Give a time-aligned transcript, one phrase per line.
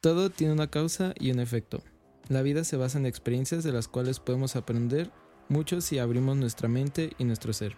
[0.00, 1.82] Todo tiene una causa y un efecto.
[2.28, 5.10] La vida se basa en experiencias de las cuales podemos aprender
[5.50, 7.76] mucho si abrimos nuestra mente y nuestro ser.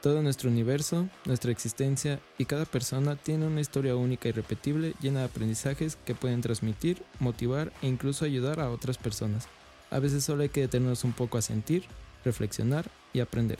[0.00, 5.20] Todo nuestro universo, nuestra existencia y cada persona tiene una historia única y repetible llena
[5.20, 9.48] de aprendizajes que pueden transmitir, motivar e incluso ayudar a otras personas.
[9.90, 11.82] A veces solo hay que detenernos un poco a sentir,
[12.24, 13.58] reflexionar y aprender.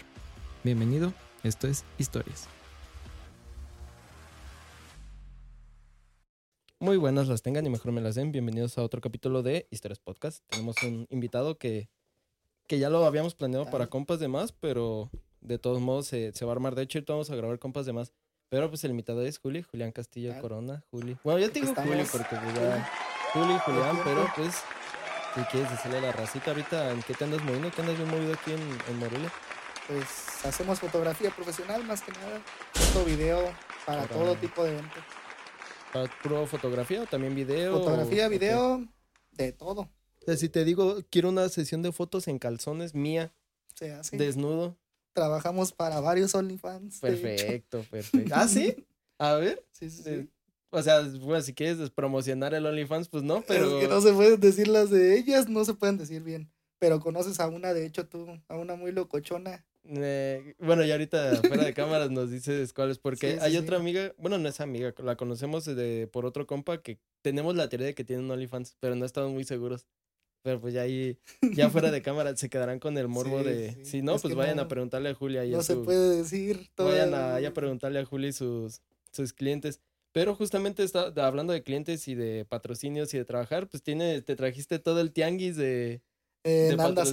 [0.63, 1.13] Bienvenido,
[1.43, 2.56] esto es Historias.
[6.87, 8.31] Muy buenas las tengan y mejor me las den.
[8.31, 10.45] Bienvenidos a otro capítulo de Historias Podcast.
[10.51, 11.89] Tenemos un invitado que,
[12.69, 16.45] que ya lo habíamos planeado para compas de más, pero de todos modos se, se
[16.45, 16.77] va a armar.
[16.77, 18.13] De hecho, ahorita vamos a grabar compas de más.
[18.51, 20.41] Pero pues el invitado es Juli, Julián Castillo Ah.
[20.41, 21.17] Corona, Juli.
[21.25, 21.75] Bueno, yo te digo.
[21.75, 22.89] Juli porque pues ya...
[23.33, 24.55] Juli, Julián, pero pues...
[25.35, 28.09] Si quieres decirle a la racita ahorita en qué te andas moviendo, ¿Qué andas bien
[28.09, 29.33] movido aquí en, en Morelia.
[29.89, 32.41] Pues hacemos fotografía profesional más que nada,
[32.75, 33.43] foto, video,
[33.85, 35.03] para Para- todo tipo de eventos.
[35.97, 37.73] ¿Para puro fotografía o también video?
[37.79, 38.89] Fotografía, o- video,
[39.33, 43.33] de todo O sea, si te digo, quiero una sesión de fotos en calzones mía,
[43.75, 44.19] se hace.
[44.19, 44.77] desnudo.
[45.15, 47.01] Trabajamos para varios OnlyFans.
[47.01, 48.31] Perfecto, perfecto.
[48.35, 48.87] ¿Ah, sí?
[49.19, 49.65] A ver.
[49.73, 50.31] Sí, sí, Eh, sí.
[50.69, 53.79] O sea, bueno, si quieres promocionar el OnlyFans, pues no, pero...
[53.79, 56.53] Es que no se pueden decir las de ellas, no se pueden decir bien.
[56.79, 59.65] Pero conoces a una, de hecho, tú, a una muy locochona.
[59.89, 63.59] Eh, bueno, y ahorita fuera de cámaras nos dices cuáles, porque Sí, sí, hay sí.
[63.59, 67.69] otra amiga, bueno, no es amiga, la conocemos de, por otro compa que tenemos la
[67.69, 69.87] teoría de que tiene un OnlyFans, pero no estamos muy seguros.
[70.43, 71.19] Pero pues ya ahí,
[71.55, 73.85] ya fuera de cámara, se quedarán con el morbo de...
[73.85, 76.69] Si no, Es pues vayan a preguntarle a Julia y a No se puede decir
[76.77, 76.87] todo.
[76.87, 79.81] Vayan a, a preguntarle a Juli sus, sus clientes.
[80.13, 84.37] Pero justamente está, hablando de clientes y de patrocinios y de trabajar, pues tiene, te
[84.37, 86.01] trajiste todo el tianguis de...
[86.45, 87.05] Eh, de Nanda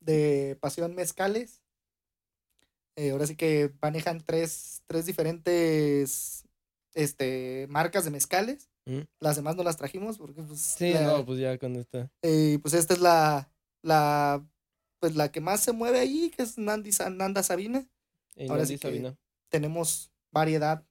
[0.00, 1.62] de Pasión Mezcales.
[2.98, 6.44] Eh, ahora sí que manejan tres, tres diferentes
[6.94, 8.68] este, marcas de mezcales.
[8.86, 9.02] ¿Mm?
[9.20, 12.10] Las demás no las trajimos porque pues, Sí, la- no, pues ya con esta.
[12.22, 14.44] eh, pues esta es la, la,
[14.98, 17.86] pues la que más se mueve ahí, que es Nandi, Nanda Sabina.
[18.34, 19.16] Y Ahora Nandy sí que- Sabina.
[19.48, 20.84] Tenemos variedad.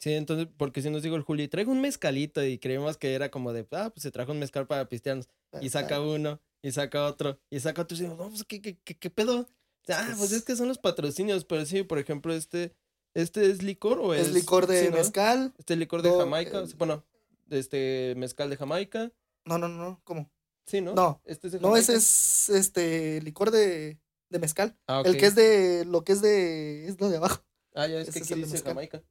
[0.00, 3.30] Sí, entonces, porque si nos digo el Juli, traigo un mezcalito y creímos que era
[3.30, 5.28] como de, ah, pues se trajo un mezcal para pistearnos.
[5.60, 7.96] Y saca uno, y saca otro, y saca otro.
[7.96, 9.46] Y decimos, no, pues, ¿qué, qué, qué, qué pedo?
[9.92, 12.74] Ah, pues es- que son los patrocinios, pero sí, por ejemplo, este,
[13.14, 14.28] ¿este es licor o es...?
[14.28, 14.96] Es licor de sí, ¿no?
[14.96, 15.54] mezcal.
[15.58, 17.04] Este es licor de No, Jamaica, eh, bueno,
[17.50, 19.12] este, mezcal de Jamaica.
[19.44, 20.30] No, no, no, ¿cómo?
[20.66, 20.94] Sí, ¿no?
[20.94, 24.78] No, Este es de No, ese es este licor de, de mezcal.
[24.86, 27.42] Ah, El que es de, lo que es de, es lo de abajo.
[27.74, 28.72] Ah, ya es ese que es el de dice mezcal.
[28.74, 29.02] Jamaica.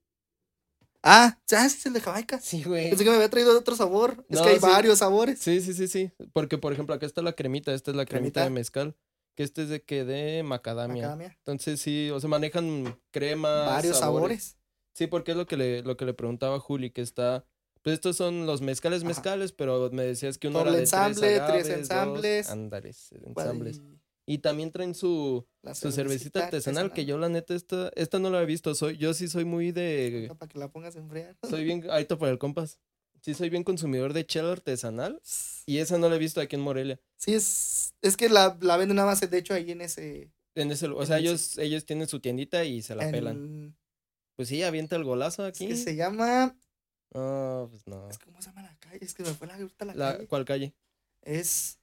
[1.02, 2.40] Ah, ya, ese es el de Jamaica.
[2.42, 2.90] Sí, güey.
[2.90, 4.26] Pensé que me había traído de otro sabor.
[4.30, 4.62] Es que hay sí.
[4.62, 5.40] varios sabores.
[5.40, 6.12] Sí, sí, sí, sí.
[6.34, 7.74] Porque, por ejemplo, acá está la cremita.
[7.74, 8.96] Esta es la cremita, de mezcal.
[9.40, 10.96] Que este es de que de macadamia.
[11.04, 11.34] Macadamia.
[11.38, 13.68] Entonces, sí, o sea, manejan cremas.
[13.68, 14.58] Varios sabores.
[14.94, 17.46] Sí, porque es lo que le, lo que le preguntaba a Juli, que está.
[17.82, 19.08] Pues estos son los mezcales, Ajá.
[19.08, 22.50] mezcales, pero me decías que uno Doble era de ensamble, tres, tres agaves, dos ensambles.
[22.50, 23.82] Ándales, Pues, ensambles.
[24.26, 28.20] y Y también traen su, la su cervecita artesanal, que yo la neta esta, esta
[28.20, 28.76] no la he visto.
[28.76, 30.34] Soy, yo sí soy muy de.
[30.38, 31.38] Para que la pongas a enfriar.
[31.50, 31.90] Soy bien.
[31.90, 32.78] Ahorita para el compas.
[33.22, 35.22] Sí, soy bien consumidor de chela artesanal.
[35.66, 37.00] Y esa no la he visto aquí en Morelia.
[37.18, 40.32] Sí, es, es que la, la venden nada más, de hecho, ahí en ese...
[40.56, 43.76] En ese, o sea, el- ellos, ellos tienen su tiendita y se la pelan.
[44.36, 45.68] Pues sí, avienta el golazo es aquí.
[45.68, 46.58] que se llama...
[47.14, 48.10] No, pues no.
[48.10, 49.00] Es que, ¿Cómo se llama la calle?
[49.04, 50.28] Es que me fue la, ahorita la, La, calle.
[50.28, 50.74] ¿Cuál calle?
[51.22, 51.78] Es...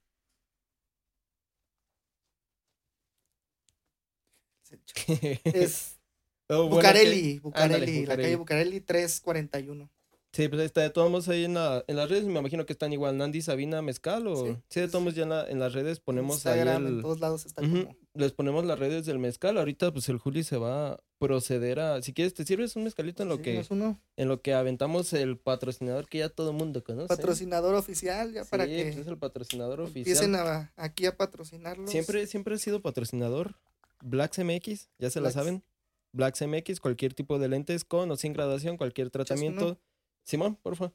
[5.45, 5.93] Es
[6.49, 8.23] Oh, bueno, Bucareli, Bucareli, ándale, la Bucareli.
[8.23, 9.91] calle Bucareli 341.
[10.37, 12.67] Sí, pues ahí está, de todos modos ahí en, la, en las redes, me imagino
[12.67, 14.45] que están igual Nandy, Sabina, Mezcal, o...
[14.45, 16.97] Sí, Sí, de todos modos ya en, la- en las redes ponemos Instagram, ahí en
[16.97, 17.03] el...
[17.03, 17.97] todos lados está Ujú, como...
[18.13, 22.03] Les ponemos las redes del mezcal, ahorita pues el Juli se va a proceder a...
[22.03, 23.99] Si quieres, ¿te sirves un mezcalito en lo Sí, que es uno.
[24.17, 27.09] en lo que aventamos el patrocinador que ya todo el mundo conoce?
[27.09, 30.47] Patrocinador oficial, ya para Sí, que pues es el patrocinador empiecen oficial.
[30.47, 31.91] a, aquí a patrocinarlos.
[31.91, 33.55] Siempre, siempre he sido patrocinador.
[34.03, 35.63] Blacks MX, ya se la saben.
[36.13, 39.79] Blacks MX, cualquier tipo de lentes con o sin graduación, cualquier tratamiento.
[40.27, 40.93] Simón, porfa.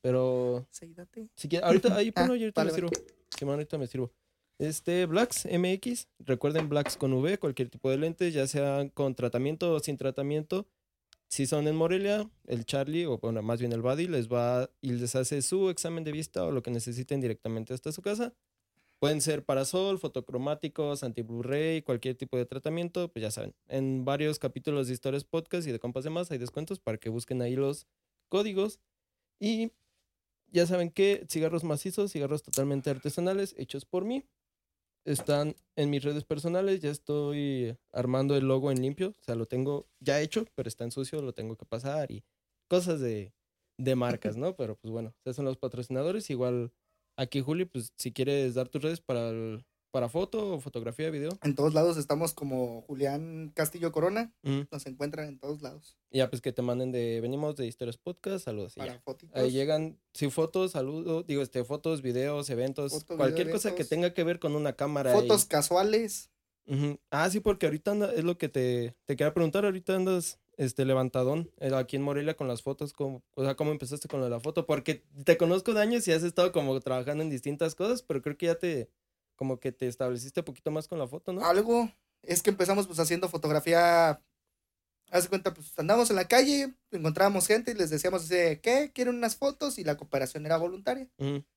[0.00, 1.28] Pero Sí, date.
[1.36, 2.96] si quieres, ahorita ahí Ah, ponlo y ahorita vale, me vale.
[2.96, 3.06] sirvo.
[3.38, 4.12] Simón, ahorita me sirvo.
[4.58, 9.72] Este, Blacks MX, recuerden Blacks con V, cualquier tipo de lentes, ya sea con tratamiento
[9.74, 10.66] o sin tratamiento.
[11.28, 14.92] Si son en Morelia, el Charlie, o bueno, más bien el Buddy, les va y
[14.92, 18.32] les hace su examen de vista o lo que necesiten directamente hasta su casa.
[19.00, 23.54] Pueden ser parasol, fotocromáticos, anti-Blu-ray, cualquier tipo de tratamiento, pues ya saben.
[23.68, 27.10] En varios capítulos de historias podcast y de compas de más hay descuentos para que
[27.10, 27.86] busquen ahí los
[28.28, 28.80] códigos.
[29.40, 29.72] Y
[30.48, 34.24] ya saben que cigarros macizos, cigarros totalmente artesanales, hechos por mí.
[35.04, 39.46] Están en mis redes personales, ya estoy armando el logo en limpio, o sea, lo
[39.46, 42.24] tengo ya hecho, pero está en sucio, lo tengo que pasar y
[42.68, 43.32] cosas de,
[43.78, 44.56] de marcas, ¿no?
[44.56, 46.28] Pero pues bueno, esos son los patrocinadores.
[46.30, 46.72] Igual
[47.16, 51.30] aquí, Juli, pues si quieres dar tus redes para, el- para foto, fotografía, video.
[51.42, 54.32] En todos lados estamos como Julián Castillo Corona.
[54.42, 54.66] Ujú.
[54.70, 55.96] Nos encuentran en todos lados.
[56.10, 58.74] Ya pues que te manden de, venimos de Historias Podcast, saludos.
[58.74, 59.36] Para fotitos.
[59.36, 63.84] Ahí llegan, sí, fotos, saludos, digo, este, fotos, videos, eventos, Foto, cualquier video, cosa que
[63.84, 65.10] tenga que ver con una cámara.
[65.12, 66.30] y- Fotos casuales.
[67.10, 70.84] Ah, sí, porque ahorita anda, es lo que te, te quería preguntar, ahorita andas este
[70.84, 74.24] levantadón eh, aquí en Morelia con las fotos, ¿cómo, o sea, ¿cómo empezaste con lo
[74.26, 74.66] de la foto?
[74.66, 78.36] Porque te conozco de años y has estado como trabajando en distintas cosas, pero creo
[78.36, 78.90] que ya te,
[79.36, 81.44] como que te estableciste un poquito más con la foto, ¿no?
[81.44, 81.90] Algo.
[82.22, 84.20] Es que empezamos pues haciendo fotografía.
[85.10, 88.60] Haz de cuenta, pues andamos en la calle, encontrábamos gente y les decíamos así, de,
[88.60, 88.90] ¿qué?
[88.92, 89.78] ¿Quieren unas fotos?
[89.78, 91.08] Y la cooperación era voluntaria.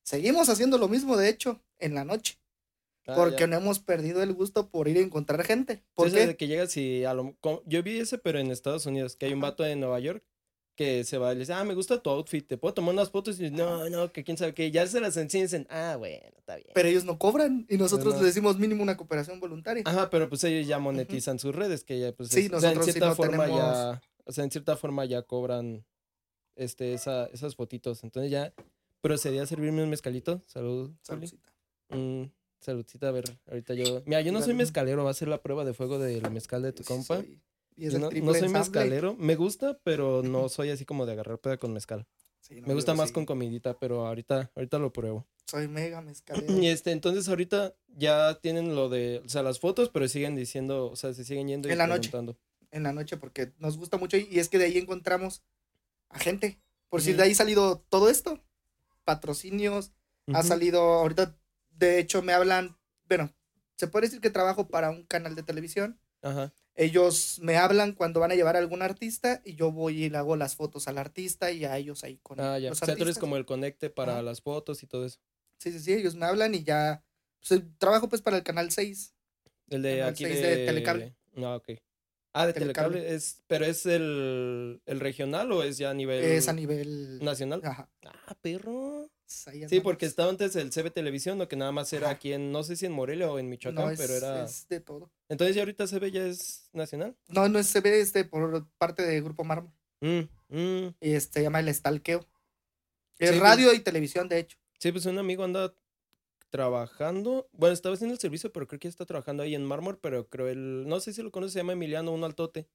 [0.03, 2.37] Seguimos haciendo lo mismo, de hecho, en la noche.
[3.07, 3.47] Ah, porque ya.
[3.47, 5.83] no hemos perdido el gusto por ir a encontrar gente.
[5.95, 6.27] ¿Por eso qué?
[6.27, 7.35] de que llegas y a lo,
[7.65, 10.23] yo vi ese, pero en Estados Unidos, que hay un vato en Nueva York
[10.79, 13.09] que se va y le dice, ah, me gusta tu outfit, te puedo tomar unas
[13.09, 15.97] fotos y no, no, que quién sabe qué, ya se las enseñan y dicen, ah,
[15.99, 16.69] bueno, está bien.
[16.73, 18.21] Pero ellos no cobran y nosotros no.
[18.21, 19.83] les decimos mínimo una cooperación voluntaria.
[19.85, 22.69] Ajá, pero pues ellos ya monetizan sus redes, que ya pues Sí, es- o sea,
[22.71, 25.83] en nosotros sí cierta no forma tenemos- ya, o sea, en cierta forma ya cobran
[26.55, 28.01] este esa, esas fotitos.
[28.05, 28.53] Entonces ya
[29.01, 30.41] procedí a servirme un mezcalito.
[30.47, 30.91] Salud.
[31.01, 31.51] Saludcita.
[31.89, 32.23] Mm,
[32.61, 34.01] saludcita, a ver, ahorita yo.
[34.05, 36.71] Mira, yo no soy mezcalero, va a ser la prueba de fuego del mezcal de
[36.71, 37.17] tu Sí compa.
[37.17, 37.41] soy.
[37.79, 38.49] Y es Yo el no, soy ensamble.
[38.49, 42.05] mezcalero, me gusta, pero no soy así como de agarrar peda con mezcal.
[42.41, 45.25] Sí, no, Me gusta más con comidita, pero ahorita, ahorita lo pruebo.
[45.47, 46.45] Soy mega mezcalero.
[46.61, 50.89] Y este, entonces ahorita ya tienen lo de, o sea, las fotos, pero siguen diciendo,
[50.91, 52.11] o sea, se siguen yendo y En la noche.
[52.71, 55.43] en la noche porque nos gusta mucho y, y es que de ahí encontramos
[56.09, 56.59] a gente.
[56.89, 58.39] Por si de ahí ha salido todo esto,
[59.03, 59.91] patrocinios,
[60.33, 61.35] ha salido ahorita,
[61.71, 62.77] de hecho me hablan,
[63.07, 63.31] bueno,
[63.75, 65.99] se puede decir que trabajo para un canal de televisión.
[66.21, 66.51] Ajá.
[66.81, 70.17] Ellos me hablan cuando van a llevar a algún artista y yo voy y le
[70.17, 72.69] hago las fotos al artista y a ellos ahí con Ah, ya.
[72.69, 73.19] O los sea, tú eres artistas.
[73.21, 74.21] como el conecte para Ajá.
[74.21, 75.19] las fotos y todo eso.
[75.57, 77.03] Sí, sí, sí, ellos me hablan y ya,
[77.45, 79.13] pues, trabajo pues para el canal 6.
[79.69, 80.29] El de Canal aquí de...
[80.41, 81.15] de Telecable.
[81.35, 81.69] Ah, ok.
[82.31, 82.97] Ah, de Telecable.
[82.99, 83.15] Telecable.
[83.15, 87.19] Es, ¿Pero es el, el regional o es ya a nivel Es a nivel...
[87.21, 87.59] nacional?
[87.65, 87.89] Ajá.
[88.05, 89.09] Ah, perro.
[89.45, 92.15] Pues, Sí, porque estaba antes el CB Televisión, lo que nada más era Ajá.
[92.15, 94.43] aquí en, no sé si en Morelia o en Michoacán, No, es, pero era...
[94.43, 95.11] es de todo.
[95.29, 97.15] Entonces ya ahorita CB ya es nacional.
[97.27, 99.71] No, no es CB, este, por parte de Grupo Mármol.
[100.01, 100.95] Mm, mm.
[101.01, 102.19] Y este se llama el Estalqueo.
[103.19, 104.57] Es Sí, pues- radio y televisión, de hecho.
[104.79, 105.73] Sí, pues un amigo anda
[106.49, 110.27] trabajando, bueno, estaba haciendo el servicio, pero creo que está trabajando ahí en Mármol, pero
[110.29, 112.67] creo el, no sé si lo conoce, se llama Emiliano, un altote,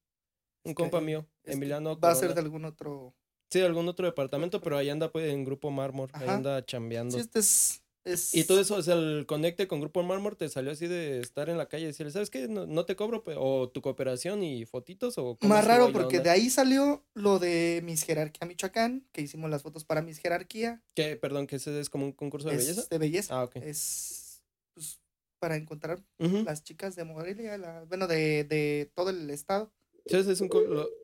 [0.63, 1.99] un compa mío, Emiliano.
[1.99, 3.13] Va a ser de algún otro.
[3.49, 7.15] Sí, algún otro departamento, pero ahí anda pues en Grupo Mármol, ahí anda chambeando.
[7.15, 7.81] Sí, este es.
[8.03, 11.19] es- Y todo eso, o sea, el conecte con Grupo Mármol te salió así de
[11.21, 12.47] estar en la calle y decirle, ¿sabes qué?
[12.47, 16.29] No, no te cobro, pe- o tu cooperación y fotitos, o Más raro porque de
[16.29, 20.83] ahí salió lo de Miss Jerarquía Michoacán, que hicimos las fotos para Miss Jerarquía.
[20.95, 22.87] Que, perdón, que ese es como un concurso de es belleza.
[22.89, 23.39] de belleza.
[23.39, 23.55] Ah, ok.
[23.57, 24.43] Es
[24.73, 24.99] pues,
[25.39, 29.71] para encontrar las chicas de Morelia, la- bueno, de, de todo el estado.
[30.05, 30.49] Ese es un...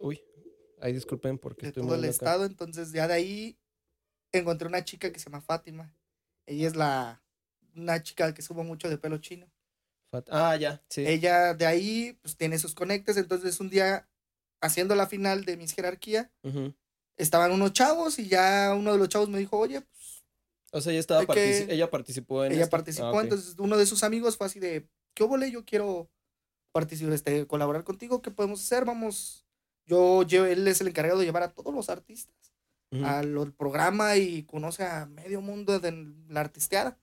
[0.02, 0.22] Uy,
[0.82, 2.46] ahí disculpen porque de estoy todo el estado.
[2.46, 3.58] Entonces, ya de ahí
[4.32, 5.96] encontré una chica que se llama Fátima.
[6.46, 7.22] Ella es la
[7.76, 9.50] una chica que subo mucho de pelo chino.
[10.12, 11.06] Fat- Ah, ya, sí.
[11.08, 13.16] Ella de ahí pues tiene sus conectes.
[13.18, 14.10] Entonces, un día
[14.62, 16.74] haciendo la final de Miss Jerarquía, Ujú.
[17.18, 20.24] estaban unos chavos y ya uno de los chavos me dijo, oye, pues
[20.74, 22.72] O sea, ella estaba partici- ella participó en ella esto.
[22.72, 23.18] participó.
[23.20, 23.24] Ah.
[23.24, 25.50] Entonces, uno de sus amigos fue así de, ¿qué óvole?
[25.52, 26.10] Yo quiero
[26.74, 28.22] participar, este, colaborar contigo.
[28.22, 28.86] ¿Qué podemos hacer?
[28.86, 29.46] Vamos.
[29.86, 32.36] Yo, yo, él es el encargado de llevar a todos los artistas.
[32.94, 33.06] Ujú.
[33.06, 37.00] al programa y conoce a medio mundo de la artisteada.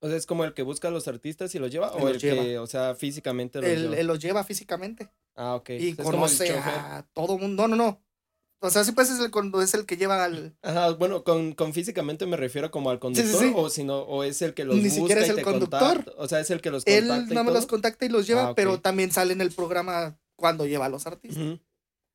[0.00, 2.16] O sea, es como el que busca a los artistas y los lleva, o los
[2.16, 3.96] el que, o sea, físicamente los Él, lleva.
[3.96, 5.70] él los lleva físicamente Ah, ok.
[5.70, 7.66] y conoce a todo mundo.
[7.66, 8.02] No, no, no.
[8.60, 9.30] O sea, sí pues es el,
[9.62, 10.54] es el que lleva al...
[10.62, 13.52] Ajá, bueno, con, con físicamente me refiero como al conductor, sí.
[13.56, 15.42] o si no, o es el que los Ni busca siquiera es y el te
[15.44, 15.80] conductor.
[15.80, 18.10] contacta, O sea, es el que los Él contacta y nada más los contacta y
[18.10, 21.42] los lleva, Ah, pero también sale en el programa cuando lleva a los artistas.
[21.42, 21.58] Ujú.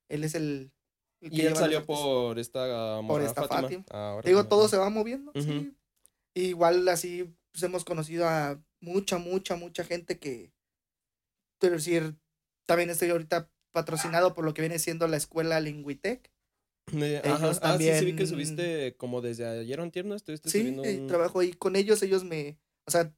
[0.08, 0.72] Él es el...
[1.20, 3.62] el que Y él los salió por esta morra esta Fátima.
[3.62, 3.84] Fátima.
[3.90, 5.30] Ah, digo, todo se va moviendo.
[5.34, 5.42] Ujú.
[5.42, 5.74] sí.
[6.34, 10.52] Igual así pues, hemos conocido a mucha, mucha, mucha gente que,
[11.58, 12.16] quiero decir,
[12.66, 16.30] también estoy ahorita patrocinado por lo que viene siendo la escuela Lingüitec.
[16.92, 17.36] Eh, Ajá.
[17.36, 20.14] ellos Ah, sí, sí vi que también- subiste como desde ayer o antier, ¿no?
[20.14, 21.06] Estuviste Sí, subiendo un...
[21.06, 23.12] trabajo ahí con ellos, ellos me, o sea,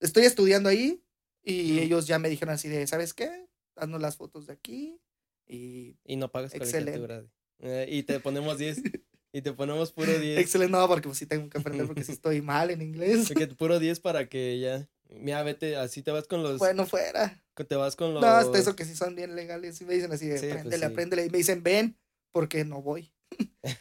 [0.00, 1.02] estoy estudiando ahí
[1.42, 3.48] y ellos ya me dijeron así de, ¿sabes qué?
[3.76, 5.00] Haznos las fotos de aquí
[5.46, 7.28] y Y no pagas Excelente.
[7.60, 8.82] Eh, y te ponemos 10.
[9.32, 10.38] y te ponemos puro 10.
[10.38, 13.28] excelente, no, porque pues sí tengo que aprender porque sí estoy mal en inglés.
[13.28, 14.88] Porque puro 10 para que ya.
[15.08, 16.58] Mira, vete, así te vas con los.
[16.58, 17.42] Bueno, fuera.
[17.54, 18.22] Te vas con los.
[18.22, 19.80] No, hasta eso que sí son bien legales.
[19.80, 20.92] Y me dicen así, de, Sí, pues apréndele, sí.
[20.92, 21.26] apréndele.
[21.26, 21.96] Y me dicen, ven,
[22.32, 23.12] porque no voy.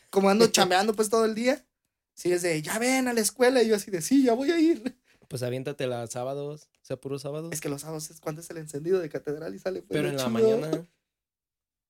[0.10, 1.65] como ando chameando pues todo el día.
[2.13, 3.63] Sí, es de, ya ven a la escuela.
[3.63, 4.98] Y yo así de, sí, ya voy a ir.
[5.27, 7.51] Pues aviéntate los sábados, o sea, puros sábados.
[7.51, 10.10] Es que los sábados es cuando es el encendido de catedral y sale pues, Pero
[10.10, 10.88] en la mañana.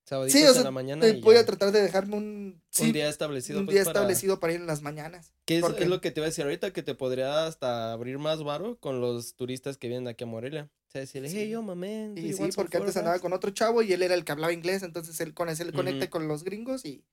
[0.06, 1.08] Sábaditos Sí, o en sea, la mañana.
[1.08, 3.60] y voy a tratar de dejarme un, sí, un día establecido.
[3.60, 5.32] un pues, día para- establecido para ir en las mañanas.
[5.46, 7.94] Que es, porque- es lo que te iba a decir ahorita, que te podría hasta
[7.94, 10.70] abrir más varo con los turistas que vienen aquí a Morelia.
[10.88, 11.50] O sea, decirle, hey, Sí.
[11.50, 12.18] yo, mamén.
[12.18, 14.84] Y sí, porque antes andaba con otro chavo y él era el que hablaba inglés,
[14.84, 17.04] entonces él con ese él conecta con los gringos y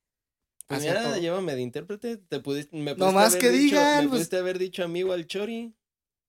[0.66, 2.16] Pues mira, llévame de intérprete.
[2.16, 4.85] Te pudiste, me No pudiste más haber que dicho- digan, Me pues- pudiste haber dicho
[4.85, 5.75] amigo al Chori.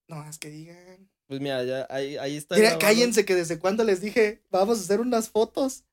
[0.08, 1.08] no más que digan.
[1.26, 2.54] Pues mira, ya ahí, ahí está.
[2.56, 5.84] Mira, cállense que desde cuando les dije, vamos a hacer unas fotos.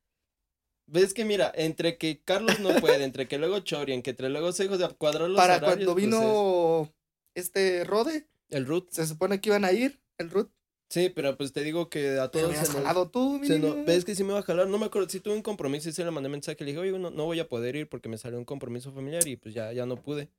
[0.91, 4.67] Ves que mira, entre que Carlos no puede, entre que luego Chori, entre luego se
[4.67, 6.93] de cuadrar los para horarios, cuando pues, vino
[7.35, 8.89] este Rode, el root.
[8.91, 10.49] se supone que iban a ir, el Ruth.
[10.89, 13.45] Sí, pero pues te digo que a todos me has se nos- jalado tú, mi
[13.45, 13.85] se nos- niño.
[13.85, 15.91] ves que sí me va a jalar, no me acuerdo, si tuve un compromiso y
[15.91, 18.17] se le mandé mensaje, le dije, oye, no, no voy a poder ir porque me
[18.17, 20.25] salió un compromiso familiar y pues ya, ya no pude.
[20.25, 20.31] ¿Qué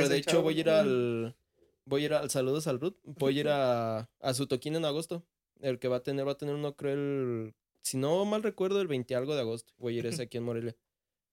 [0.00, 0.42] Pero de hecho chavo?
[0.42, 1.34] voy a ir al,
[1.86, 4.84] voy a ir al, saludos al Ruth, voy a ir a, a su toquín en
[4.84, 5.24] agosto,
[5.62, 8.80] el que va a tener, va a tener uno creo el, si no mal recuerdo,
[8.80, 10.76] el 20 algo de agosto, voy a ir ese aquí en Morelia.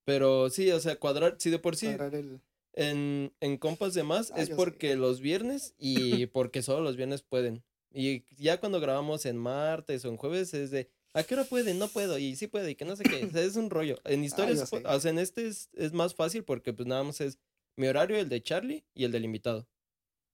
[0.06, 2.42] Pero sí, o sea, cuadrar, sí de por sí, el-
[2.74, 4.56] en, en compas de más Ah, es sé.
[4.56, 7.64] porque los viernes y porque solo los viernes pueden.
[7.94, 11.78] Y ya cuando grabamos en martes o en jueves es de, ¿a qué hora pueden?
[11.80, 13.26] No puedo, y sí puede, y que no sé qué.
[13.26, 13.98] o sea, es un rollo.
[14.06, 14.82] En historias, sé.
[14.86, 17.38] o sea, en este es, es más fácil porque pues nada más es
[17.78, 19.68] mi horario, el de Charlie y el del invitado.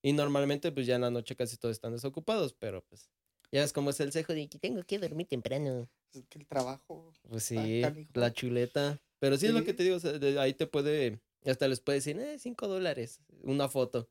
[0.03, 3.09] Y normalmente pues ya en la noche casi todos están desocupados, pero pues
[3.51, 5.89] ya es como es el cejo de que tengo que dormir temprano.
[6.13, 7.11] Es que el trabajo.
[7.29, 7.81] Pues sí,
[8.13, 8.99] la chuleta.
[9.19, 11.79] Pero sí, es lo que te digo, o sea, de ahí te puede, hasta les
[11.79, 14.09] puede decir, eh, cinco dólares, una foto.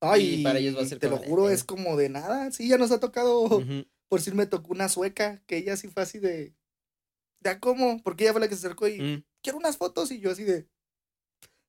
[0.00, 1.54] Ay, Y para ellos va a ser te lo como, juro, eh.
[1.54, 2.50] es como de nada.
[2.52, 3.62] Sí, ya nos ha tocado.
[4.08, 6.54] Por si me tocó una sueca, que ella sí fue así de.
[7.42, 8.02] ¿Ya cómo?
[8.02, 9.24] Porque ella fue la que se acercó y Mm.
[9.42, 10.10] quiero unas fotos.
[10.10, 10.68] Y yo así de.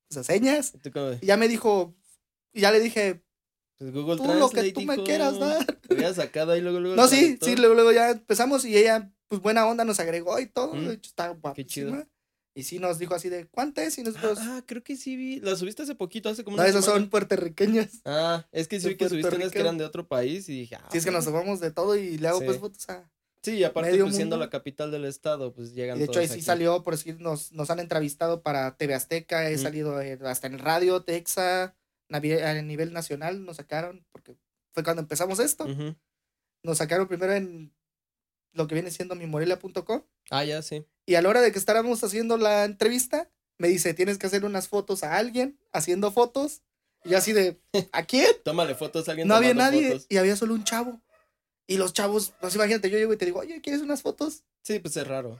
[0.09, 0.73] Pues señas.
[1.21, 1.95] Y ya me dijo.
[2.53, 3.23] Y ya le dije,
[3.77, 5.79] pues, Google tú lo que tú me quieras dar.
[5.89, 6.95] Había sacado ahí luego, luego.
[6.95, 10.45] No, sí, sí, luego, luego ya empezamos y ella, pues buena onda, nos agregó y
[10.47, 10.73] todo.
[10.73, 11.89] Mm, De hecho, está qué chido.
[11.91, 12.07] guapísima.
[12.55, 13.95] Y sí nos dijo así de, ¿cuánto es?
[13.99, 15.39] Y nosotros, Ah, creo que sí vi.
[15.41, 18.01] La subiste hace poquito, hace como no, esas son puertorriqueñas.
[18.03, 20.75] Ah, es que sí vi que subiste unas que eran de otro país y dije,
[20.75, 23.09] ah, Sí, es que nos tomamos de todo y le hago pues fotos a...
[23.43, 26.23] Sí, y aparte, pues siendo la capital del estado, pues llegan Y de hecho todos
[26.23, 26.41] ahí sí aquí.
[26.41, 29.59] salió, por decir, nos, nos han entrevistado para TV Azteca, he Mm.
[29.59, 31.75] salido eh, hasta en radio, Texa,
[32.09, 32.19] a
[32.63, 34.35] nivel nacional nos sacaron, porque
[34.73, 35.67] fue cuando empezamos esto.
[36.63, 37.71] Nos sacaron primero en
[38.57, 40.01] lo que viene siendo mimorelia.com.
[40.29, 40.85] Ah, ya, sí.
[41.05, 44.43] Y a la hora de que estábamos haciendo la entrevista, me dice, tienes que hacer
[44.45, 46.61] unas fotos a alguien haciendo fotos.
[47.03, 47.59] Y yo así de,
[47.91, 48.27] ¿a quién?
[48.43, 50.07] Tómale fotos a alguien No había nadie fotos.
[50.09, 50.99] y había solo un chavo.
[51.67, 54.43] Y los chavos, pues imagínate, yo llego y te digo, oye, ¿quieres unas fotos?
[54.63, 55.39] Sí, pues es raro.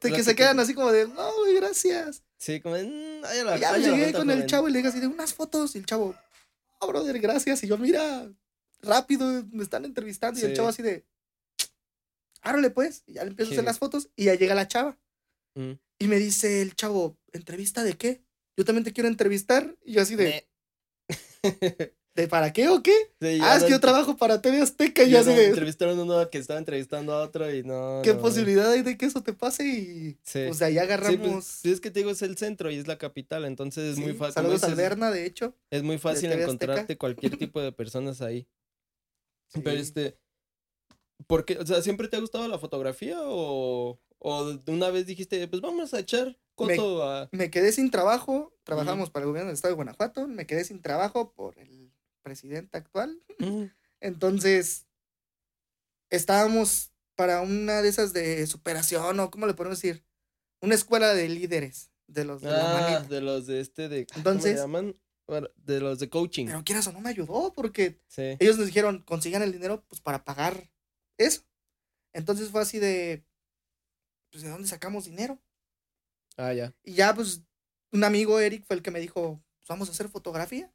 [0.00, 2.22] De que se quedan así como de, no, gracias.
[2.38, 4.68] Sí, como, mm, ay, a la- Y ya ay, la llegué vuelta, con el chavo
[4.68, 5.74] y le dije así de unas fotos.
[5.74, 6.14] Y el chavo,
[6.78, 7.62] oh, brother, gracias.
[7.62, 8.28] Y yo, mira,
[8.80, 10.40] rápido, me están entrevistando.
[10.40, 11.04] Y el chavo así de,
[12.42, 13.02] árale pues.
[13.06, 14.98] Y ya le empiezo a hacer las fotos y ya llega la chava.
[15.54, 15.72] Mm.
[15.98, 18.22] Y me dice el chavo, ¿entrevista de qué?
[18.56, 19.76] Yo también te quiero entrevistar.
[19.84, 20.46] Y yo así de,
[22.14, 22.92] ¿de para qué o qué?
[23.20, 25.02] Sí, Ah, es que yo trabajo para TV Azteca.
[25.02, 28.00] Y ya así de, Entrevistaron a uno que estaba entrevistando a otro y no.
[28.04, 29.66] ¿qué no, posibilidad hay de que eso te pase?
[29.66, 30.44] Y Sí.
[30.46, 31.18] pues de ahí Sí, agarramos.
[31.18, 33.98] pues, sí, es que te digo, es el centro y es la capital, entonces es
[33.98, 34.34] muy fácil.
[34.34, 35.54] Saludos al Berna, de hecho.
[35.70, 38.46] Es muy fácil encontrarte cualquier tipo de personas ahí.
[39.64, 40.16] Pero este.
[41.26, 41.58] ¿Por qué?
[41.58, 45.92] O sea, ¿siempre te ha gustado la fotografía o, o una vez dijiste, pues vamos
[45.94, 47.28] a echar coto a.
[47.32, 50.80] me quedé sin trabajo, trabajamos para el gobierno del estado de Guanajuato, me quedé sin
[50.82, 53.22] trabajo por el presidente actual.
[53.38, 53.64] Mm,
[54.00, 54.86] Entonces,
[56.10, 60.04] estábamos para una de esas de superación o, ¿cómo le podemos decir?
[60.62, 63.14] Una escuela de líderes, de los de la Ah, manita.
[63.14, 64.06] de los de este de.
[64.06, 64.96] ¿cómo Entonces- llaman?
[65.26, 66.46] Bueno, de los de coaching.
[66.46, 68.36] Pero quieras o no me ayudó porque Sí.
[68.40, 70.69] ellos nos dijeron, consigan el dinero pues para pagar
[71.26, 71.42] eso.
[72.12, 73.24] Entonces fue así de,
[74.30, 75.38] pues, ¿de dónde sacamos dinero?
[76.36, 76.74] Ah, ya.
[76.82, 77.42] Y ya, pues,
[77.92, 80.72] un amigo, Eric, fue el que me dijo, pues, vamos a hacer fotografía.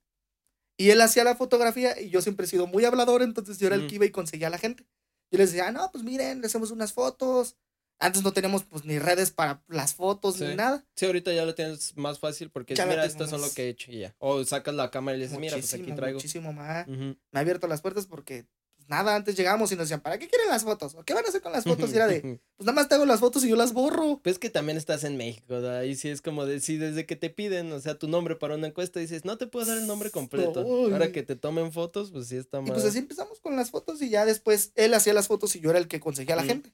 [0.78, 3.78] Y él hacía la fotografía y yo siempre he sido muy hablador, entonces yo era
[3.78, 4.86] el que iba y conseguía a la gente.
[5.32, 7.56] Yo les decía, ah, no, pues miren, le hacemos unas fotos.
[7.98, 10.44] Antes no teníamos pues ni redes para las fotos Sí.
[10.44, 10.86] ni nada.
[10.98, 13.70] Sí, ahorita ya lo tienes más fácil porque es, mira, estas son lo que he
[13.70, 14.14] hecho y ya.
[14.20, 16.18] O sacas la cámara y le dices, mira, pues aquí traigo.
[16.18, 16.86] muchísimo más.
[16.90, 18.46] Me ha abierto las puertas porque
[18.88, 20.96] nada, antes llegamos y nos decían, ¿para qué quieren las fotos?
[20.96, 21.92] ¿O qué van a hacer con las fotos?
[21.92, 22.22] Y era de,
[22.58, 24.20] pues nada más te hago las fotos y yo las borro.
[24.24, 25.78] Pues que también estás en México, ¿verdad?
[25.80, 28.56] Ahí sí es como de, sí, desde que te piden, o sea, tu nombre para
[28.56, 30.62] una encuesta, dices, no te puedo dar el nombre completo.
[30.62, 32.72] Ahora que te tomen fotos, pues sí está Y más.
[32.72, 35.70] pues así empezamos con las fotos y ya después él hacía las fotos y yo
[35.70, 36.48] era el que conseguía a la Mm.
[36.48, 36.74] gente.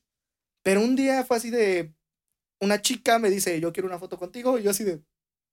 [0.63, 1.93] Pero un día fue así de
[2.59, 5.01] una chica me dice, yo quiero una foto contigo y yo así de,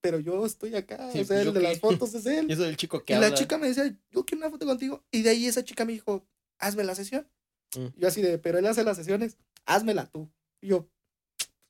[0.03, 1.11] pero yo estoy acá.
[1.11, 1.67] Sí, o sea, pues, el ¿yo de qué?
[1.69, 2.47] las fotos es él.
[2.49, 3.31] Y eso del chico que Y habla.
[3.31, 5.03] la chica me decía, yo quiero una foto contigo.
[5.11, 6.27] Y de ahí esa chica me dijo,
[6.59, 7.29] hazme la sesión.
[7.77, 7.87] Mm.
[7.97, 9.37] Yo así de, pero él hace las sesiones,
[9.67, 10.31] házmela tú.
[10.61, 10.89] Y yo,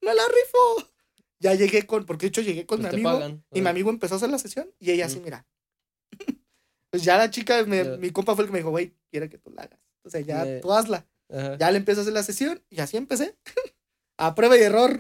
[0.00, 0.90] me la rifo.
[1.40, 3.10] Ya llegué con, porque de hecho llegué con Pues mi amigo.
[3.20, 3.44] pagan.
[3.52, 5.24] Y mi amigo empezó a hacer la sesión y ella así, Mm.
[5.24, 5.46] mira.
[6.90, 7.96] pues ya la chica, me- Ya.
[7.96, 9.80] mi compa fue el que me dijo, güey, quiere que tú la hagas.
[10.04, 11.06] O sea, ya Me- tú hazla.
[11.30, 11.56] Ajá.
[11.58, 13.36] Ya le empezó a hacer la sesión y así empecé.
[14.18, 14.98] a prueba y error.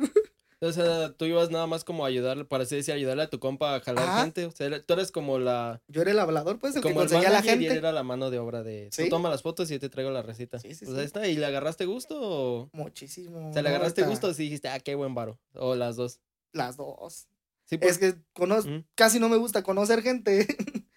[0.60, 3.38] O sea, tú ibas nada más como a ayudarle, para así decir, ayudarle a tu
[3.38, 4.22] compa a jalar Ajá.
[4.22, 4.44] gente.
[4.46, 5.80] O sea, tú eres como la.
[5.86, 7.70] Yo era el hablador, pues, el como que el conseguía a la manager y él
[7.72, 7.78] gente.
[7.78, 8.90] era la mano de obra de.
[8.94, 9.08] Tú Sí.
[9.08, 10.58] toma las fotos y yo te traigo la receta.
[10.58, 11.28] Sí, sí, pues ahí está.
[11.28, 12.70] ¿Y le agarraste gusto o.?
[12.72, 13.50] Muchísimo.
[13.50, 15.38] O sea, ¿le agarraste gusto o sí dijiste, ah, qué buen varo?
[15.54, 16.20] O las dos.
[16.52, 17.28] Las dos.
[17.66, 17.92] Sí, pues.
[17.92, 20.44] Es que conozco, Mm, casi no me gusta conocer gente.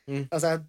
[0.08, 0.22] mm.
[0.32, 0.66] o sea,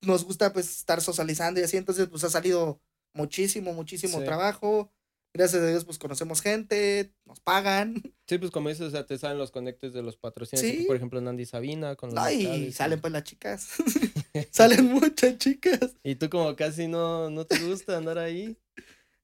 [0.00, 2.80] nos gusta pues estar socializando y así, entonces pues ha salido
[3.12, 4.24] muchísimo, muchísimo Sí.
[4.24, 4.90] trabajo.
[5.36, 8.02] Gracias a Dios pues conocemos gente, nos pagan.
[8.28, 10.66] Sí, pues como dices, o sea, te salen los conectes de los patrocinios.
[10.66, 10.82] Sí.
[10.84, 13.68] Por ejemplo, Nandy Sabina con los No, y salen pues las chicas.
[14.50, 15.94] salen muchas chicas.
[16.02, 18.58] Y tú como casi no, no te gusta andar ahí.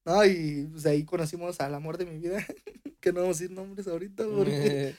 [0.05, 2.45] No, y pues ahí conocimos al amor de mi vida.
[3.01, 4.95] que no vamos a decir nombres ahorita porque...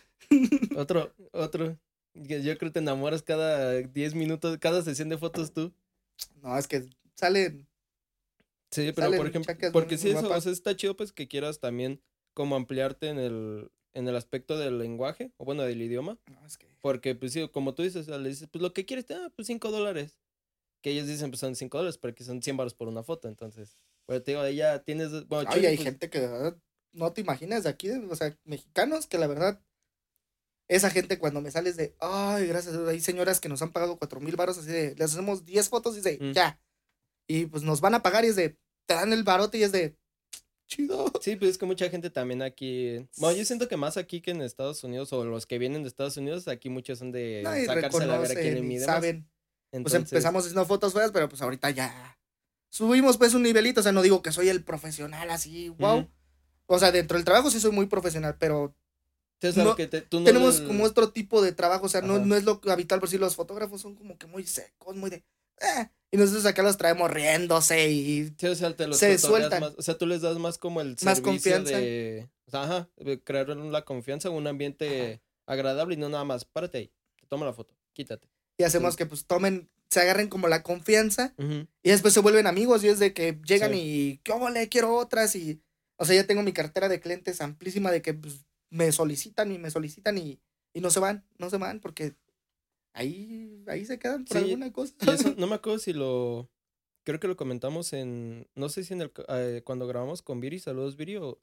[0.77, 1.79] otro, otro.
[2.13, 5.73] Yo creo que te enamoras cada 10 minutos, cada sesión de fotos tú.
[6.43, 7.67] no, es que salen...
[8.75, 12.01] Sí, pero por ejemplo, porque muy eso, o sea, está chido pues que quieras también
[12.35, 16.19] como ampliarte en el, en el aspecto del lenguaje, o bueno, del idioma.
[16.27, 16.67] No, es que...
[16.81, 19.33] Porque, pues sí, como tú dices, o sea, le dices, pues lo que quieres, ah,
[19.37, 20.19] pues 5 dólares.
[20.83, 23.29] Que ellos dicen, pues son 5 dólares, pero que son 100 baros por una foto,
[23.29, 23.79] entonces.
[24.07, 26.59] Pero te digo, ahí ya tienes, bueno, Ay, hay pues, gente que de verdad
[26.93, 29.63] no te imaginas de aquí, o sea, mexicanos que la verdad,
[30.69, 33.73] esa gente cuando me sales de, ay, gracias, a Dios", hay señoras que nos han
[33.73, 36.33] pagado cuatro mil baros así de, les hacemos 10 fotos y de, Mm.
[36.33, 36.61] ya.
[37.27, 39.73] Y pues nos van a pagar y es de, te dan el barote y es
[39.73, 39.97] de,
[40.67, 41.11] chido.
[41.21, 43.07] Sí, pues es que mucha gente también aquí.
[43.19, 45.89] Bueno, yo siento que más aquí que en Estados Unidos, o los que vienen de
[45.89, 49.23] Estados Unidos, aquí muchos son de No, sacarse la vera quién mide saben.
[49.71, 52.19] Pues Entonces, empezamos haciendo fotos feas, pero pues ahorita ya
[52.71, 56.09] subimos pues un nivelito, o sea, no digo que soy el profesional así, wow.
[56.67, 58.75] O sea, dentro del trabajo sí soy muy profesional, pero
[59.57, 62.25] no- que te- tú no tenemos como otro tipo de trabajo, o sea, no, Ajá.
[62.25, 65.25] no es lo habitual, por si los fotógrafos son como que muy secos, muy de...
[65.61, 68.33] "Eh", y nosotros acá los traemos riéndose y...
[68.39, 69.61] Sí, o sea, te los se sueltan.
[69.61, 71.77] más, o sea, tú les das más como el Más confianza.
[71.77, 72.89] de, o sea, ajá,
[73.25, 77.53] crear la confianza, un ambiente agradable y no nada más, párate ahí, te toma la
[77.53, 78.29] foto, quítate.
[78.59, 81.35] Y hacemos que pues tomen, se agarren como la confianza
[81.83, 83.81] y después se vuelven amigos y es de que llegan Sí.
[83.81, 85.35] y, ¿qué le quiero otras?
[85.35, 85.61] Y,
[85.97, 89.59] o sea, ya tengo mi cartera de clientes amplísima de que pues, me solicitan y
[89.59, 90.39] me solicitan y,
[90.73, 92.15] y no se van, no se van porque
[92.95, 94.95] ahí, ahí se quedan por Sí, alguna cosa.
[95.03, 96.51] Y eso, no me acuerdo si lo,
[97.05, 100.59] creo que lo comentamos en, no sé si en el, eh, cuando grabamos con Viri,
[100.59, 101.41] saludos Viri, o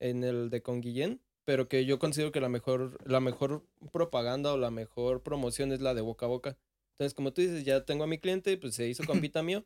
[0.00, 4.52] en el de con Guillén, pero que yo considero que la mejor, la mejor propaganda
[4.52, 6.58] o la mejor promoción es la de boca a boca.
[6.92, 9.64] Entonces, como tú dices, ya tengo a mi cliente, pues se hizo compita mío,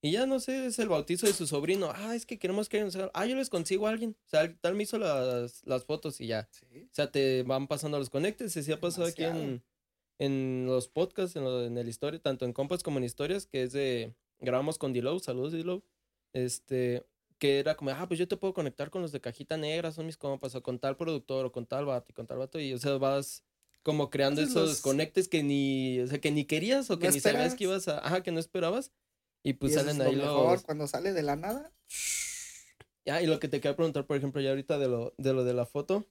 [0.00, 2.88] y ya no sé, es el bautizo de su sobrino, ah, es que queremos que,
[3.14, 6.28] ah, yo les consigo a alguien, o sea, tal me hizo las, las fotos y
[6.28, 6.48] ya.
[6.52, 6.84] Sí.
[6.84, 8.52] O sea, te van pasando los conectes.
[8.52, 9.62] sí ha pasado aquí en,
[10.18, 13.62] en los podcasts, en, lo- en el historia, tanto en compas como en historias, que
[13.62, 14.14] es de.
[14.40, 15.82] Grabamos con Dilow, saludos Dilow.
[16.32, 17.04] Este.
[17.38, 20.06] Que era como, ah, pues yo te puedo conectar con los de cajita negra, son
[20.06, 22.58] mis compas, o con tal productor, o con tal vato, y con tal vato.
[22.58, 23.44] Y o sea, vas
[23.84, 26.98] como creando Haces esos los- conectes que ni, o sea, que ni querías o No
[26.98, 27.98] que ni sabías que ibas a.
[28.04, 28.90] Ajá, que no esperabas.
[29.44, 30.62] Y pues y eso salen es lo ahí mejor, los.
[30.64, 31.72] cuando sale de la nada.
[33.06, 35.44] Ah, y lo que te quería preguntar, por ejemplo, ya ahorita de lo de, lo
[35.44, 36.04] de la foto.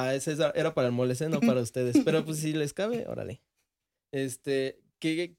[0.00, 1.96] Ah, ese era- para el molese, no para ustedes.
[2.04, 3.42] Pero pues si les cabe, órale.
[4.12, 5.36] Este, ¿qué,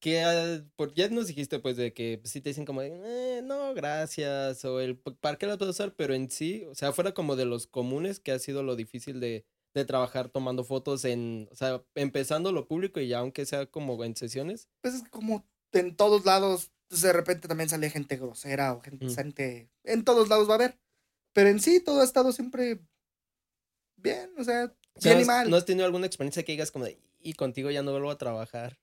[0.00, 3.72] qué, ah, por, ya nos dijiste pues de que si te dicen como, "Eh, no,
[3.74, 5.94] gracias, o el, "¿P- ¿para qué las vas a usar?
[5.94, 9.20] Pero en sí, o sea, fuera como de los comunes, que ha sido lo difícil
[9.20, 13.66] de, de trabajar tomando fotos en, o sea, empezando lo público y ya aunque sea
[13.66, 14.68] como en sesiones.
[14.82, 19.06] Pues es como en todos lados, pues, de repente también sale gente grosera o gente,
[19.06, 19.14] Mm.
[19.14, 20.78] gente- en todos lados va a haber.
[21.32, 22.80] Pero en sí todo ha estado siempre
[24.00, 25.50] bien, o sea, bien y ¿has- mal.
[25.50, 28.18] ¿No has tenido alguna experiencia que digas como de, y contigo ya no vuelvo a
[28.18, 28.78] trabajar?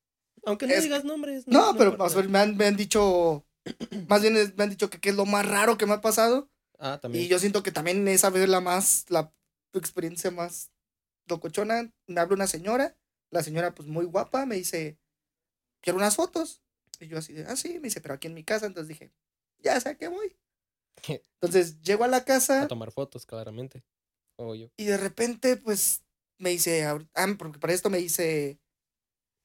[0.45, 1.47] Aunque no Es- digas nombres.
[1.47, 2.03] No, pero importa.
[2.05, 3.45] o sea, me, han, me han dicho,
[4.07, 6.49] más bien me han dicho que, que es lo más raro que me ha pasado.
[6.79, 7.25] Ah, también.
[7.25, 9.33] Y yo siento que también esa vez la más, la
[9.73, 10.71] experiencia más
[11.27, 12.95] locochona, me habla una señora,
[13.31, 14.97] la señora pues muy guapa, me dice,
[15.81, 16.61] quiero unas fotos.
[16.99, 19.11] Y yo así de, ah, sí, me dice, pero aquí en mi casa, entonces dije,
[19.59, 20.37] ya sé a qué voy.
[21.41, 23.83] Entonces llego a la casa A tomar fotos, claramente.
[24.37, 24.69] O yo.
[24.77, 26.03] y de repente pues
[26.37, 26.99] me dice, ah,
[27.37, 28.59] porque para esto me dice,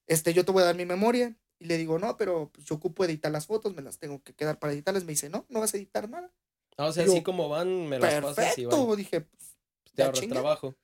[0.07, 1.37] este, yo te voy a dar mi memoria.
[1.59, 4.35] Y le digo, no, pero pues, yo ocupo editar las fotos, me las tengo que
[4.35, 5.05] quedar para editarlas.
[5.05, 6.33] Me dice, no, no vas a editar nada.
[6.77, 8.87] Ah, o sea, así como van, me las pasas y Perfecto.
[8.87, 8.97] van.
[8.97, 9.57] Dije, pues,
[9.95, 10.75] Te ahorras trabajo.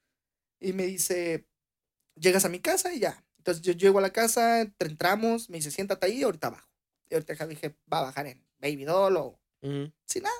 [0.61, 1.47] Y me dice,
[2.14, 3.25] llegas a mi casa y ya.
[3.38, 6.68] Entonces yo llego a la casa, entramos, me dice, siéntate ahí, ahorita bajo.
[7.11, 10.37] Y ahorita dije, va a bajar en Baby Doll o sin nada.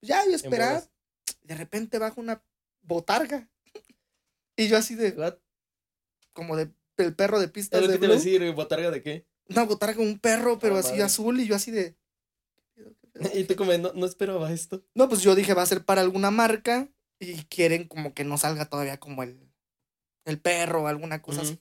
[0.00, 0.82] Ya, yo esperaba.
[1.42, 2.42] De repente baja una
[2.86, 3.48] botarga.
[4.56, 5.36] Y yo así de, What?
[6.32, 8.24] como de, el perro de Es lo de que te iba a Blue.
[8.24, 9.26] decir, ¿botarga de qué?
[9.48, 11.02] Una botarga, un perro, pero así madre.
[11.04, 11.40] azul.
[11.40, 11.96] Y yo así de.
[13.34, 14.84] Y tú como, no, no esperaba esto.
[14.94, 18.36] No, pues yo dije, va a ser para alguna marca y quieren como que no
[18.36, 19.40] salga todavía como el,
[20.26, 21.58] el perro o alguna cosa así.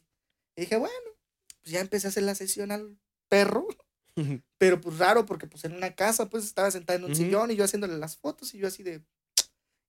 [0.57, 0.93] Y dije, bueno,
[1.61, 2.97] pues ya empecé a hacer la sesión al
[3.29, 3.67] perro,
[4.57, 7.55] pero pues raro porque pues en una casa pues estaba sentada en un sillón y
[7.55, 9.01] yo haciéndole las fotos y yo así de...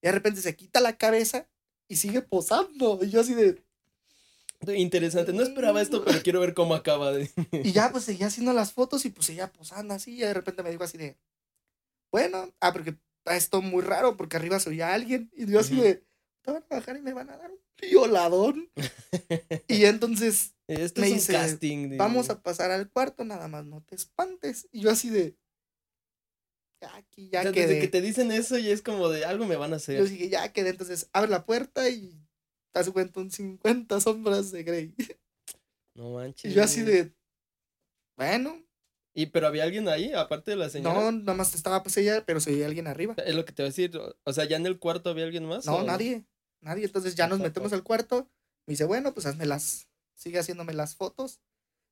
[0.06, 1.48] Y de repente se quita la cabeza
[1.88, 3.00] y sigue posando.
[3.02, 3.60] Y yo así de...
[4.76, 7.28] Interesante, no esperaba esto, pero quiero ver cómo acaba de...
[7.64, 10.12] Y ya pues seguía haciendo las fotos y pues seguía posando así.
[10.12, 11.18] Y de repente me dijo así de...
[12.12, 15.28] Bueno, ah, porque esto muy raro porque arriba se oía alguien.
[15.36, 16.04] Y yo así de...
[16.42, 18.70] Te van a bajar y me van a dar un violadón.
[19.66, 21.96] y entonces Esto Me es un dice, casting.
[21.96, 24.68] vamos a pasar al cuarto, nada más no te espantes.
[24.70, 25.36] Y yo así de...
[26.80, 27.66] Ya aquí O ya sea, quedé.
[27.66, 29.98] desde que te dicen eso ya es como de algo me van a hacer.
[29.98, 30.70] Yo dije, ya quedé.
[30.70, 32.10] Entonces abre la puerta y
[32.72, 34.94] te das cuenta un 50 sombras de Grey.
[35.94, 36.52] No manches.
[36.52, 37.14] Y yo así de...
[38.18, 38.62] Bueno,
[39.14, 40.94] Y pero había alguien ahí, aparte de la señora.
[40.94, 43.14] no, nada más estaba pues ella, pero se veía alguien arriba.
[43.24, 43.98] Es lo que te voy a decir.
[44.24, 45.64] O sea, ya en el cuarto había alguien más.
[45.64, 46.26] No, o nadie,
[46.60, 46.84] nadie.
[46.84, 47.48] Entonces ya nos Papá.
[47.48, 48.28] metemos al cuarto.
[48.66, 51.40] Me dice, bueno, pues hazme las, sigue haciéndome las fotos.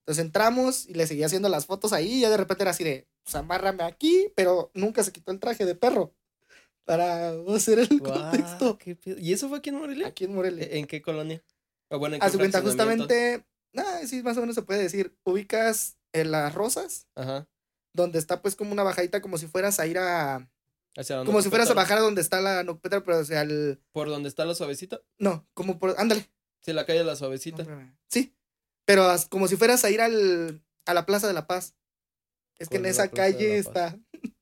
[0.01, 2.13] Entonces entramos y le seguía haciendo las fotos ahí.
[2.13, 5.41] Y ya de repente era así de, pues amárrame aquí, pero nunca se quitó el
[5.41, 6.15] traje de perro.
[6.85, 8.79] Para hacer el contexto.
[9.17, 10.09] ¿Y eso fue aquí en Morelia?
[10.09, 10.67] Aquí en Morelia.
[10.71, 11.43] ¿En qué colonia?
[11.89, 14.83] O bueno, ¿en qué Haz de cuenta, justamente, nada, sí, más o menos se puede
[14.83, 15.17] decir.
[15.25, 17.49] Ubicas en las rosas, Ajá.
[17.95, 20.51] donde está pues como una bajadita, como si fueras a ir a.
[20.97, 23.43] Hacia donde Como si fueras a bajar a donde está la Nocpetra, pero o sea,
[23.43, 23.81] el.
[23.93, 25.01] Por donde está la suavecita.
[25.19, 25.95] No, como por.
[25.99, 26.31] Ándale.
[26.61, 27.67] Sí, la calle de la No, suavecita.
[28.09, 28.35] Sí,
[28.85, 31.75] pero como si fueras a ir al, a la Plaza de la Paz.
[32.59, 33.99] Es que en ¿Cuál es la esa calle está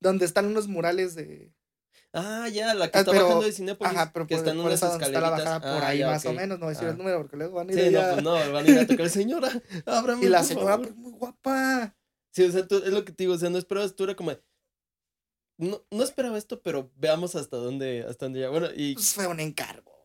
[0.00, 1.52] donde están unos murales de...
[2.14, 3.94] Ah, ya, la que Ah, está pero- bajando de Cinépolis.
[3.94, 6.24] Ajá, pero que por, están por unas está la bajada por Ah, ahí ya, más
[6.24, 6.36] o ok.
[6.36, 6.92] menos, no voy a decir Ah.
[6.92, 8.12] el número porque luego van a ir Sí, no, allá.
[8.12, 10.86] pues no, van a ir a tocar, señora, ábrame, Y la señora favor".
[10.86, 11.96] pues muy guapa.
[12.32, 14.14] Sí, o sea, tú- es lo que te digo, o sea, no esperabas, tú era
[14.16, 14.32] como,
[15.58, 18.48] no, no esperaba esto, pero veamos hasta dónde, hasta dónde ya.
[18.48, 19.97] Bueno, y Pues fue un encargo.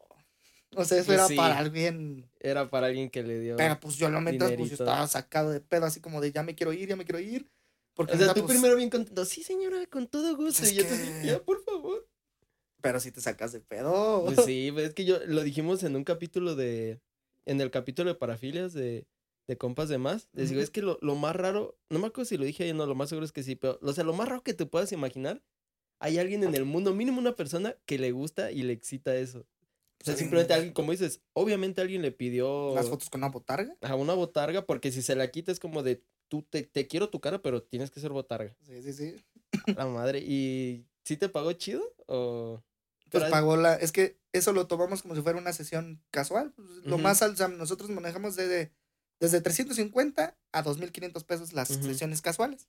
[0.75, 1.35] O sea, eso Pues era sí.
[1.35, 2.29] para alguien.
[2.39, 3.55] era para alguien que le dio.
[3.57, 6.43] Pero pues yo lo mientras pues yo estaba sacado de pedo, así como de ya
[6.43, 7.49] me quiero ir, ya me quiero ir.
[7.95, 10.65] Porque o sea, tú pues, primero bien contento, sí, señora, con todo gusto.
[10.67, 12.07] Y yo te que- ya, por favor.
[12.81, 14.25] Pero si te sacas de pedo.
[14.25, 16.99] Pues sí, pues, es que yo lo dijimos en un capítulo de.
[17.45, 19.05] En el capítulo de parafilias de,
[19.47, 20.27] de compas de más.
[20.33, 21.77] Les digo, es que lo, lo más raro.
[21.89, 23.55] No me acuerdo si lo dije ahí o no, lo más seguro es que sí.
[23.55, 25.41] Pero, o sea, lo más raro que te puedas imaginar.
[25.99, 29.45] Hay alguien en el mundo, mínimo una persona, que le gusta y le excita eso.
[30.01, 33.77] O sea, simplemente alguien, como dices, obviamente alguien le pidió Las fotos con una botarga.
[33.81, 37.09] a una botarga, porque si se la quita es como de, tú te, te quiero
[37.09, 38.55] tu cara, pero tienes que ser botarga.
[38.63, 39.25] Sí, sí, sí.
[39.77, 40.19] La madre.
[40.19, 41.81] ¿Y sí te pagó chido?
[42.07, 42.61] ¿O
[43.09, 43.75] Pues pagó la.
[43.75, 46.51] Es que eso lo tomamos como si fuera una sesión casual.
[46.55, 48.73] pues, Lo más alto, sea, nosotros manejamos desde,
[49.19, 52.67] desde 350 a 2500 pesos las sesiones casuales.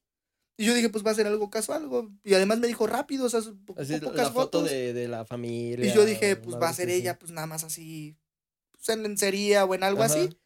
[0.56, 1.82] Y yo dije, pues va a ser algo casual.
[1.82, 4.70] algo- Y además me dijo rápido, o sea, son po- así, pocas la foto fotos.
[4.70, 5.86] de, de la familia?
[5.90, 8.16] Y yo dije, pues va a ser ella, pues nada más así.
[8.72, 10.14] Pues en lencería o en algo Ajá.
[10.14, 10.38] así.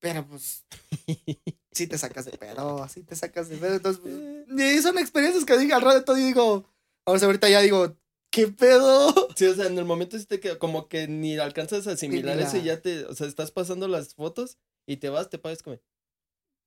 [0.00, 0.64] Pero pues
[1.72, 3.74] sí te sacas de pedo, sí te sacas de pedo.
[3.76, 4.76] Entonces, pues, Eh.
[4.78, 6.64] y son experiencias que dije al rato todo y digo,
[7.04, 7.96] ahora ahorita ya digo,
[8.32, 9.12] ¿qué pedo?
[9.36, 12.38] Sí, o sea, en el momento sí te queda como que ni alcanzas a asimilar
[12.40, 14.56] eso y ya te, o sea, estás pasando las fotos
[14.86, 15.78] y te vas, te pagas como,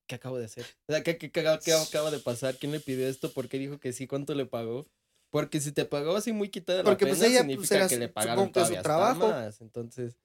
[0.07, 0.65] ¿qué acabo de hacer?
[0.87, 2.55] O sea, ¿qué, qué, qué acaba- qué acaba de pasar?
[2.57, 3.31] ¿Quién le pidió esto?
[3.31, 4.07] ¿Por qué dijo que sí?
[4.07, 4.85] ¿Cuánto le pagó?
[5.29, 7.87] Porque si te pagó así muy quitada de la Porque, pues, pena, pues, significa era
[7.87, 9.27] que su- le pagaron su todavía hasta trabajo.
[9.29, 9.61] más.
[9.61, 10.17] Entonces,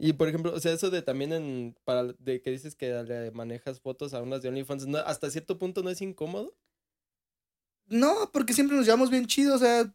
[0.00, 3.30] y por ejemplo, o sea, eso de también en, para, de que dices que le
[3.32, 4.98] manejas fotos a unas de OnlyFans, ¿no?
[4.98, 6.56] hasta cierto punto no es incómodo.
[7.86, 9.92] No, porque siempre nos llevamos bien chido, o sea,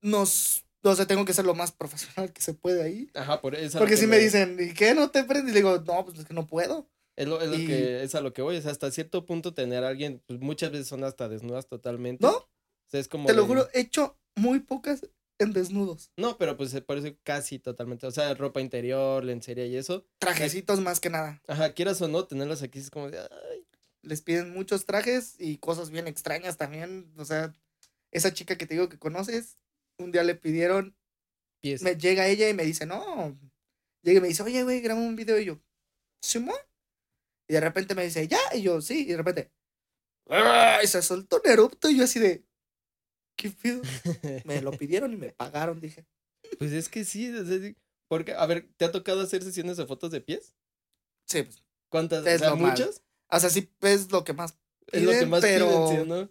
[0.00, 3.10] nos, o sea, tengo que ser lo más profesional que se puede ahí.
[3.14, 3.78] Ajá, por eso.
[3.78, 4.94] Porque si me dicen, ¿y qué?
[4.94, 5.50] ¿No te prendes?
[5.50, 6.88] Y le digo, no, pues es que no puedo.
[7.20, 9.26] Es lo, es lo Y- que es a lo que voy, o sea, hasta cierto
[9.26, 12.24] punto tener a alguien, pues muchas veces son hasta desnudas totalmente.
[12.24, 12.48] No, O
[12.88, 15.06] sea, es como te lo de- juro, he hecho muy pocas
[15.38, 16.10] en desnudos.
[16.16, 20.06] No, pero pues se parece casi totalmente, o sea, ropa interior, lencería y eso.
[20.18, 21.42] Trajecitos más que nada.
[21.46, 23.66] Ajá, quieras o no, tenerlas aquí es como de, ay,
[24.02, 27.12] Les piden muchos trajes y cosas bien extrañas también.
[27.18, 27.52] O sea,
[28.12, 29.58] esa chica que te digo que conoces,
[29.98, 30.96] un día le pidieron,
[31.60, 31.82] pies.
[31.82, 33.38] me llega ella y me dice, no.
[34.02, 35.38] Llega y me dice, oye, güey, graba un video.
[35.38, 35.60] Y yo,
[36.22, 36.56] ¿Simón?
[37.50, 38.38] Y de repente me dice, ya.
[38.54, 39.00] Y yo, sí.
[39.00, 39.50] Y de repente,
[40.28, 40.78] ¡ah!
[40.84, 41.90] y se soltó un erupto.
[41.90, 42.44] Y yo así de,
[43.36, 43.52] ¿qué?
[44.44, 46.06] Me lo pidieron y me pagaron, dije.
[46.60, 47.34] Pues es que sí,
[48.08, 50.54] Porque, a ver, ¿te ha tocado hacer sesiones de fotos de pies?
[51.26, 51.64] Sí, pues.
[51.88, 52.24] ¿Cuántas?
[52.24, 53.02] Es o sea, lo ¿muchas?
[53.28, 54.56] O sea, sí es lo que más
[54.92, 56.30] Es lo que más pero piden, ¿sí, no?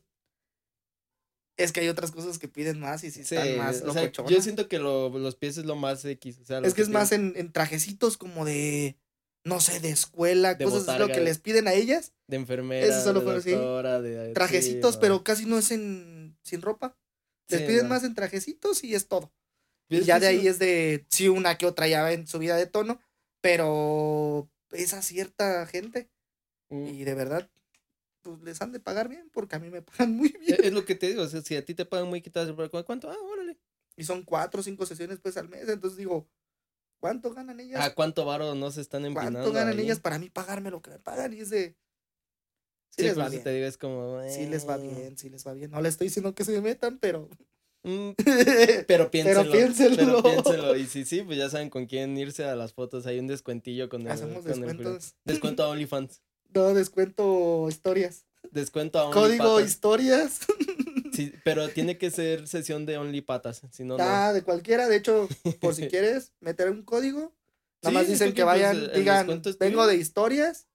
[1.58, 4.10] es que hay otras cosas que piden más y sí Sí, están más o sea,
[4.29, 6.39] yo siento que lo- los pies es lo más X.
[6.39, 8.97] O sea, lo Es que es piden- más en, en trajecitos como de,
[9.43, 11.23] no sé, de escuela, De cosas así lo que botarga.
[11.25, 12.13] les piden a ellas.
[12.28, 13.52] De enfermera, Eso solo de fue así.
[13.52, 14.34] doctora, de...
[14.34, 16.97] Trajecitos, sí, pero casi no es en sin ropa.
[17.47, 17.89] Les Sí, piden no.
[17.89, 19.32] más en trajecitos y es todo.
[19.89, 22.67] Y es ya de ahí es de, sí, una que otra ya en subida de
[22.67, 23.02] tono,
[23.41, 26.10] pero esa cierta gente.
[26.69, 26.86] Mm.
[26.88, 27.49] Y de verdad,
[28.21, 30.54] pues les han de pagar bien, porque a mí me pagan muy bien.
[30.60, 32.49] Es es lo que te digo, o sea, si a ti te pagan muy quitas,
[32.86, 33.10] ¿cuánto?
[33.10, 33.58] Ah, órale.
[33.95, 36.28] Y son cuatro o cinco sesiones pues al mes, entonces digo,
[37.00, 37.82] ¿cuánto ganan ellas?
[37.82, 39.86] ¿A cuánto varo no se están empinando ¿Cuánto ganan ahí?
[39.86, 41.34] ellas para mí pagarme lo que me pagan?
[41.34, 41.76] Y es de...
[42.92, 43.44] Sí, Sí, les por va bien.
[43.44, 44.22] te digo, es como...
[44.30, 45.72] Sí les va bien, sí les va bien.
[45.72, 47.30] No le estoy diciendo que se me metan, pero...
[47.84, 48.10] mm,
[48.88, 49.52] Pero piénselo.
[49.52, 50.22] piénsenlo.
[50.24, 50.76] Pero piénselo.
[50.76, 53.06] Y si sí, pues ya saben con quién irse a las fotos.
[53.06, 54.10] Hay un descuentillo con el.
[54.12, 54.78] Hacemos con el Julián.
[54.78, 55.16] descuentos.
[55.24, 56.22] Descuento a OnlyFans.
[56.54, 58.26] No, descuento historias.
[58.52, 59.70] Descuento a Código OnlyPatas.
[59.70, 60.40] historias.
[61.13, 63.62] Sí, pero tiene que ser sesión de OnlyPatas.
[63.72, 64.04] Si no, no.
[64.04, 64.88] Ah, de cualquiera.
[64.88, 65.28] De hecho,
[65.60, 67.36] por si quieres meter un código,
[67.82, 70.67] nada Sí, más dicen que vayan, pues, digan, vengo de historias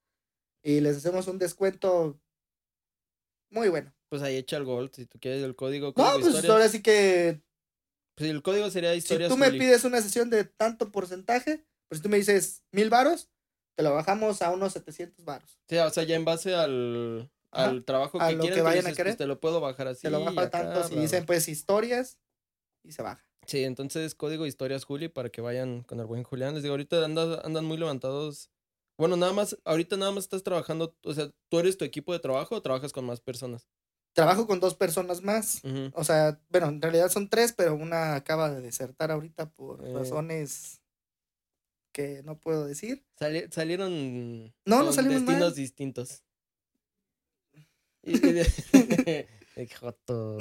[0.62, 2.18] y les hacemos un descuento
[3.50, 3.92] muy bueno.
[4.08, 4.90] Pues ahí echa el gol.
[4.94, 5.88] Si tú quieres el código.
[5.96, 6.50] No, pues historias.
[6.50, 7.40] ahora sí que
[8.16, 9.30] Pues el código sería si historias.
[9.30, 9.58] tú me Juli.
[9.60, 13.28] pides una sesión de tanto porcentaje, pues si tú me dices mil varos,
[13.76, 15.58] te lo bajamos a unos 700 varos.
[15.68, 18.86] Sí, o sea, ya en base al, Al trabajo a que lo quieran, que vayan
[18.86, 19.12] a querer.
[19.12, 20.02] pues, te lo puedo bajar así.
[20.02, 20.82] te lo bajo y a acá, tanto.
[20.82, 21.02] Si bla, bla.
[21.02, 22.18] dicen pues historias
[22.82, 23.24] y se baja.
[23.46, 26.54] Sí, entonces código historias Juli para que vayan con el buen Julián.
[26.54, 28.50] Les digo, ahorita andan, andan muy levantados.
[28.98, 32.20] Bueno, nada más, ahorita nada más estás trabajando, o sea, ¿tú eres tu equipo de
[32.20, 33.66] trabajo o trabajas con más personas?
[34.14, 35.60] Trabajo con dos personas más.
[35.94, 39.92] O sea, bueno, en realidad son tres, pero una acaba de desertar ahorita por Eh.
[39.92, 40.80] razones
[41.92, 43.04] que no puedo decir.
[43.18, 45.54] Sali- salieron No, no salimos destinos mal.
[45.54, 46.23] distintos.
[48.06, 49.26] Y-.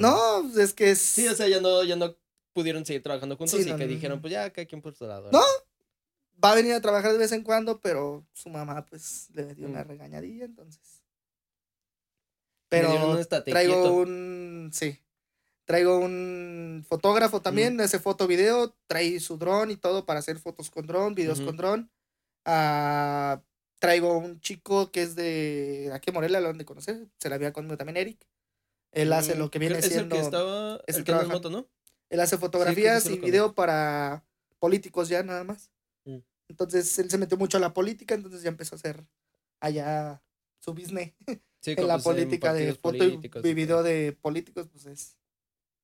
[0.00, 0.98] No, es que es...
[0.98, 2.16] Sí, o sea, ya no, ya no
[2.52, 4.94] pudieron seguir trabajando juntos Sí, y no, que no, dijeron, pues ya, cada quien por
[4.94, 5.30] su lado.
[5.30, 5.40] No,
[6.42, 9.68] va a venir a trabajar de vez en cuando, pero su mamá pues le dio
[9.68, 9.88] una Mm.
[9.88, 11.02] regañadilla, entonces.
[12.68, 13.94] Pero un traigo quieto.
[13.94, 14.70] un...
[14.72, 14.98] Sí.
[15.64, 20.70] Traigo un fotógrafo también, hace foto video, trae su dron y todo para hacer fotos
[20.70, 21.90] con dron, videos con dron.
[22.44, 23.40] Ah,
[23.84, 27.52] traigo un chico que es de aquí Morelia, lo han de conocer, se la había
[27.52, 28.26] conmigo también Eric.
[28.92, 30.14] Él hace Mm, lo que viene es siendo...
[30.14, 31.68] el que estaba, es el el que en moto, ¿no?
[32.08, 34.24] Él hace fotografías sí y video para
[34.58, 35.70] políticos ya nada más.
[36.04, 36.18] Mm.
[36.48, 39.04] Entonces él se metió mucho a la política, entonces ya empezó a hacer
[39.60, 40.22] allá
[40.60, 41.12] su business
[41.60, 45.16] Sí, en la pues, en política de foto y video de políticos, pues es.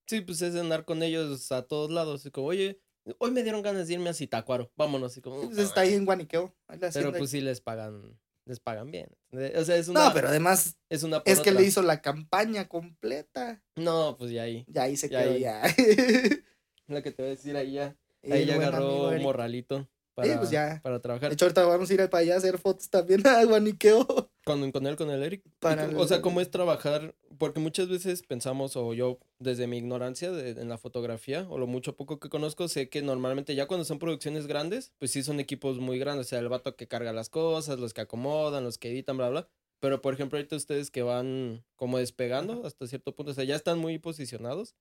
[0.07, 2.27] Sí, pues es andar con ellos a todos lados.
[2.27, 2.81] Y como, oye,
[3.19, 4.71] hoy me dieron ganas de irme a Zitácuaro.
[4.77, 5.17] Vámonos.
[5.17, 6.55] Y como, pues, está ahí en Guaniqueo.
[6.93, 9.09] Pero pues sí les pagan, les pagan bien.
[9.57, 10.09] O sea, es una.
[10.09, 11.61] no, pero además es una es que otra.
[11.61, 13.63] le hizo la campaña completa.
[13.77, 14.65] No, pues ya ahí.
[14.69, 15.41] Ya ahí se Ya quedó ahí.
[15.41, 15.63] ya.
[16.89, 17.97] Lo que te voy a decir ahí ya.
[18.31, 19.23] Ahí ya agarró amigo Eric.
[19.23, 19.89] morralito
[20.23, 20.81] para, pues ya.
[20.83, 21.33] para De trabajar.
[21.33, 24.31] hecho, ahorita vamos a ir para allá a hacer fotos también a Guaniqueo.
[24.45, 25.43] Con, con él, con el Eric.
[25.59, 30.31] Para O sea, cómo es trabajar, porque muchas veces pensamos, o yo desde mi ignorancia
[30.33, 33.85] de- en la fotografía, o lo mucho poco que conozco, sé que normalmente ya cuando
[33.85, 37.13] son producciones grandes, pues sí son equipos muy grandes, o sea, el vato que carga
[37.13, 39.49] las cosas, los que acomodan, los que editan, bla, bla.
[39.79, 43.57] Pero, por ejemplo, ahorita ustedes que van como despegando hasta cierto punto, o sea, ya
[43.57, 44.75] están muy posicionados,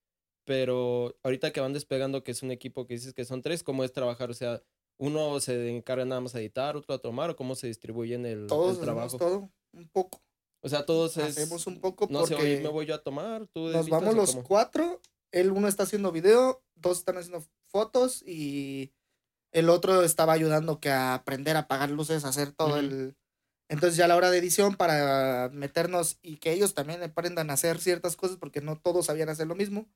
[0.46, 3.84] pero ahorita que van despegando, que es un equipo que dices que son tres, ¿cómo
[3.84, 4.30] es trabajar?
[4.30, 4.62] O sea,
[5.00, 8.42] uno se encarga nada más a editar, otro a tomar, o cómo se distribuyen el,
[8.42, 9.18] el Todos trabajo.
[9.18, 10.22] todo, un poco.
[10.62, 11.38] O sea, todos es.
[11.38, 14.14] Hacemos un poco No sé, porque hoy me voy yo a tomar, tú nos vamos
[14.14, 14.44] ¿o los cómo?
[14.44, 15.02] cuatro.
[15.32, 18.92] El uno está haciendo video, dos están haciendo fotos y
[19.52, 23.16] el otro estaba ayudando que a aprender a apagar luces, a hacer todo el...
[23.70, 27.54] Entonces ya a la hora de edición para meternos y que ellos también aprendan a
[27.54, 29.88] hacer ciertas cosas porque no todos sabían hacer lo mismo,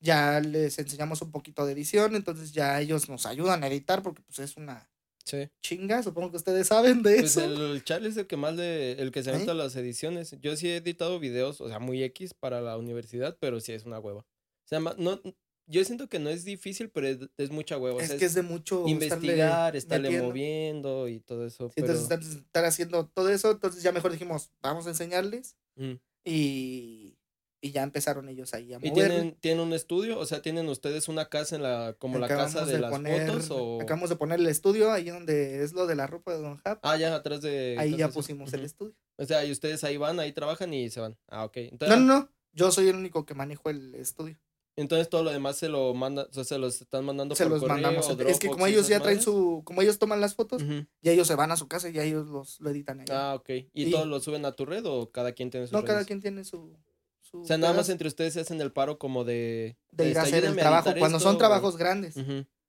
[0.00, 4.22] ya les enseñamos un poquito de edición, entonces ya ellos nos ayudan a editar porque
[4.22, 4.90] pues es una
[5.24, 5.50] Sí.
[5.62, 7.44] chinga, supongo que ustedes saben de Pues eso.
[7.44, 9.34] el Charlie es el que más le, el que se ¿Eh?
[9.34, 10.34] aventa las ediciones.
[10.40, 13.84] Yo sí he editado videos, o sea, muy X para la universidad, pero sí es
[13.84, 14.20] una hueva.
[14.20, 15.20] O sea, no,
[15.68, 17.96] yo siento que no es difícil, pero es, es mucha hueva.
[17.96, 21.68] O Es sea, que es de mucho investigar, estarle moviendo y todo eso.
[21.68, 25.56] Sí, pero, entonces estar, estar haciendo todo eso, entonces ya mejor dijimos, vamos a enseñarles
[25.76, 26.00] Ujú.
[26.24, 27.18] y,
[27.60, 29.10] y ya empezaron ellos ahí a ¿Y mover.
[29.10, 30.18] tienen, tienen un estudio?
[30.18, 33.50] O sea, ¿tienen ustedes una casa en la, como la casa de, las fotos?
[33.50, 33.80] O...
[33.82, 36.78] Acabamos de poner el estudio ahí donde es lo de la ropa de Don Hap.
[36.82, 37.76] Ah, ya, atrás de...
[37.78, 38.94] ahí ya pusimos el estudio.
[39.16, 41.18] O sea, y ustedes ahí van, ahí trabajan y se van.
[41.28, 41.58] Ah, ok.
[41.80, 42.32] No, no, no.
[42.52, 44.38] Yo soy el único que manejo el estudio.
[44.80, 47.52] Entonces todo lo demás se lo manda, o sea, se los están mandando Se por
[47.52, 48.06] los correo, mandamos.
[48.08, 49.24] o Es que Dropbox como y ellos ya traen madres.
[49.24, 50.62] su, como ellos toman las fotos,
[51.02, 53.06] ya ellos se van a su casa y ya ellos los lo editan ahí.
[53.10, 53.48] Ah, ok.
[53.50, 56.04] ¿Y, Y- todos lo suben a tu red o cada quien tiene su no, cada
[56.04, 56.76] quien tiene su,
[57.20, 59.76] su O sea, nada más entre ustedes se hacen el paro como de...
[59.90, 60.90] de ir a hacer el trabajo.
[60.98, 62.14] Cuando esto, son o- trabajos grandes,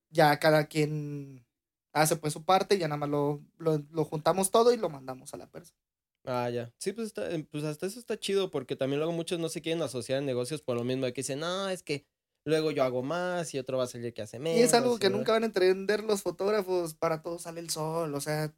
[0.10, 1.46] ya cada quien
[1.94, 5.34] hace pues su parte, ya nada más lo, lo, lo juntamos todo y lo mandamos
[5.34, 5.78] a la persona.
[6.26, 6.74] Ah, ya.
[6.78, 9.62] Sí, pues, está, eh, pues hasta eso está chido porque también luego muchos no se
[9.62, 12.06] quieren asociar en negocios por lo mismo de que dicen, no, es que
[12.46, 14.60] luego yo hago más y otro va a salir que hace menos.
[14.60, 15.18] Y es algo que bla".
[15.18, 18.54] nunca van a entender los fotógrafos, para todos sale el sol, o sea,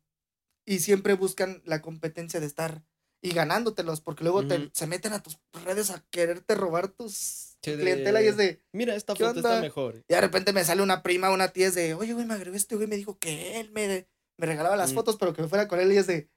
[0.65, 2.83] y siempre buscan la competencia de estar
[3.23, 7.71] y ganándotelos, porque luego te, se meten a tus redes a quererte robar tus Sí,
[7.75, 10.03] de- clientela y es de, Mira, esta ¿Qué foto está mejor.
[10.07, 12.55] y de repente me sale una prima, una tía es de, oye, güey, me agregó
[12.55, 15.67] este güey, me dijo que él me, me regalaba las fotos, pero que me fuera
[15.67, 16.31] con él y es de,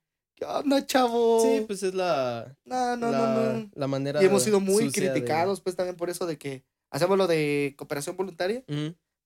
[0.46, 1.40] ¿qué onda, chavo?
[1.42, 3.70] Sí, pues es la, no, no, la, no, no.
[3.74, 7.18] la manera Y hemos sido muy de- criticados, pues también por eso de que hacemos
[7.18, 8.64] lo de cooperación voluntaria,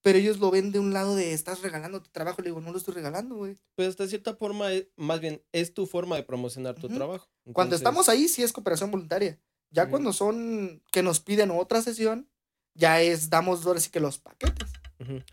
[0.01, 2.71] pero ellos lo ven de un lado de, estás regalando tu trabajo, le digo, no
[2.73, 3.59] lo estoy regalando, güey.
[3.75, 7.29] Pues hasta cierta forma, eh, más bien, es tu forma de promocionar tu trabajo.
[7.53, 9.39] Cuando estamos ahí, sí es cooperación voluntaria.
[9.71, 12.31] Ya cuando son que nos piden otra sesión,
[12.75, 14.71] ya es, damos ahora sí que los paquetes.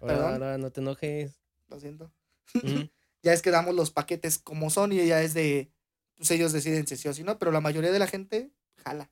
[0.02, 1.40] Ahora, ahora, no te enojes.
[1.68, 2.12] Lo siento.
[3.24, 5.72] Ya es que damos los paquetes como son y ya es de,
[6.16, 9.12] pues ellos deciden si sí o si no, pero la mayoría de la gente jala.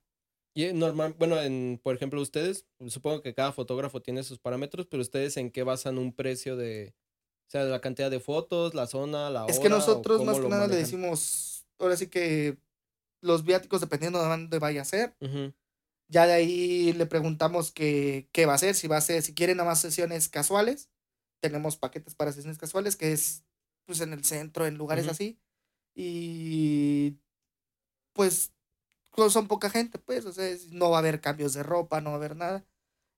[0.55, 4.85] Y eh, normal, bueno, en, por ejemplo, ustedes, supongo que cada fotógrafo tiene sus parámetros,
[4.87, 6.93] pero ustedes en qué basan un precio de,
[7.47, 9.53] o sea, la cantidad de fotos, la zona, la hora.
[9.53, 12.57] es que nosotros más que nada le decimos, ahora sí que
[13.21, 15.15] los viáticos dependiendo de dónde vaya a ser.
[16.09, 19.33] Ya de ahí le preguntamos que, qué va a ser, si va a ser, si
[19.33, 20.89] quieren nada más sesiones casuales,
[21.39, 23.43] tenemos paquetes para sesiones casuales, que es
[23.85, 25.39] pues en el centro, en lugares así.
[25.95, 27.17] Y
[28.13, 28.51] pues
[29.29, 32.15] son poca gente, pues, o sea, no va a haber cambios de ropa, no va
[32.15, 32.65] a haber nada.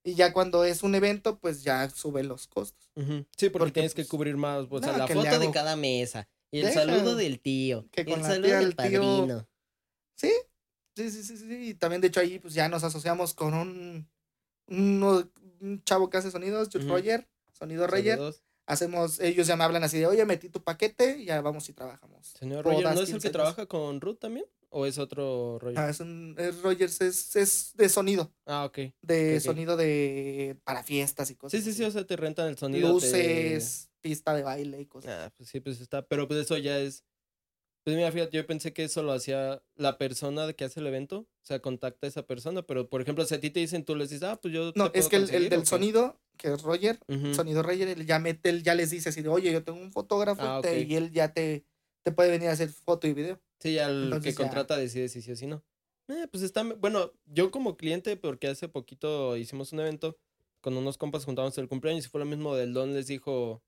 [0.04, 2.90] Y ya cuando es un evento, pues ya suben los costos.
[2.94, 5.74] Sí, porque, Porque, tienes que pues, cubrir más, o sea, no, la foto de cada
[5.76, 8.76] mesa, y el Deja, saludo del tío, que y con el saludo tía del tío-
[8.76, 9.48] padrino.
[10.14, 10.32] Sí,
[10.94, 11.68] sí, sí, sí, sí.
[11.70, 14.08] Y también, de hecho, ahí pues ya nos asociamos con un,
[14.68, 16.88] un chavo que hace sonidos, Ujú.
[16.88, 18.18] Roger, Sonido Roger.
[18.66, 22.34] Hacemos, ellos ya me hablan así de, oye, metí tu paquete, ya vamos y trabajamos.
[22.38, 23.32] Señor Roger, Bodas, ¿no es el que 15 años.
[23.34, 24.46] trabaja con Ruth también?
[24.70, 25.78] ¿O es otro Roger?
[25.78, 28.78] Ah, es un, es Rogers, es, es de sonido, Ah, ok.
[29.02, 32.58] de sonido de, para fiestas y cosas Sí, sí, sí, o sea, te rentan el
[32.58, 32.88] sonido.
[32.88, 35.12] te- Luces, pista de baile y cosas.
[35.28, 36.02] Ah, pues sí, pues está.
[36.06, 37.04] Pero pues eso ya es.
[37.84, 41.18] Pues mira, fíjate, yo pensé que eso lo hacía la persona que hace el evento.
[41.20, 42.62] O sea, contacta a esa persona.
[42.66, 44.72] Pero por ejemplo, si a ti te dicen, tú les dices, ah, pues yo.
[44.74, 46.98] No, te es que el, el conseguir", ¿o del sonido, que es Roger,
[47.34, 49.92] sonido Roger, él ya, mete, él ya les dice así de, oye, yo tengo un
[49.92, 51.64] fotógrafo Ah, te- y él ya te,
[52.02, 53.40] te puede venir a hacer foto y video.
[53.60, 55.64] Sí, ya el Entonces que ya- contrata decide si sí o si no.
[56.08, 56.62] Eh, pues está.
[56.62, 60.16] Bueno, yo como cliente, porque hace poquito hicimos un evento
[60.60, 63.62] con unos compas, juntamos el cumpleaños y fue lo mismo del Don, les dijo,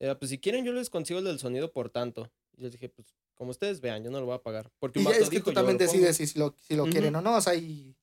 [0.00, 2.32] eh, pues si quieren, yo les consigo el del sonido por tanto.
[2.56, 4.70] Y les dije, pues como ustedes vean, yo no lo voy a pagar.
[4.78, 5.92] Porque Y ya es que dijo, tú "Yo también lo pongo".
[5.92, 7.96] decides si, si lo, si lo quieren o no, o sea, y,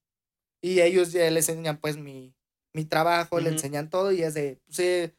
[0.62, 2.34] y ellos ya les enseñan pues mi,
[2.74, 3.56] mi trabajo, le Ujú.
[3.56, 5.16] enseñan todo y es de, pues, eh,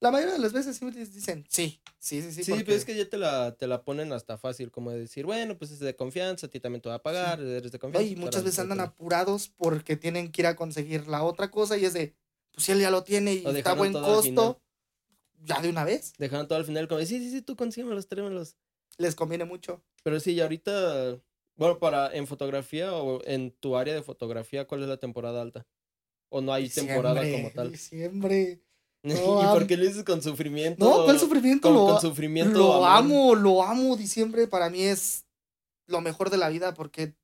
[0.00, 2.42] la mayoría de las veces sí dicen, sí, sí, sí, sí.
[2.44, 4.98] Sí, porque- pero es que ya te la, te la ponen hasta fácil, como de
[4.98, 7.78] decir, bueno, pues es de confianza, a ti también te va a pagar, eres de
[7.78, 8.08] confianza.
[8.08, 11.76] y pues, muchas veces andan apurados porque tienen que ir a conseguir la otra cosa
[11.78, 12.16] y es de,
[12.52, 14.60] pues si él ya lo tiene y está a buen costo,
[15.44, 18.08] ya de una vez, Dejaron todo al final como, de, sí, sí, sí, tú consíguemelos,
[18.08, 18.56] tráemelos.
[18.98, 19.82] les conviene mucho.
[20.02, 21.20] Pero sí, y ahorita,
[21.56, 25.66] bueno, para en fotografía o en tu área de fotografía, ¿cuál es la temporada alta?
[26.34, 27.70] ¿O no hay temporada como tal?
[27.72, 28.62] Diciembre.
[29.04, 30.82] ¿Y por qué lo dices con sufrimiento?
[30.84, 31.68] No, ¿cuál sufrimiento?
[31.68, 32.58] Con, lo, con sufrimiento.
[32.58, 33.96] Lo amo, lo amo.
[33.96, 35.26] Diciembre para mí es
[35.88, 37.14] lo mejor de la vida porque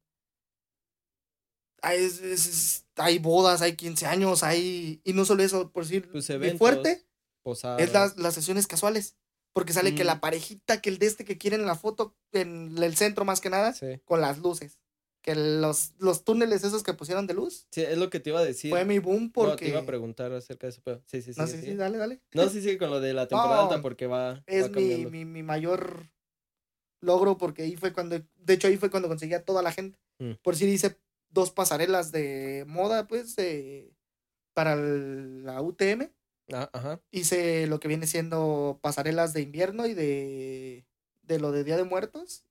[1.83, 5.01] hay, es- hay bodas, hay 15 años, hay...
[5.05, 7.07] Y no solo eso, por decir, Pues eventos, fuerte,
[7.43, 7.81] Posadas.
[7.81, 9.17] es las, las sesiones casuales.
[9.55, 10.07] Porque sale que Mm.
[10.09, 13.41] la parejita, que el de este que quieren en la foto, en el centro más
[13.41, 13.87] que nada, Sí.
[14.05, 14.79] con las luces.
[15.29, 18.41] Que los, los túneles esos que pusieron de luz, Sí, es lo que te iba
[18.41, 18.71] a decir.
[18.71, 19.69] fue mi boom No, te porque...
[19.69, 21.41] iba a preguntar acerca de eso, pero sí, sí, sí.
[21.41, 22.21] No, sí, sí, dale, dale.
[22.33, 25.05] No, sí, sí, con lo de la temporada No, alta porque va, es va mi,
[25.05, 26.09] mi, mi mayor
[27.01, 29.99] logro porque ahí fue cuando, de hecho ahí fue cuando conseguí a toda la gente.
[30.19, 30.33] Mm.
[30.43, 30.99] Por si hice
[31.29, 33.93] dos pasarelas de moda, pues, de-
[34.55, 36.11] para el- la UTM.
[36.53, 37.01] Ah, ajá.
[37.11, 40.87] Hice lo que viene siendo pasarelas de invierno y de,
[41.23, 42.45] de lo de Día de Muertos.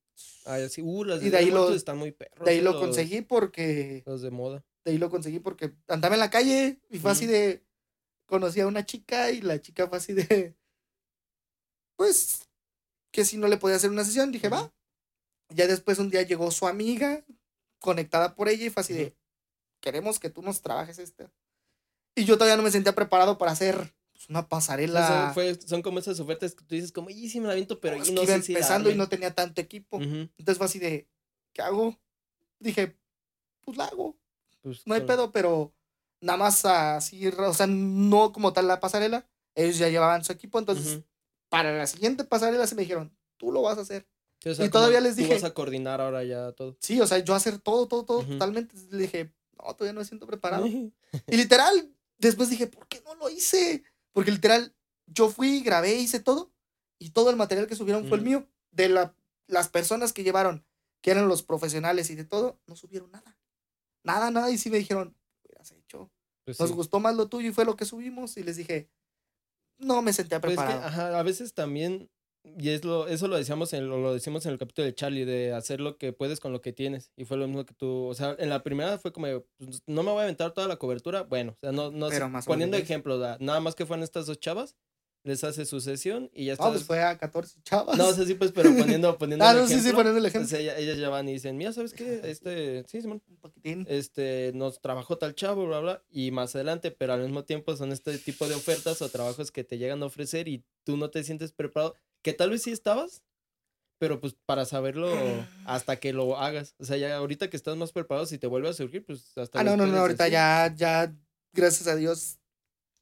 [0.69, 0.81] Sí.
[0.81, 2.43] Uh, las Y de, ahí lo- están muy perros.
[2.45, 4.65] De ahí lo los- conseguí porque, Los de moda.
[4.85, 7.63] de ahí lo conseguí porque andaba en la calle y fue así de,
[8.25, 10.55] conocí a una chica y la chica fue así de,
[11.95, 12.47] pues,
[13.11, 14.73] que si no le podía hacer una sesión, dije, va.
[15.49, 17.23] Ya después un día llegó su amiga,
[17.79, 19.15] conectada por ella, y fue así de,
[19.81, 21.29] queremos que tú nos trabajes este.
[22.15, 25.07] Y yo todavía no me sentía preparado para hacer pues, una pasarela.
[25.07, 27.79] son, fue- son como esas ofertas que tú dices, como, y sí me la aviento,
[27.79, 28.97] pero Es yo no iba sé si empezando y darle".
[29.03, 29.97] no tenía tanto equipo.
[29.97, 30.05] Ujú,
[30.37, 31.07] Entonces fue así de,
[31.53, 31.95] ¿qué hago?
[32.59, 32.97] Dije,
[33.61, 34.17] pues la hago.
[34.61, 35.73] pues, No hay con- pedo, pero
[36.21, 39.27] nada más así, o sea, no como tal la pasarela.
[39.55, 41.05] Ellos ya llevaban su equipo, entonces Ujú.
[41.49, 44.07] para la siguiente pasarela se me dijeron, tú lo vas a hacer.
[44.43, 46.77] Sí, o sea, y todavía les tú dije- vas a coordinar ahora ya todo.
[46.79, 48.33] Sí, o sea, yo hacer todo, todo, todo, Ujú.
[48.33, 48.73] totalmente.
[48.75, 50.67] Entonces Le dije, no, todavía no me siento preparado.
[50.67, 50.91] y
[51.27, 53.83] literal, después dije, ¿por qué no lo hice?
[54.17, 54.73] Porque literal,
[55.05, 56.51] yo fui, grabé, hice todo.
[56.97, 58.47] Y todo el material que subieron fue el mío.
[58.71, 59.15] De la,
[59.45, 60.65] las personas que llevaron,
[61.01, 63.37] que eran los profesionales y de todo, no subieron nada.
[64.01, 64.49] Nada, nada.
[64.49, 66.09] Y sí me dijeron, hubieras hecho.
[66.45, 66.75] Pues Nos sí.
[66.75, 68.37] gustó más lo tuyo y fue lo que subimos.
[68.37, 68.89] Y les dije,
[69.77, 70.87] no me sentía Pues es que, preparado.
[70.87, 72.09] ajá, a veces también,
[72.57, 75.25] y es lo, eso lo decíamos en, lo, lo decimos en el capítulo de Charlie,
[75.25, 77.11] de hacer lo que puedes con lo que tienes.
[77.15, 79.27] Y fue lo mismo que tú, o sea, en la primera fue como,
[79.57, 81.23] pues, no me voy a aventar toda la cobertura.
[81.23, 84.25] Bueno, o sea, no, no sé, o poniendo ejemplos, da- nada más que fueron estas
[84.25, 84.75] dos chavas,
[85.23, 86.65] les hace su sesión y ya está.
[86.65, 87.97] no, pues fue a 14 chavas.
[87.97, 90.19] No, o sea, sí, pues, pero poniendo, poniendo ah, el no, sí, sí, ejemplo, poniendo
[90.19, 90.47] el ejemplo.
[90.49, 92.21] pues, ella- ellas ya van y dicen, mira, ¿sabes qué?
[92.23, 93.85] Este, sí, Simón, Un poquitín.
[93.89, 97.91] este, nos trabajó tal chavo, bla, bla, y más adelante, pero al mismo tiempo son
[97.91, 101.21] este tipo de ofertas o trabajos que te llegan a ofrecer y tú no te
[101.25, 101.95] sientes preparado,
[102.27, 103.23] que tal vez sí estabas,
[103.99, 106.75] pero pues para saberlo hasta que lo hagas.
[106.77, 109.59] O sea, ya ahorita que estás más preparado, si te vuelve a surgir, pues hasta...
[109.61, 110.33] Ah, no, no, no, ahorita decir.
[110.33, 111.15] ya, ya,
[111.53, 112.37] gracias a Dios,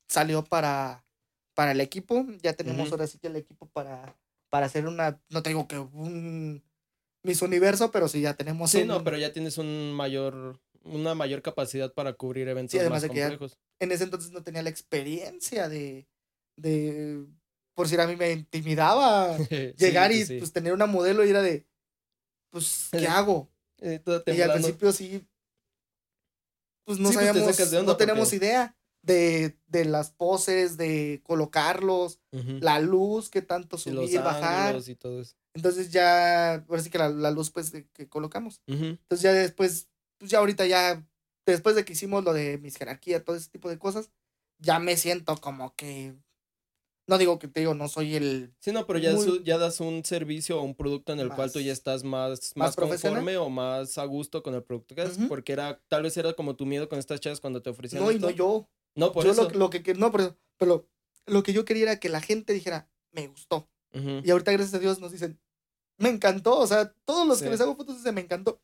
[0.07, 1.03] salió para,
[1.55, 2.23] para el equipo.
[2.43, 4.15] Ya tenemos ahora sí que el equipo para,
[4.51, 6.63] para hacer una, no te digo que un
[7.23, 11.15] Miss Universo, pero sí ya tenemos Sí, un- no, pero ya tienes un mayor, una
[11.15, 13.57] mayor capacidad para cubrir eventos además más de que ya- complejos.
[13.81, 16.07] en ese entonces no tenía la experiencia de,
[16.57, 17.25] de,
[17.75, 19.37] por si a mí me intimidaba
[19.77, 20.37] llegar Sí, y pues sí.
[20.39, 21.67] pues tener una modelo y era de,
[22.49, 23.49] pues, ¿qué hago?
[23.79, 25.27] Eh, Y al principio sí,
[26.85, 32.19] pues no Sí, pues, sabíamos, onda no tenemos idea de, de las poses, de colocarlos,
[32.61, 34.67] la luz, qué tanto subir, bajar.
[34.67, 35.35] ángulos y todo eso.
[35.53, 38.61] Entonces ya, ahora sí que la, la luz pues de- que colocamos.
[38.67, 41.05] Entonces ya después, pues ya ahorita ya,
[41.45, 44.09] después de que hicimos lo de mis jerarquías, todo ese tipo de cosas,
[44.59, 46.13] ya me siento como que,
[47.07, 49.57] no digo que te digo, no soy el, Sí, no, pero ya, Muy- su- ya
[49.57, 53.37] das un servicio o un producto en el cual tú ya estás más, más conforme
[53.37, 56.55] o más a gusto con el producto que haces, porque era, tal vez era como
[56.55, 58.67] tu miedo con estas chavas cuando te ofrecían no, y no yo.
[58.95, 59.43] No, por yo eso.
[59.43, 60.87] Lo, que- lo que, no, por eso, pero
[61.27, 63.67] lo que yo quería era que la gente dijera, me gustó.
[63.93, 65.39] Y ahorita, gracias a Dios, nos dicen,
[65.97, 66.57] me encantó.
[66.59, 67.45] O sea, todos los Sí.
[67.45, 68.61] que les hago fotos dicen, me encantó.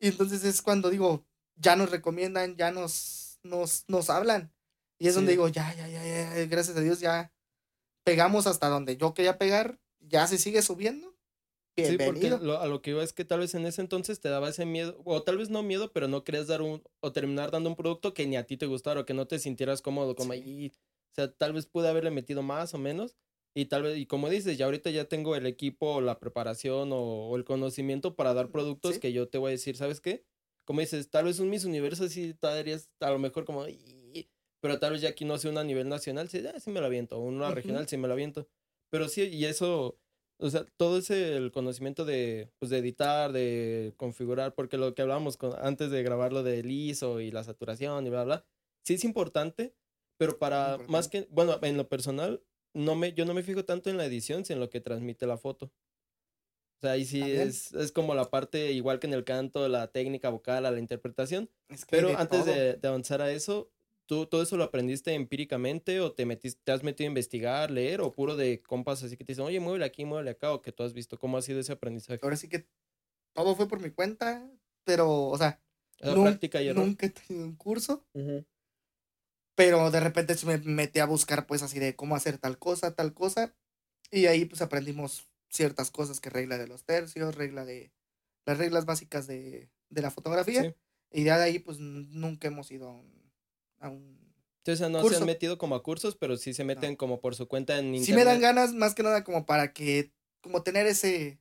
[0.00, 1.24] Y entonces es cuando digo,
[1.56, 4.52] ya nos recomiendan, ya nos, nos, nos hablan.
[5.02, 5.36] Y es donde Sí.
[5.36, 7.32] digo, ya, ya, ya, ya, gracias a Dios, ya
[8.04, 9.80] pegamos hasta donde yo quería pegar.
[10.00, 11.16] Ya se sigue subiendo.
[11.82, 12.38] Sí, porque Bienvenido.
[12.38, 14.66] lo- a lo que iba es que tal vez en ese entonces te daba ese
[14.66, 17.76] miedo, o tal vez no miedo, pero no querías dar un, o terminar dando un
[17.76, 20.34] producto que ni a ti te gustara o que no te sintieras cómodo, como Sí.
[20.34, 20.72] ahí,
[21.12, 23.16] o sea, tal vez pude haberle metido más o menos,
[23.54, 26.92] y tal vez, y como dices, ya ahorita ya tengo el equipo, o la preparación
[26.92, 26.98] o,
[27.30, 29.00] o el conocimiento para dar productos Sí.
[29.00, 30.24] que yo te voy a decir, ¿sabes qué?
[30.66, 33.76] Como dices, tal vez un Miss Universo sí todavía es a lo mejor como, "Ih",
[34.62, 36.80] pero tal vez ya aquí no sea una a nivel nacional, sí, ah, sí me
[36.80, 38.48] la aviento, una regional, sí me la aviento,
[38.90, 39.98] pero sí, y eso...
[40.38, 45.02] O sea, todo ese el conocimiento de, pues, de editar, de configurar, porque lo que
[45.02, 48.44] hablábamos con, antes de grabar lo del ISO y la saturación y bla, bla,
[48.84, 49.72] sí es importante,
[50.18, 52.42] pero para más que, bueno, en lo personal,
[52.74, 55.28] no me, yo no me fijo tanto en la edición, sino en lo que transmite
[55.28, 55.66] la foto.
[55.66, 59.92] O sea, ahí sí es, es como la parte, igual que en el canto, la
[59.92, 63.70] técnica vocal, a la interpretación, Es que pero antes de, de avanzar a eso,
[64.12, 68.02] ¿tú todo eso lo aprendiste empíricamente o te metiste, te has metido a investigar, leer
[68.02, 70.70] o puro de compas así que te dicen, oye, muévele aquí, muévele acá o que
[70.72, 71.18] tú has visto?
[71.18, 72.20] ¿Cómo ha sido ese aprendizaje?
[72.22, 72.66] Ahora sí que
[73.34, 74.46] todo fue por mi cuenta,
[74.84, 75.60] pero, o sea,
[76.00, 76.84] La nun- práctica y error.
[76.84, 78.04] nunca he tenido un curso.
[79.54, 82.94] Pero de repente sí me metí a buscar pues así de cómo hacer tal cosa,
[82.94, 83.54] tal cosa,
[84.10, 87.92] y ahí pues aprendimos ciertas cosas que regla de los tercios, regla de
[88.46, 90.74] las reglas básicas de, de la fotografía, Sí.
[91.12, 93.21] y ya de ahí pues nunca hemos ido a un...
[93.82, 94.18] A un...
[94.64, 95.18] Sea, no se Curso.
[95.18, 98.06] han metido como a cursos, pero sí se meten como por su cuenta en internet.
[98.06, 101.40] Sí me dan ganas más que nada como para que, como tener ese,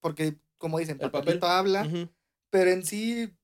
[0.00, 1.56] porque como dicen, El papelito papel.
[1.56, 2.10] habla, Ujú.
[2.50, 3.34] pero en sí,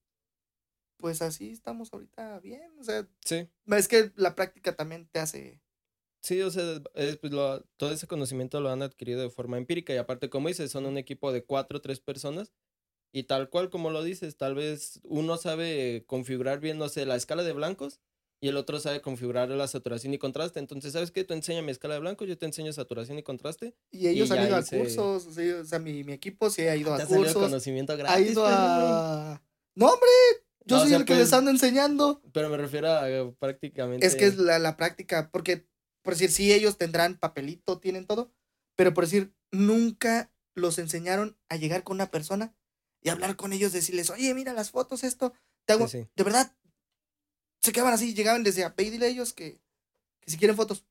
[0.99, 3.49] pues así estamos ahorita bien, o sea, Sí.
[3.67, 5.63] es que la práctica también te hace...
[6.21, 9.95] Sí, o sea, es, pues, lo- todo ese conocimiento lo han adquirido de forma empírica
[9.95, 12.53] y aparte, como dices, son un equipo de cuatro o tres personas
[13.13, 17.17] y tal cual como lo dices, tal vez uno sabe configurar bien, no sé, la
[17.17, 18.01] escala de blancos
[18.41, 20.59] y el otro sabe configurar la saturación y contraste.
[20.61, 21.25] Entonces, ¿sabes qué?
[21.25, 23.75] Tú enséñame escala de blancos, yo te enseño saturación y contraste.
[23.91, 26.49] Y ellos Y han ido a se- cursos, o sea, o sea, mi, mi equipo
[26.51, 29.43] sí ha ido Te a cursos, conocimiento ha ido pues, a...
[29.75, 30.09] No, hombre,
[30.65, 32.23] Yo No, o soy sea, el que pues- les ando enseñando.
[32.33, 34.07] Pero me refiero a eh, prácticamente.
[34.07, 35.67] Es que es la, la práctica, porque,
[36.03, 38.33] por decir, sí, ellos tendrán papelito, tienen todo,
[38.77, 42.55] pero por decir, nunca los enseñaron a llegar con una persona
[43.01, 45.33] y hablar con ellos, decirles, oye, mira las fotos, esto,
[45.65, 46.09] te hago, Sí, sí.
[46.17, 46.57] de verdad,
[47.63, 49.59] se quedaban así, llegaban desde ve y dile a ellos que,
[50.21, 50.85] que si quieren fotos.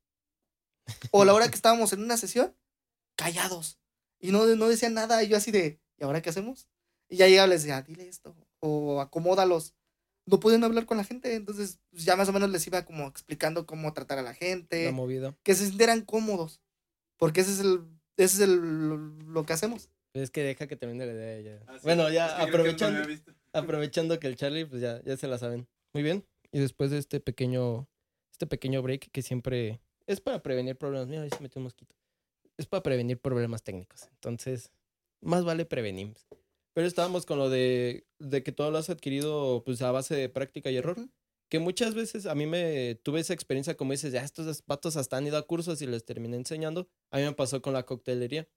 [1.11, 2.55] O a la hora que estábamos en una sesión,
[3.15, 3.78] callados,
[4.20, 6.68] y no, no decían nada, y yo así de, ¿y ahora qué hacemos?
[7.09, 9.74] Y ya llegaba y les decía, dile esto, o acomódalos.
[10.26, 13.07] No pueden hablar con la gente, entonces pues, ya más o menos les iba como
[13.07, 15.36] explicando cómo tratar a la gente, La movida.
[15.43, 16.61] que se sintieran cómodos,
[17.18, 17.82] porque ese es el,
[18.18, 18.55] ese es el,
[18.89, 19.89] lo, lo que hacemos.
[20.13, 21.63] Es que deja que termine la idea ya.
[21.68, 21.82] Ah, sí.
[21.84, 23.34] Bueno, Es ya que que aprovechando, visto.
[23.53, 25.68] aprovechando que el Charlie, pues ya, ya se la saben.
[25.93, 26.26] Muy bien.
[26.51, 27.87] Y después de este pequeño,
[28.31, 31.07] este pequeño break que siempre es para prevenir problemas.
[31.07, 31.95] Mira, ahí se metió un mosquito.
[32.57, 34.07] Es para prevenir problemas técnicos.
[34.13, 34.71] Entonces,
[35.21, 36.15] más vale prevenir.
[36.73, 40.29] Pero estábamos con lo de, de que todo lo has adquirido pues a base de
[40.29, 40.97] práctica y error.
[41.49, 45.17] Que muchas veces a mí me tuve esa experiencia como dices, ya estos vatos hasta
[45.17, 46.89] han ido a cursos y les terminé enseñando.
[47.09, 48.47] A mí me pasó con la coctelería.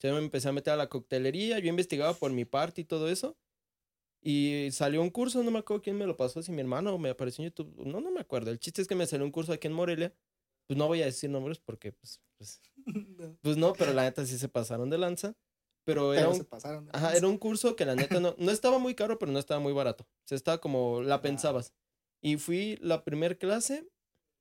[0.00, 3.08] Yo me empecé a meter a la coctelería, yo investigaba por mi parte y todo
[3.08, 3.36] eso.
[4.28, 6.98] Y salió un curso, no me acuerdo quién me lo pasó, si mi hermano o
[6.98, 7.72] me apareció en YouTube.
[7.86, 8.50] No, no me acuerdo.
[8.50, 10.12] El chiste es que me salió un curso aquí en Morelia.
[10.66, 14.26] Pues no voy a decir nombres porque, pues, pues, No, pues no, pero la neta
[14.26, 15.36] sí se pasaron de lanza.
[15.84, 16.86] Pero era pero un se pasaron.
[16.86, 17.18] de Ajá, lanza.
[17.18, 19.72] era un curso que la neta no, no estaba muy caro, pero no estaba muy
[19.72, 20.04] barato.
[20.04, 21.72] O sea, estaba como la pensabas.
[22.20, 23.88] Y fui la primer clase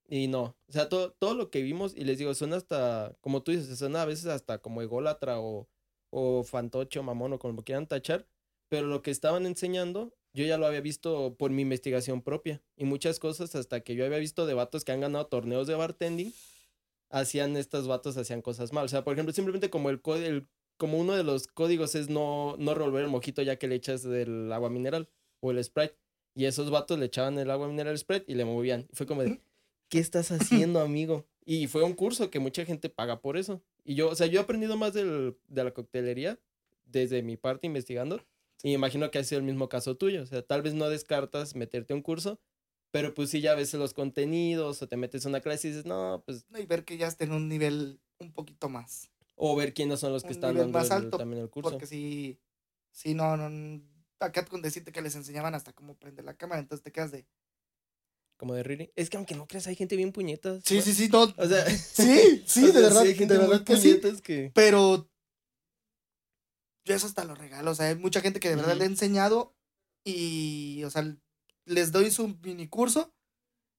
[0.10, 0.58] y no.
[0.68, 3.78] O sea, todo, todo lo que vimos, y les digo, suena hasta, como tú dices,
[3.78, 5.70] suena a veces hasta como ególatra o,
[6.12, 8.28] o fantoche o mamón o como quieran tachar.
[8.70, 12.62] Pero lo que estaban enseñando, yo ya lo había visto por mi investigación propia.
[12.76, 15.76] Y muchas cosas hasta que yo había visto de vatos que han ganado torneos de
[15.76, 16.34] bartending,
[17.10, 18.86] hacían estos vatos, hacían cosas mal.
[18.86, 20.48] O sea, por ejemplo, simplemente como el, el
[20.78, 24.04] como uno de los códigos es no, no revolver el mojito ya que le echas
[24.04, 25.10] del agua mineral
[25.40, 25.96] o el Sprite.
[26.34, 28.88] Y esos vatos le echaban el agua mineral al Sprite y le movían.
[28.92, 29.24] Y fue como
[29.90, 31.26] ¿qué estás haciendo, amigo?
[31.46, 33.62] Y fue un curso que mucha gente paga por eso.
[33.84, 36.40] Y yo, o sea, yo he aprendido más del, de la coctelería
[36.86, 38.22] desde mi parte investigando.
[38.66, 40.24] Y me imagino que ha sido el mismo caso tuyo.
[40.24, 42.40] O sea, tal vez no descartas meterte a un curso,
[42.92, 45.86] pero pues sí ya ves los contenidos o te metes a una clase y dices,
[45.86, 49.12] no, pues, No, Y ver que ya estén en un nivel un poquito más.
[49.36, 51.70] o ver quiénes son los que Un están dando más el- alto, también el curso.
[51.70, 52.40] Porque si,
[52.92, 53.84] si no, no,
[54.20, 57.28] acá con decirte que les enseñaban hasta cómo prender la cámara, entonces te quedas de...
[58.38, 58.92] Como de Riri.
[58.96, 60.64] Es que aunque no creas, hay gente bien puñetas.
[60.66, 60.82] Sí, ¿no?
[60.82, 61.24] sí, sí, no.
[61.38, 63.90] O sea, Sí, sí, de verdad, hay gente de verdad que sí.
[63.94, 64.52] puñetas que...
[64.56, 65.08] Pero
[66.86, 67.72] yo eso hasta lo regalo.
[67.72, 69.54] O sea, hay mucha gente que de verdad le he enseñado
[70.06, 71.04] y, o sea,
[71.66, 73.14] les doy su mini curso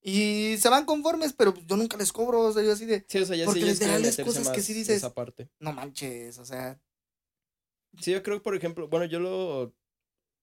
[0.03, 2.41] y se van conformes, pero yo nunca les cobro.
[2.41, 4.19] O sea, yo así de, Sí, o sea, ya Porque sí ellos quieren literal es
[4.19, 5.49] meterse cosas que sí dices- esa parte.
[5.61, 6.81] no manches, o sea,
[8.01, 9.75] Sí, yo creo, por ejemplo, bueno, yo lo...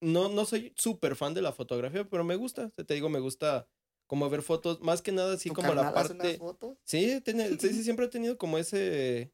[0.01, 2.70] No, no soy súper fan de la fotografía, pero me gusta.
[2.72, 3.70] Te digo, me gusta
[4.07, 6.14] como ver fotos, más que nada así como la parte...
[6.14, 6.78] unas fotos.
[6.84, 9.32] Sí, tiene, sí, sí, siempre he tenido como ese,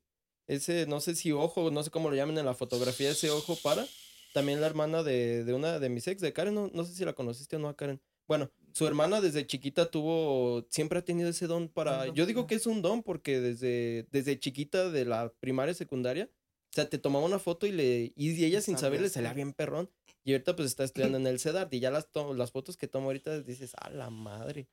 [0.49, 3.55] ese, no sé si ojo, no sé cómo lo llaman en la fotografía, ese ojo
[3.61, 3.85] para.
[4.33, 7.05] También la hermana de, de una de mis ex, de Karen, no, no sé si
[7.05, 8.01] la conociste o no a Karen.
[8.27, 12.55] Bueno, su hermana desde chiquita tuvo, siempre ha tenido ese don para, yo digo que
[12.55, 16.29] es un don porque desde, desde chiquita de la primaria, secundaria,
[16.71, 19.53] o sea, te tomaba una foto y le, y ella sin saber le salía bien
[19.53, 19.89] perrón.
[20.23, 23.07] Y ahorita pues está estudiando en el CEDART y ya las, las fotos que tomo
[23.07, 24.67] ahorita dices, a la madre.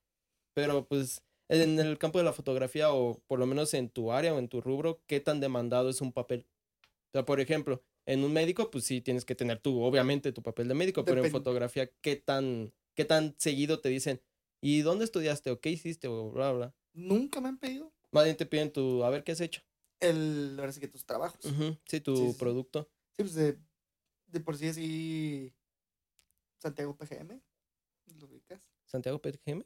[0.54, 4.34] Pero pues en el campo de la fotografía o por lo menos en tu área
[4.34, 6.46] o en tu rubro, ¿qué tan demandado es un papel?
[6.82, 10.42] O sea, por ejemplo, en un médico, pues sí tienes que tener tú, obviamente, tu
[10.42, 14.20] papel de médico, pero en fotografía, ¿qué tan, ¿qué tan seguido te dicen?
[14.60, 15.50] ¿Y dónde estudiaste?
[15.50, 16.08] ¿O qué hiciste?
[16.08, 16.74] O bla, bla.
[16.94, 19.62] Nunca me han pedido Más bien te piden tu, a ver qué has hecho.
[20.00, 21.40] el, ahora sí que tus trabajos.
[21.86, 22.38] Sí, tu Sí, sí, sí.
[22.38, 22.88] producto.
[23.16, 23.58] Sí, pues de,
[24.26, 25.54] de por sí así,
[26.58, 27.40] Santiago PGM,
[28.18, 28.70] ¿lo ubicas?
[28.86, 29.62] ¿Santiago PGM?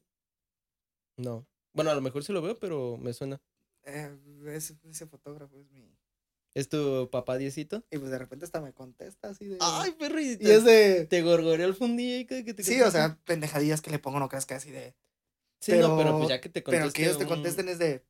[1.18, 1.46] No.
[1.72, 3.40] Bueno, a lo mejor sí lo veo, pero me suena.
[3.84, 4.16] Eh,
[4.48, 5.96] ese, ese fotógrafo es mi...
[6.52, 7.84] ¿Es tu papá diecito?
[7.92, 9.58] Y pues de repente hasta me contesta así de...
[9.60, 10.46] ¡Ay, perrito!
[10.46, 11.06] y es de...
[11.06, 14.28] Te gorgoreó el fundillo y que te Sí, o sea, pendejadillas que le pongo, no
[14.28, 14.96] creas que así de...
[15.60, 17.78] Sí, no, pero pero- pues ya que te Pero conteste que ellos te contesten es
[17.78, 18.04] de...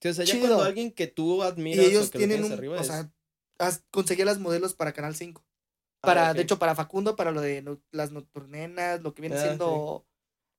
[0.00, 0.46] Sí, o sea, ya chido.
[0.48, 2.52] cuando alguien que tú Y admiras ellos o que tienen un...
[2.52, 3.12] arriba o es- sea,
[3.58, 5.44] as- conseguí las modelos para Canal 5.
[5.44, 6.34] Ah, Para.
[6.34, 9.44] De hecho, para Facundo, para lo de no- las nocturnenas, lo que viene Ah, sí.
[9.46, 10.04] siendo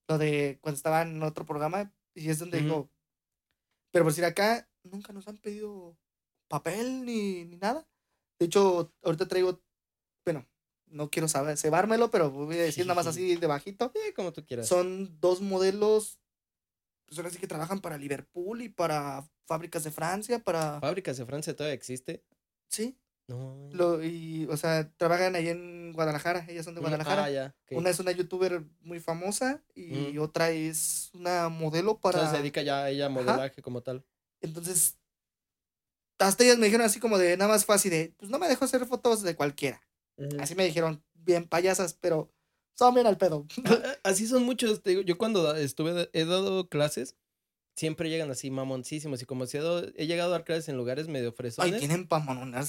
[0.08, 1.92] lo de cuando estaba en otro programa.
[2.16, 2.66] Y es donde Ujú.
[2.66, 2.90] digo...
[3.92, 5.98] Pero por decir acá, nunca nos han pedido
[6.48, 7.88] papel ni, ni nada.
[8.40, 9.62] De hecho, ahorita traigo...
[10.26, 10.48] Bueno,
[10.88, 13.92] no quiero saber, cebármelo, pero voy a decir nada más así de bajito.
[13.94, 14.68] Sí, como tú quieras.
[14.68, 16.20] Son dos modelos,
[17.06, 20.80] pues ahora sí que trabajan para Liverpool y para fábricas de Francia, para...
[20.80, 22.24] Fábricas de Francia todavía existe.
[22.70, 22.98] Sí,
[23.28, 23.70] No.
[23.72, 27.26] Lo, y, o sea, trabajan ahí en Guadalajara, ellas son de Guadalajara.
[27.26, 27.56] Ah, ya.
[27.64, 27.78] ok.
[27.78, 32.20] Una es una youtuber muy famosa y otra es una modelo O para...
[32.20, 34.04] sea, se dedica ya a ella a modelaje como tal.
[34.42, 34.98] Entonces,
[36.20, 38.66] hasta ellas me dijeron así como de, nada más fácil de, pues no me dejo
[38.66, 39.82] hacer fotos de cualquiera.
[40.40, 42.32] Así me dijeron, bien payasas, pero
[42.76, 43.46] son bien al pedo.
[43.66, 44.82] Ah, Así son muchos.
[44.82, 47.16] te digo, yo cuando estuve, he dado clases,
[47.76, 49.22] siempre llegan así mamoncísimos.
[49.22, 52.20] Y como si he, llegado a dar clases en lugares medio Ay, fresones, tienen pa'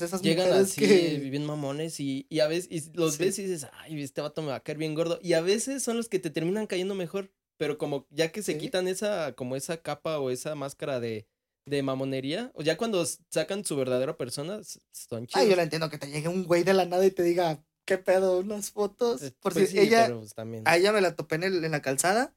[0.01, 1.19] esas llegan así, que...
[1.31, 2.01] bien mamones.
[2.01, 3.25] Y, y a veces y los Sí.
[3.25, 5.19] ves y dices, ay, este vato me va a caer bien gordo.
[5.23, 7.31] Y a veces son los que te terminan cayendo mejor.
[7.57, 8.59] Pero como ya que se Sí.
[8.59, 11.29] quitan esa, como esa capa o esa máscara de,
[11.67, 14.61] de mamonería, o ya cuando sacan su verdadera persona,
[14.93, 15.43] son chidos.
[15.43, 17.65] Ay, yo la entiendo que te llegue un güey de la nada y te diga,
[17.87, 18.39] ¿qué pedo?
[18.41, 19.23] Unas fotos.
[19.23, 20.65] Eh, Por pues si sí, ella, pues, también.
[20.67, 22.35] a ella me la topé en, el- en la calzada.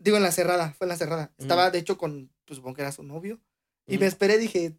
[0.00, 1.32] Digo, en la cerrada, fue en la cerrada.
[1.38, 3.38] Estaba, de hecho, con, pues supongo que era su novio.
[3.86, 4.06] Y me Ujú.
[4.06, 4.78] esperé, dije,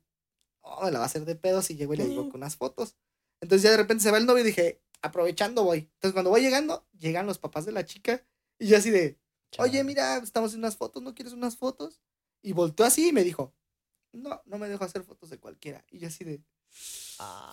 [0.61, 2.29] oh, me la va a hacer de pedo si llego y le digo Mm.
[2.31, 2.95] con unas fotos.
[3.39, 5.79] Entonces ya de repente se va el novio y dije, aprovechando voy.
[5.93, 8.25] Entonces cuando voy llegando, llegan los papás de la chica
[8.59, 9.19] y yo así de,
[9.59, 12.01] oye, mira, estamos en unas fotos, ¿no quieres unas fotos?
[12.41, 13.53] Y volteó así y me dijo,
[14.13, 15.85] no, no me dejo hacer fotos de cualquiera.
[15.89, 16.41] Y yo así de,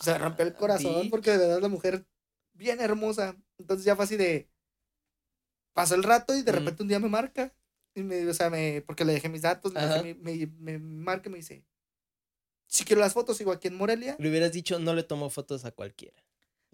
[0.00, 1.10] se me rompió el Ah, corazón bitch.
[1.10, 2.06] porque de verdad la mujer
[2.54, 3.36] bien hermosa.
[3.58, 4.48] Entonces ya fue así de,
[5.74, 7.54] pasó el rato y de repente un día me marca.
[7.99, 10.78] Y me, o sea, me, porque le dejé mis datos, le dejé mi- me, me
[10.78, 11.64] marca y me dice,
[12.66, 14.14] si quiero las fotos, sigo aquí en Morelia.
[14.18, 16.22] Le hubieras dicho, no le tomo fotos a cualquiera.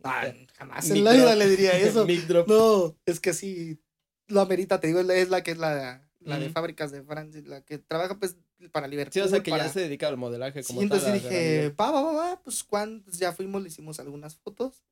[0.03, 2.07] Ah, jamás mic en la vida le diría eso.
[2.47, 3.81] No, es que sí,
[4.27, 6.53] lo amerita, te digo, es la, que es la, la de Ujú.
[6.53, 8.37] fábricas de Francia, la que trabaja pues
[8.71, 9.13] para Liverpool.
[9.15, 9.65] Sí, o sea que para...
[9.67, 11.15] ya se dedica al modelaje Sí, como entonces tal.
[11.15, 14.83] a- dije, va, va, va, va, pues cuando ya fuimos, le hicimos algunas fotos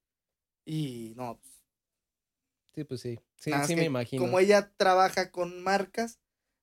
[0.64, 1.52] y no, pues,
[2.74, 3.20] Sí, pues sí.
[3.36, 4.22] Sí, nada sí me imagino.
[4.22, 6.18] Como ella trabaja con marcas,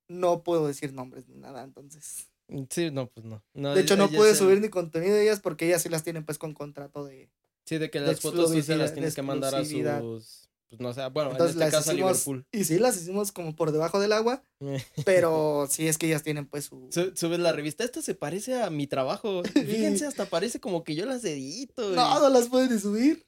[0.09, 2.27] no puedo decir nombres ni nada, entonces.
[2.69, 3.43] Sí, no, pues no.
[3.53, 6.25] No, De hecho, no el- subir ni contenido de ellas porque ellas sí las tienen
[6.25, 7.29] pues con contrato de...
[7.65, 10.49] Sí, de que de las fotos sí se las tienes que mandar a sus.
[10.67, 12.45] Pues no sé, bueno, Entonces en este las a hicimos, Liverpool.
[12.51, 14.43] y sí, las hicimos como por debajo del agua,
[15.05, 16.87] pero sí es que ellas tienen pues su...
[16.91, 19.41] Su- Subes la revista, esto se parece a mi trabajo.
[19.53, 21.91] Fíjense, hasta parece como que yo las edito.
[21.91, 23.25] y- No, no las pueden ni subir.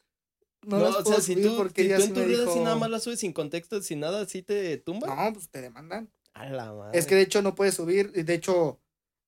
[0.64, 2.20] No, No, las o puedo sea, si subir tú, porque si tú sí en tu
[2.22, 2.64] así dijo...
[2.64, 5.08] nada más la subes sin contexto, sin nada, así te tumba.
[5.16, 6.12] No, pues te demandan.
[6.34, 6.98] A la madre.
[6.98, 8.80] Es que de hecho no puedes subir, y de hecho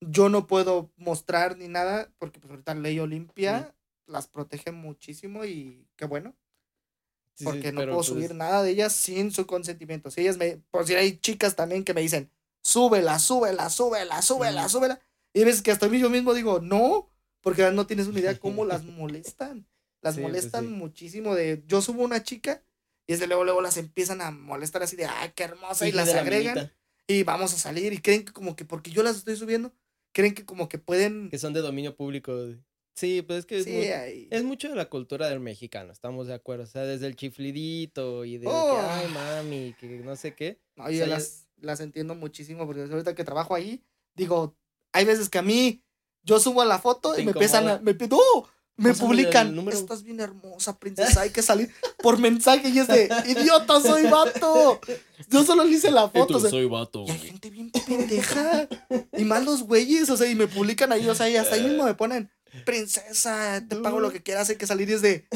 [0.02, 3.76] yo no puedo mostrar ni nada porque pues ahorita ley Olimpia
[4.06, 6.36] las protege muchísimo y qué bueno,
[7.36, 10.12] Sí, sí, porque no puedo pues, subir nada de ellas sin su consentimiento.
[10.12, 12.30] Si ellas me, por si hay chicas también que me dicen,
[12.62, 15.02] súbela, súbela, súbela, súbela, súbela.
[15.34, 17.10] Y veces que hasta mí yo mismo digo, no,
[17.42, 19.68] porque no tienes una idea cómo las molestan.
[20.02, 22.62] Las pues, molestan muchísimo de, yo subo una chica
[23.08, 26.14] y desde luego, luego las empiezan a molestar así de, ay, qué hermosa, y las
[26.14, 26.72] agregan
[27.08, 29.74] y vamos a salir y creen que como que porque yo las estoy subiendo,
[30.14, 31.30] creen que como que pueden...
[31.30, 32.34] Que son de dominio público.
[32.96, 34.28] Sí, pues es que es, Sí, muy- ahí.
[34.32, 36.64] es mucho de la cultura del mexicano, estamos de acuerdo.
[36.64, 38.76] O sea, desde el chiflidito y de Oh.
[38.76, 40.60] que, ay, mami, que no sé qué.
[40.76, 43.84] No, o yo sea, ya- las, las entiendo muchísimo porque ahorita que trabajo ahí,
[44.16, 44.56] digo,
[44.92, 45.84] hay veces que a mí,
[46.24, 47.80] yo subo la foto y me empiezan a...
[47.80, 48.18] Me, ¡No!
[48.76, 53.08] Me Pásame publican, estás bien hermosa, princesa, hay que salir por mensaje y es de,
[53.28, 54.80] idiota, soy vato.
[55.30, 56.38] Yo solo le hice la foto.
[56.38, 57.06] o sea, soy vato.
[57.08, 58.68] y hay gente bien pendeja.
[59.16, 61.64] Y más los güeyes, o sea, y me publican ahí, o sea, y hasta ahí
[61.64, 62.32] mismo me ponen,
[62.66, 64.90] princesa, te pago lo que quieras, hay que salir.
[64.90, 65.28] Y es de,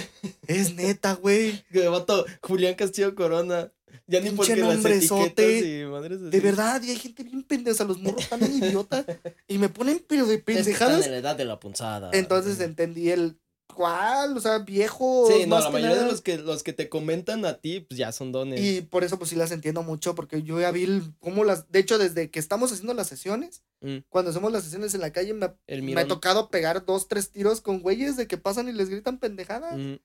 [0.47, 1.63] es neta, güey.
[1.71, 3.71] Que vato, Julián Castillo Corona.
[4.05, 5.85] Ya ni porque nombrezote.
[5.85, 9.05] De verdad, y hay gente bien pendeja, o sea, los morros están idiotas.
[9.47, 11.05] Y me ponen, pero de pendejadas.
[11.05, 12.09] en la edad de la punzada.
[12.13, 13.39] Entonces entendí el,
[13.73, 14.35] ¿cuál?
[14.37, 15.27] O sea, viejo.
[15.31, 18.11] Sí, no, la mayoría de los que, los que te comentan a ti, pues ya
[18.11, 18.59] son dones.
[18.59, 21.71] Y por eso, pues sí las entiendo mucho, porque yo ya vi cómo las.
[21.71, 25.11] De hecho, desde que estamos haciendo las sesiones, Mm, cuando hacemos las sesiones en la
[25.13, 28.73] calle, me, me ha tocado pegar dos, tres tiros con güeyes de que pasan y
[28.73, 29.77] les gritan pendejadas.
[29.77, 29.97] Mm,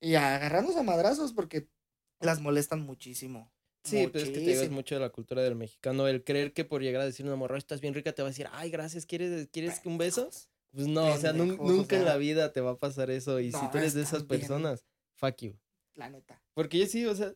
[0.00, 1.68] Y agarrarnos a madrazos porque
[2.22, 3.50] las molestan muchísimo.
[3.84, 4.74] Sí, pero es que te Muchísimo.
[4.76, 6.06] mucho de la cultura del mexicano.
[6.06, 8.30] El creer que por llegar a decir una morra, estás bien rica, te va a
[8.30, 10.30] decir, ay, gracias, ¿quieres, ¿quieres un beso?
[10.72, 13.40] Pues no, o sea, o nunca en la vida te va a pasar eso.
[13.40, 14.40] Y si No, tú eres de esas están bien.
[14.40, 15.58] personas, fuck you.
[15.94, 16.40] La neta.
[16.54, 17.34] Porque yo sí, o sea,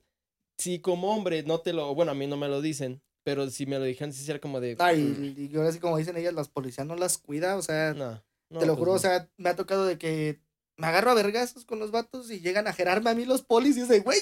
[0.56, 3.66] si como hombre no te lo, bueno, a mí no me lo dicen, pero si
[3.66, 4.76] me lo dijeran, sí sería como de...
[4.78, 7.92] Ay, "Mm, y ahora sí, como dicen ellas, las policías no las cuida, o sea,
[7.92, 8.96] no, no, te lo pues juro, no".
[8.96, 10.40] o sea, me ha tocado de que
[10.78, 13.76] me agarro a vergazos con los vatos y llegan a gerarme a mí los polis
[13.76, 14.18] y de, güey,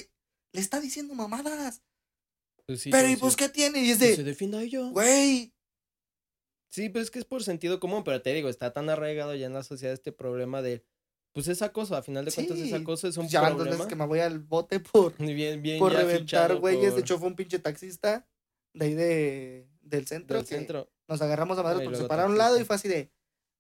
[0.55, 1.83] le está diciendo mamadas.
[2.67, 3.85] Pues sí, pero, ¿y entonces, pues qué tiene?
[3.85, 4.89] Y es pues se de, defienda ello.
[4.91, 5.53] güey,
[6.71, 9.47] Sí, pero es que es por sentido común, pero te digo, está tan arraigado ya
[9.47, 10.85] en la sociedad este problema de,
[11.33, 13.71] pues es acoso, a final de cuentas es acoso, es un ya dos problema.
[13.77, 16.87] veces que me voy al bote por, Bien, bien por ya reventar güeyes.
[16.87, 18.27] por- De hecho, fue un pinche taxista
[18.73, 20.37] de ahí de, del centro.
[20.39, 20.91] del que centro.
[21.07, 23.13] Nos agarramos a madres Ay, porque se pararon a un lado y fue así de,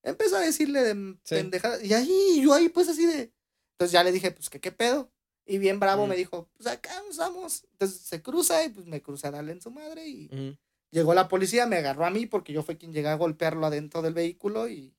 [0.02, 1.34] Empezó a decirle de Sí.
[1.36, 1.82] pendejadas.
[1.84, 3.32] Y ahí, yo ahí, pues así de.
[3.74, 5.10] Entonces ya le dije, pues, ¿qué, qué pedo?
[5.46, 6.08] Y bien bravo Mm.
[6.10, 7.64] me dijo, pues acá nos vamos.
[7.72, 10.08] Entonces se cruza y pues me cruza a darle en su madre.
[10.08, 10.56] Y
[10.90, 14.00] llegó la policía, me agarró a mí porque yo fui quien llegué a golpearlo adentro
[14.02, 14.68] del vehículo.
[14.68, 14.94] Y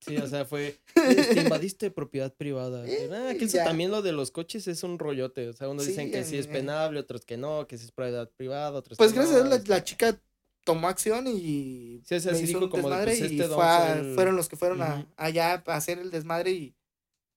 [0.00, 0.78] Sí, o sea, fue.
[1.34, 2.86] este, invadiste propiedad privada.
[2.86, 5.48] Eh, Ah, que eso también lo de los coches es un rollote.
[5.48, 6.50] O sea, unos Sí, dicen que sí es eh.
[6.50, 9.48] penable, otros que no, que sí es propiedad privada, otros pues que gracias a no,
[9.48, 10.20] Dios este, la, la chica
[10.64, 13.32] tomó acción y Sí, o sea, me sí hizo dijo un como de, desmadre pues,
[13.32, 16.50] y este fue a- el- fueron los que fueron a- allá a hacer el desmadre
[16.50, 16.74] y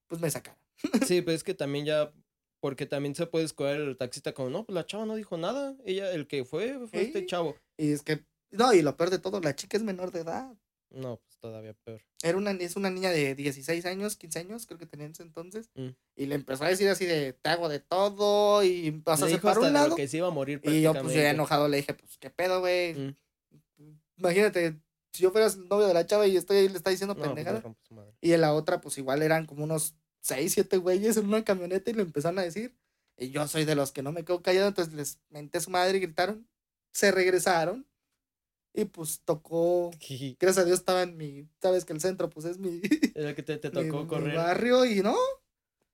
[0.07, 0.59] pues me sacaron.
[1.05, 2.13] Sí, pues es que también ya.
[2.59, 5.75] Porque también se puede escoger el taxista como, no, pues la chava no dijo nada.
[5.85, 7.55] Ella, el que fue, fue este chavo.
[7.77, 10.57] Y es que, no, y lo peor de todo, la chica es menor de edad.
[10.89, 12.01] No, pues todavía peor.
[12.23, 15.23] Era una, es una niña de 16 años, 15 años, creo que tenía en ese
[15.23, 15.69] entonces.
[15.75, 15.89] Mm.
[16.15, 18.63] Y le empezó a decir así de, te hago de todo.
[18.63, 19.95] Y paró a hasta un lado.
[19.95, 22.61] que se iba a morir Y yo, pues, yo enojado le dije, pues, ¿qué pedo,
[22.61, 22.93] güey?
[22.95, 23.15] Mm.
[24.17, 24.79] Imagínate,
[25.13, 27.29] si yo fueras novio de la chava y estoy ahí le está diciendo No, pues,
[27.29, 27.63] pendejada.
[28.21, 29.95] Y en la otra, pues, igual eran como unos
[30.27, 32.75] 6, 7 güeyes en una camioneta y le empezaron a decir.
[33.17, 35.69] Y yo soy de los que no me quedo callado, entonces les menté a su
[35.71, 36.47] madre y gritaron.
[36.91, 37.87] Se regresaron.
[38.73, 39.91] Y pues tocó.
[40.39, 41.47] Gracias a Dios estaba en mi.
[41.61, 42.81] Sabes que el centro, pues es mi.
[43.15, 44.35] Era que te, te mi- tocó mi correr.
[44.35, 45.15] barrio y no.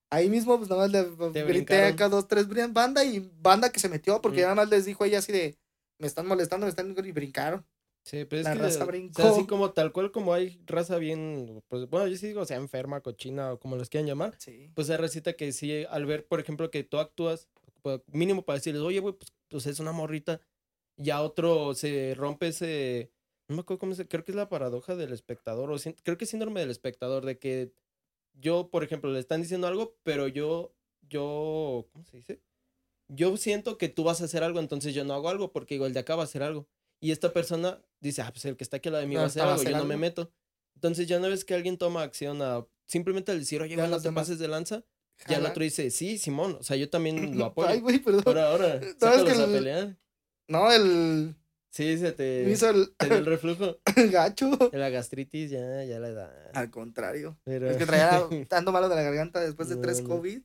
[0.10, 1.94] Ahí mismo, pues nada más le grité brincaron.
[1.94, 4.44] acá dos, tres banda y banda que se metió porque Mm.
[4.44, 5.58] nada más les dijo ella así de
[5.98, 7.66] me están molestando, me están y brincaron.
[8.04, 9.22] Sí, pero es La que, raza o sea, brincó.
[9.24, 13.00] así como tal cual como hay raza bien, pues, bueno, yo sí digo, sea enferma,
[13.02, 14.70] cochina o como les quieran llamar, Sí.
[14.76, 17.48] pues hay recita que sí, al ver, por ejemplo, que tú actúas,
[17.82, 20.42] pues, mínimo para decirles, oye, güey, pues, pues es una morrita,
[20.98, 23.12] ya otro se rompe ese,
[23.48, 26.26] no me acuerdo cómo se, creo que es la paradoja del espectador, o creo que
[26.26, 27.72] es síndrome del espectador, de que
[28.34, 30.74] yo, por ejemplo, le están diciendo algo, pero yo,
[31.10, 32.42] yo, ¿cómo se dice?
[33.08, 35.94] Yo siento que tú vas a hacer algo, entonces yo no hago algo, porque igual
[35.94, 36.68] de acá va a hacer algo.
[37.04, 39.20] Y esta persona dice, ah, pues el que está aquí al lado de mí No,
[39.22, 40.32] va a hacer va a algo, hacer yo no me meto.
[40.76, 44.02] Entonces ya una vez que alguien toma acción a simplemente al decir, oye, Ya no
[44.02, 44.84] te pases de lanza,
[45.28, 47.68] ya el otro dice, sí, Simón, o sea, yo también lo apoyo.
[47.70, 48.24] Ay, güey, perdón.
[48.26, 49.98] Ahora, ahora, No, es sácalos que a el- pelear.
[50.48, 51.36] No, el.
[51.72, 53.78] Sí, se te, Me hizo el, te dio el reflujo.
[54.12, 54.52] gacho.
[54.74, 56.52] La gastritis ya, ya la da.
[56.54, 57.40] Al contrario.
[57.46, 57.70] Pero...
[57.70, 60.10] Es que traía tanto malo de la garganta después de No, tres no.
[60.10, 60.42] COVID.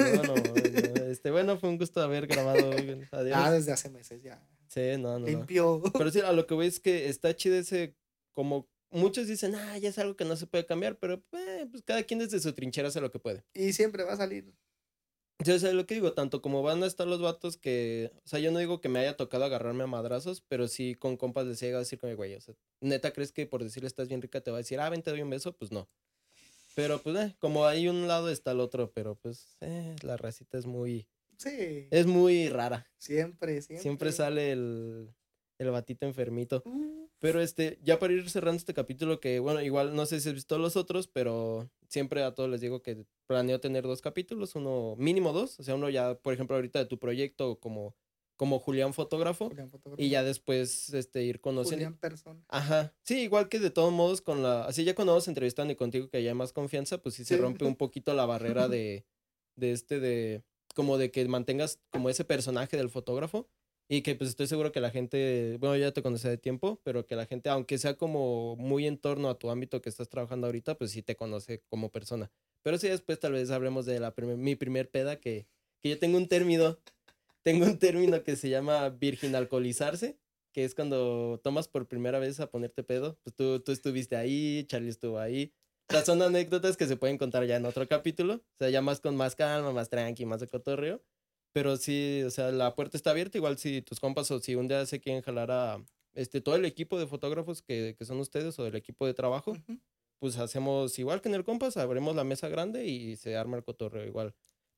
[0.00, 2.84] No, no, no, este, bueno, fue un gusto haber grabado hoy.
[2.86, 3.08] güey.
[3.12, 3.36] Adiós.
[3.38, 4.42] Ah, desde hace meses ya.
[4.68, 5.26] Sí, no, no, no.
[5.26, 5.82] Limpio.
[5.96, 7.96] Pero sí, a lo que voy es que está chido ese,
[8.32, 11.82] como muchos dicen, ah, ya es algo que no se puede cambiar, pero eh, pues
[11.82, 13.44] cada quien desde su trinchera hace lo que puede.
[13.54, 14.54] Y siempre va a salir.
[15.44, 18.38] Yo sé lo que digo, tanto como van a estar los vatos que, o sea,
[18.38, 21.60] yo no digo que me haya tocado agarrarme a madrazos, pero sí con compas les
[21.60, 24.40] llega a decir como, güey, o sea, neta, ¿crees que por decirle estás bien rica
[24.40, 25.56] te va a decir, ah, ven, te doy un beso?
[25.56, 25.88] Pues no.
[26.76, 30.56] Pero pues, eh, como hay un lado está el otro, pero pues, eh, la racita
[30.56, 31.08] es muy,
[31.38, 31.88] Sí.
[31.90, 32.86] es muy rara.
[32.98, 33.82] Siempre, siempre.
[33.82, 35.14] Siempre sale el,
[35.58, 36.62] el batito enfermito.
[36.64, 40.28] Uh, Pero este, ya para ir cerrando este capítulo, que bueno, igual no sé si
[40.28, 44.54] has visto los otros, pero siempre a todos les digo que planeo tener dos capítulos,
[44.56, 47.94] uno mínimo dos, o sea, uno ya, por ejemplo, ahorita de tu proyecto como,
[48.36, 50.02] como Julián fotógrafo, Julián fotógrafo.
[50.02, 51.84] y ya después este, ir conociendo.
[51.86, 52.44] Julián persona.
[52.48, 55.76] Ajá, sí, igual que de todos modos con la, así ya cuando vamos entrevistando y
[55.76, 59.06] contigo que ya hay más confianza, pues sí se rompe un poquito la barrera de,
[59.56, 60.42] de este, de,
[60.74, 63.48] como de que mantengas como ese personaje del fotógrafo
[63.88, 67.06] y que pues estoy seguro que la gente, bueno, ya te conoce de tiempo, pero
[67.06, 70.46] que la gente, aunque sea como muy en torno a tu ámbito que estás trabajando
[70.46, 72.30] ahorita, pues sí te conoce como persona.
[72.62, 75.46] Pero sí después tal vez hablemos de la mi primer peda que,
[75.80, 76.78] que yo tengo un término,
[77.42, 80.18] tengo un término que se llama virgin alcoholizarse,
[80.52, 83.18] que es cuando tomas por primera vez a ponerte pedo.
[83.22, 85.52] Pues tú, tú estuviste ahí, Charlie estuvo ahí.
[85.88, 88.34] O sea, son anécdotas que se pueden contar ya en otro capítulo.
[88.34, 91.02] O sea, ya más con más calma, más tranqui, más de cotorreo.
[91.52, 93.38] Pero sí, o sea, la puerta está abierta.
[93.38, 96.64] Igual si tus compas o si un día se quieren jalar a este, todo el
[96.64, 99.78] equipo de fotógrafos que, que son ustedes o el equipo de trabajo, Ujú.
[100.18, 103.64] pues hacemos igual que en el compas, abrimos la mesa grande y se arma el
[103.64, 104.34] cotorreo igual.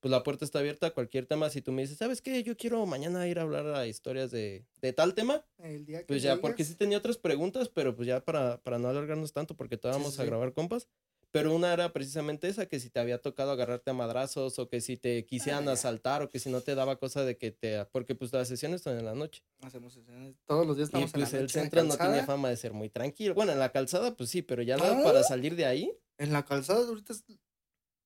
[0.07, 1.51] Pues la puerta está abierta a cualquier tema.
[1.51, 2.41] Si tú me dices, ¿sabes qué?
[2.45, 5.45] Yo quiero mañana ir a hablar a historias de, de tal tema.
[5.59, 8.63] El día que Pues ya, porque digas, sí tenía otras preguntas, pero pues ya para,
[8.63, 10.87] para no alargarnos tanto, porque todavía Sí, vamos sí, a grabar compas.
[11.33, 14.81] Pero una era precisamente esa, que si te había tocado agarrarte a madrazos, o que
[14.81, 15.73] si te quisieran Ah.
[15.73, 17.85] asaltar, o que si no te daba cosa de que te...
[17.87, 19.43] Porque pues las sesiones son en la noche.
[19.63, 20.37] Hacemos sesiones.
[20.47, 22.25] Todos los días Y estamos en pues la el noche en la centro no calzada.
[22.27, 23.35] fama de ser muy tranquilo.
[23.35, 25.03] Bueno, en la calzada pues sí, pero ya la- Ah.
[25.03, 27.25] para salir de ahí, En la calzada ahorita, es-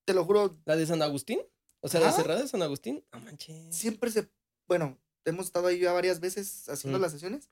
[0.07, 1.41] te lo juro, la de San Agustín,
[1.81, 2.17] o sea, la Ajá.
[2.17, 3.75] cerrada de San Agustín, no manches.
[3.75, 4.29] siempre se,
[4.69, 7.03] bueno, hemos estado ahí ya varias veces haciendo Mm.
[7.03, 7.51] las sesiones.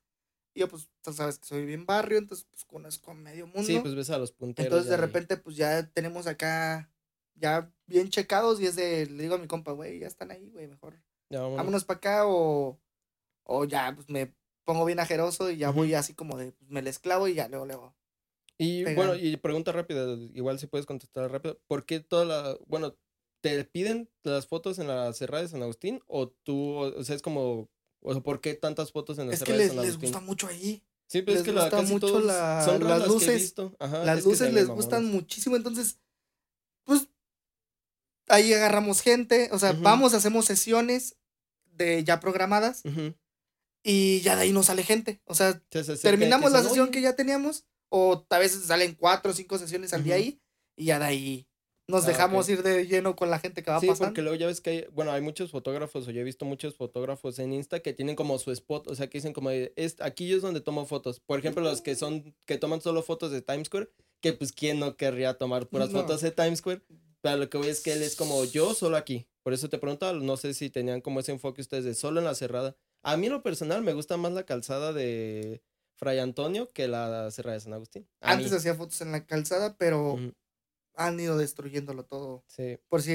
[0.54, 3.62] Y yo, pues, tú sabes que soy bien barrio, entonces, pues, conozco medio mundo.
[3.62, 4.66] Sí, pues ves a los punteros.
[4.66, 5.00] entonces, de ahí.
[5.00, 6.90] repente, pues, ya tenemos acá,
[7.34, 8.60] ya bien checados.
[8.60, 10.94] Y es de, le digo a mi compa, güey, ya están ahí, güey, mejor.
[11.30, 11.56] Ya, vámonos.
[11.58, 12.80] Vámonos para acá o,
[13.44, 15.80] o ya, pues, me pongo bien ajeroso y ya Ujú.
[15.80, 17.94] voy así como de, pues, me les clavo y ya luego, luego.
[18.56, 18.96] Y pegan.
[18.96, 20.04] bueno, y pregunta rápida,
[20.34, 21.60] igual si puedes contestar rápido.
[21.68, 22.96] ¿Por qué toda la, bueno,
[23.40, 27.22] te piden las fotos en la Cerrada de San Agustín o tú, o, sea, es
[27.22, 27.68] como,
[28.00, 29.90] o sea, ¿por qué tantas fotos en la Es que Cerrada de les, San les
[29.94, 30.10] Agustín?
[30.10, 30.82] gusta mucho ahí.
[31.06, 33.34] sí, pero es les que la, gusta casi mucho la- son las que he luces.
[33.42, 33.76] visto.
[33.78, 35.98] Ajá, Las es que luces les gustan muchísimo, entonces,
[36.84, 37.08] pues,
[38.28, 41.16] ahí agarramos gente, o sea, vamos, hacemos sesiones
[41.64, 43.14] de ya programadas Ujú.
[43.82, 45.22] y ya de ahí nos sale gente.
[45.24, 48.94] O sea, Se- se terminamos te la sesión que ya teníamos, o a veces salen
[48.94, 50.42] cuatro o cinco sesiones al día ahí,
[50.76, 51.47] y ya de ahí
[51.88, 52.50] nos Ah, dejamos ok.
[52.50, 54.08] ir de lleno con la gente que va Sí, pasando.
[54.08, 56.76] porque luego ya ves que hay, bueno, hay muchos fotógrafos, o yo he visto muchos
[56.76, 60.32] fotógrafos en Insta que tienen como su spot, o sea, que dicen como, "Es- aquí
[60.32, 61.20] es donde tomo fotos.
[61.20, 63.88] Por ejemplo, los que son, que toman solo fotos de Times Square,
[64.20, 66.00] que pues, ¿quién no querría tomar puras No.
[66.00, 66.82] fotos de Times Square?
[67.22, 69.26] Pero lo que voy es que él es como, yo solo aquí.
[69.42, 72.26] Por eso te preguntaba, no sé si tenían como ese enfoque ustedes de solo en
[72.26, 72.76] la cerrada.
[73.02, 75.62] A mí en lo personal me gusta más la calzada de
[75.96, 78.06] Fray Antonio que la cerrada de San Agustín.
[78.20, 78.56] A Antes mí.
[78.58, 80.32] hacía fotos en la calzada, pero Ujú,
[80.98, 82.44] han ido destruyéndolo todo.
[82.48, 82.78] Sí.
[82.90, 83.14] Por si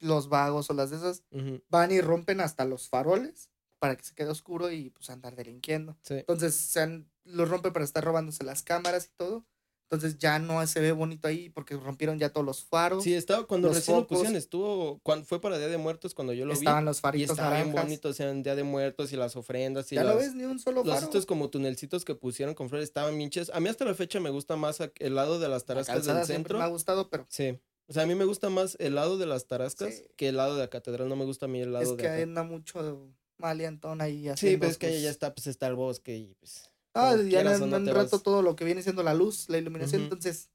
[0.00, 1.24] los vagos o las de esas
[1.68, 5.98] van y rompen hasta los faroles para que se quede oscuro y pues andar delinquiendo.
[6.02, 6.14] sí.
[6.14, 9.46] Entonces se han- los rompen para estar robándose las cámaras y todo.
[9.90, 13.04] Entonces ya no se ve bonito ahí porque rompieron ya todos los faros.
[13.04, 16.32] Sí, estaba cuando los recién lo pusieron, estuvo, cuando fue para Día de Muertos cuando
[16.32, 16.58] yo lo vi.
[16.60, 17.84] Estaban los Y faritos estaba bien naranjas.
[17.84, 20.34] bonito, o sea, en Día de Muertos y las ofrendas y Ya las, no ves
[20.34, 21.04] ni un solo los faro.
[21.06, 23.50] estos como tunelcitos que pusieron con flores estaban bien chidos.
[23.54, 26.18] A mí hasta la fecha me gusta más el lado de las La tarascas calzada
[26.20, 26.58] del centro.
[26.58, 27.58] me ha gustado, pero Sí.
[27.86, 30.04] O sea, a mí me gusta más el lado de las tarascas Sí.
[30.16, 31.08] que el lado de la catedral.
[31.10, 32.22] No me gusta a mí el lado es de que acá.
[32.22, 35.74] anda mucho maleantón ahí Sí, pero es que allá sus- ya está, pues está el
[35.74, 36.70] bosque y pues.
[36.94, 38.22] Ah, ya han, no te rato vas.
[38.22, 40.48] todo lo que viene siendo la luz, la iluminación, entonces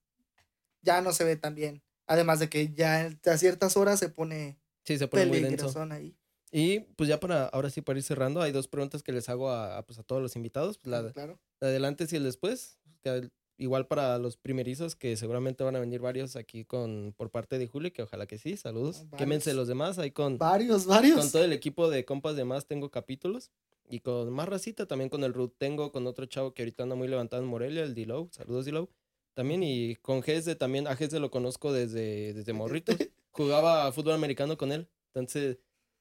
[0.81, 1.81] ya no se ve tan bien.
[2.07, 5.49] Además de que ya a ciertas horas se pone Sí, se pone muy denso.
[5.57, 6.15] peligrosón ahí.
[6.51, 9.49] Y pues ya para, ahora sí, para ir cerrando, hay dos preguntas que les hago
[9.51, 10.79] a, a, pues, a todos los invitados.
[10.79, 11.39] Pues, la, Ah, claro.
[11.59, 12.79] la del antes y el después.
[13.03, 17.59] que igual para los primerizos, que seguramente van a venir varios aquí con por parte
[17.59, 19.03] de Julio, que ojalá que sí, saludos.
[19.11, 19.55] Ah, Quémense varios.
[19.57, 21.19] los demás, ahí con, Varios, varios.
[21.19, 23.51] con todo el equipo de compas de más tengo capítulos.
[23.89, 26.95] Y con más racita, también con el Ruth tengo, con otro chavo que ahorita anda
[26.95, 28.29] muy levantado en Morelia, el D-Low.
[28.31, 28.87] Saludos, D-Low.
[29.33, 32.95] También, y con Gese también, a Gese lo conozco desde, desde morritos.
[33.31, 34.87] Jugaba fútbol americano con él.
[35.13, 35.57] Entonces,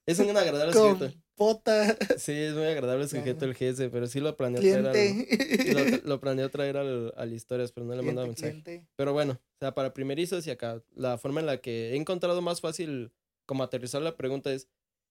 [0.06, 1.12] es un agradable sujeto.
[1.12, 4.92] Con pota, Sí, es muy agradable sujeto el Gese, pero sí lo planeó traer al,
[4.92, 5.72] cliente.
[5.72, 8.62] lo, lo planeó traer al, al historias, pero no le mandaba cliente, mensaje.
[8.62, 8.88] cliente.
[8.96, 12.42] Pero bueno, o sea, para primerizos y acá, la forma en la que he encontrado
[12.42, 13.12] más fácil
[13.46, 14.68] como aterrizar la pregunta es,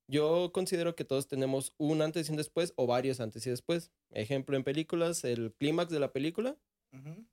[0.08, 3.91] yo considero que todos tenemos un antes y un después o varios antes y después.
[4.12, 6.58] Ejemplo, en películas, el clímax de la película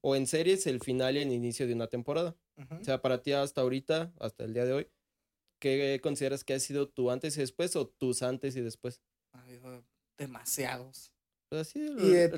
[0.03, 2.37] o en series, el final y el inicio de una temporada.
[2.59, 2.75] ujú.
[2.81, 4.89] O sea, para ti hasta ahorita, hasta el día de hoy,
[5.61, 9.03] ¿qué consideras que ha sido tu antes y después o tus antes y después?
[9.33, 9.85] Ha habido
[10.17, 11.13] demasiados.
[11.51, 11.87] Pues así,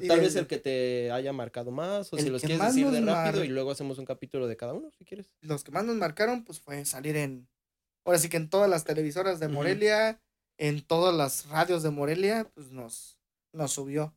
[0.06, 3.44] tal vez el que te haya marcado más o si los quieres decir de rápido
[3.44, 5.32] y luego hacemos un capítulo de cada uno, si quieres.
[5.40, 7.48] Los que más nos marcaron, pues fue salir en.
[8.04, 9.48] Ahora sí que en todas las televisoras de.
[9.48, 10.22] Morelia,
[10.58, 13.18] en todas las radios de Morelia, pues nos,
[13.52, 14.14] nos subió.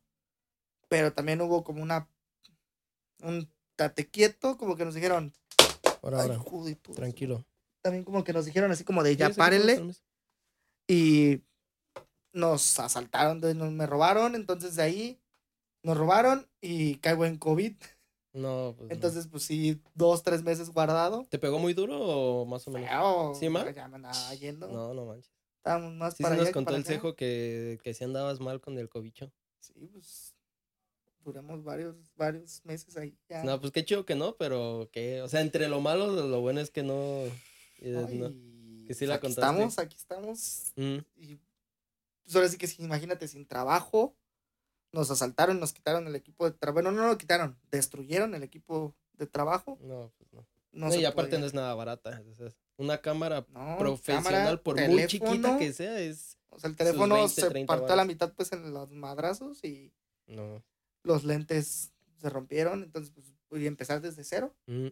[0.88, 2.08] Pero también hubo como una.
[3.22, 5.32] Un tate quieto, como que nos dijeron.
[6.00, 6.42] Por "Ay, ahora,
[6.82, 6.92] tu-".
[6.94, 7.44] tranquilo.
[7.82, 9.94] También como que nos dijeron así como de ya párenle.
[10.88, 11.42] y
[12.32, 15.20] nos asaltaron, nos, me robaron, entonces de ahí
[15.82, 17.74] nos robaron y caigo en COVID.
[18.32, 18.94] No, pues no.
[18.94, 21.26] Entonces, pues sí, dos, tres meses guardado.
[21.28, 22.88] ¿Te pegó muy duro o más o menos?
[22.88, 23.74] Feo, ¿Sí, mal?
[23.74, 24.68] ya me andaba yendo.
[24.68, 25.32] No, no manches.
[25.60, 26.88] Estábamos más Sí, para nos allá contó el acá.
[26.92, 29.30] cejo que, que si andabas mal con el cobicho.
[29.58, 30.34] Sí, pues
[31.22, 33.14] duramos varios, varios meses ahí.
[33.28, 33.44] Ya.
[33.44, 36.60] No, pues qué chido que no, pero que, o sea, entre lo malo, lo bueno
[36.60, 37.24] es que no.
[37.80, 38.30] eh, ¿no?
[38.86, 39.40] que sí pues, la aquí contaste.
[39.52, 40.72] estamos, aquí estamos.
[40.76, 41.36] Mm, Y
[42.24, 44.16] pues ahora sí que sí, imagínate, sin trabajo,
[44.92, 46.82] nos asaltaron, nos quitaron el equipo de trabajo.
[46.82, 49.78] Bueno, no lo quitaron, destruyeron el equipo de trabajo.
[49.82, 50.46] no, pues no.
[50.72, 51.40] No, y aparte podía.
[51.40, 52.22] no es nada barata.
[52.80, 56.38] Una cámara No, profesional, cámara, por muy chiquita que sea, es.
[56.50, 59.62] O sea, el teléfono 20, se 30 partió a la mitad pues en los madrazos
[59.64, 59.92] y
[60.26, 60.62] No.
[61.04, 62.82] los lentes se rompieron.
[62.82, 64.54] Entonces, pues voy a empezar desde cero.
[64.66, 64.88] Mm,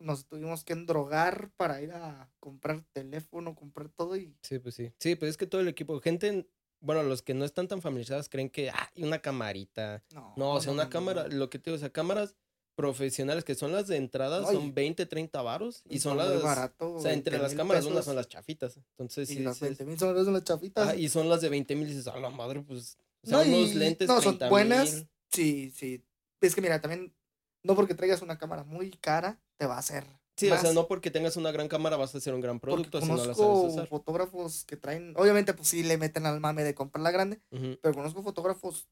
[0.00, 4.92] Nos tuvimos que endrogar para ir a comprar teléfono, comprar todo y Sí, pues sí.
[4.98, 6.48] Sí, pues es que todo el equipo, gente,
[6.80, 10.02] bueno, los que no están tan familiarizados creen que, ah, y una camarita.
[10.12, 10.34] no.
[10.36, 12.34] No, o sea, una no, cámara, lo que te digo, o sea, cámaras
[12.74, 17.00] profesionales que son las de entrada son 20, 30 varos y son las, barato, o
[17.00, 18.76] sea, entre 20 las cámaras unas son las chafitas.
[18.76, 20.88] Entonces, y sí, las sí es- 20 mil son las chafitas.
[20.88, 23.38] ah, y son las de 20 mil y dices, a la madre, pues, o sea,
[23.38, 24.92] No, unos y- lentes no, son 30 buenas.
[24.94, 25.08] mil.
[25.32, 26.04] Sí, sí.
[26.40, 27.14] Es que mira, también,
[27.62, 30.04] no porque traigas una cámara muy cara, te va a hacer.
[30.36, 30.74] Sí, o sea, más.
[30.74, 33.14] no porque tengas una gran cámara vas a hacer un gran Porque producto si no
[33.16, 33.86] la sabes conozco usar.
[33.86, 37.78] fotógrafos que traen, obviamente pues sí le meten al mame de comprar la grande, Ujú.
[37.80, 38.88] pero conozco fotógrafos,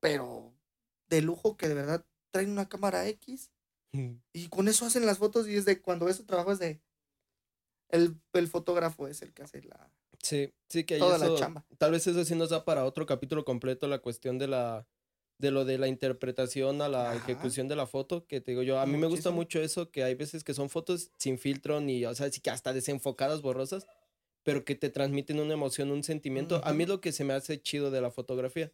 [0.00, 0.54] pero
[1.10, 3.50] de lujo que de verdad traen una cámara X
[4.32, 6.80] Y con eso hacen las fotos y es de cuando ves tu trabajo es de...
[7.88, 9.90] El, el fotógrafo es el que hace la...
[10.22, 11.64] Sí, sí que Toda la eso- chamba.
[11.78, 14.86] Tal vez eso sí nos da para otro capítulo completo la cuestión de la
[15.38, 17.16] de lo de la interpretación a la Ajá.
[17.16, 19.36] ejecución de la foto, que te digo yo, a mí me gusta Muchísimo.
[19.36, 22.50] mucho eso, que hay veces que son fotos sin filtro ni, o sea, sí que
[22.50, 23.86] hasta desenfocadas, borrosas,
[24.42, 26.60] pero que te transmiten una emoción, un sentimiento.
[26.62, 26.96] A mí es Ujú.
[26.96, 28.70] lo que se me hace chido de la fotografía,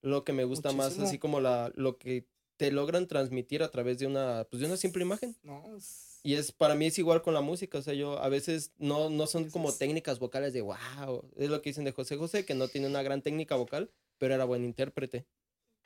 [0.00, 1.20] lo que me gusta más, así Muchísimo.
[1.20, 2.26] como la, lo que
[2.56, 5.36] te logran transmitir a través de una, pues de una simple imagen.
[5.42, 5.78] No,
[6.22, 9.10] Y es, para mí es igual con la música, o sea, yo a veces no,
[9.10, 12.44] no son Eso como técnicas vocales de wow, es lo que dicen de José José,
[12.44, 15.28] que no tiene una gran técnica vocal, pero era buen intérprete.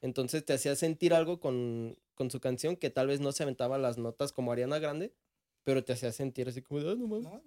[0.02, 3.78] Entonces te hacía sentir algo con, con su canción que tal vez no se aventaba
[3.78, 5.14] las notas como Ariana Grande,
[5.64, 7.32] pero te hacía sentir así como, "Ah, no mames".
[7.32, 7.42] ¿no?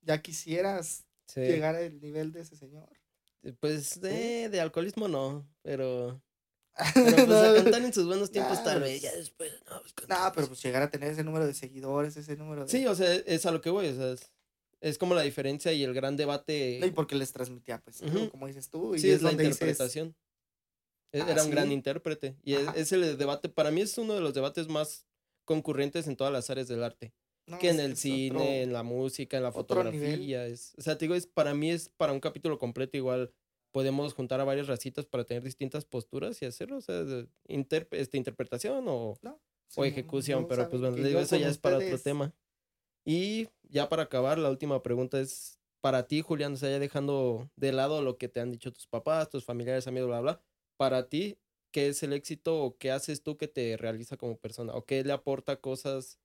[0.00, 1.40] Ya quisieras Sí.
[1.42, 2.88] llegar al nivel de ese señor.
[3.60, 6.20] Pues de, de alcoholismo no, pero,
[6.94, 10.08] pero pues no, cantar en sus buenos tiempos Nah, tal vez, ya después, no, pues,
[10.08, 12.68] nah, pero pues llegar a tener ese número de seguidores, ese número de...
[12.70, 14.30] Sí, o sea, es a lo que voy, o sea, es,
[14.80, 16.78] es como la diferencia y el gran debate.
[16.80, 18.94] No, y porque les transmitía, pues, como dices tú.
[18.94, 20.14] Y Sí, es, es la dices, interpretación.
[21.12, 21.74] E- "Ah, Era un gran sí".
[21.74, 22.36] intérprete.
[22.42, 25.06] Y es, es el debate, para mí es uno de los debates más
[25.44, 27.14] concurrentes en todas las áreas del arte.
[27.46, 30.46] no, que en el cine, otro- en la música, en la fotografía.
[30.46, 33.32] Es, o sea, te digo, es, para mí es para un capítulo completo igual.
[33.76, 37.88] Podemos juntar a varias racitas para tener distintas posturas y hacerlo, o sea, de interp-
[37.90, 41.58] este, interpretación o, No, o sí, ejecución, no pero pues bueno, digo, eso ya es
[41.58, 42.34] para otro ustedes- tema.
[43.04, 47.50] Y ya para acabar, la última pregunta es para ti, Julián, o sea, ya dejando
[47.56, 50.42] de lado lo que te han dicho tus papás, tus familiares, amigos, bla, bla,
[50.78, 51.36] para ti,
[51.70, 54.72] ¿qué es el éxito o qué haces tú que te realiza como persona?
[54.74, 56.18] ¿O qué le aporta cosas?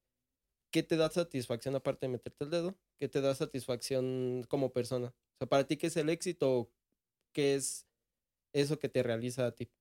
[0.71, 2.77] ¿Qué te da satisfacción aparte de meterte el dedo?
[2.97, 5.07] ¿Qué te da satisfacción como persona?
[5.07, 6.69] O sea, para ti, ¿qué es el éxito?
[7.31, 7.87] ¿Qué es
[8.53, 9.71] eso que te realiza a ti?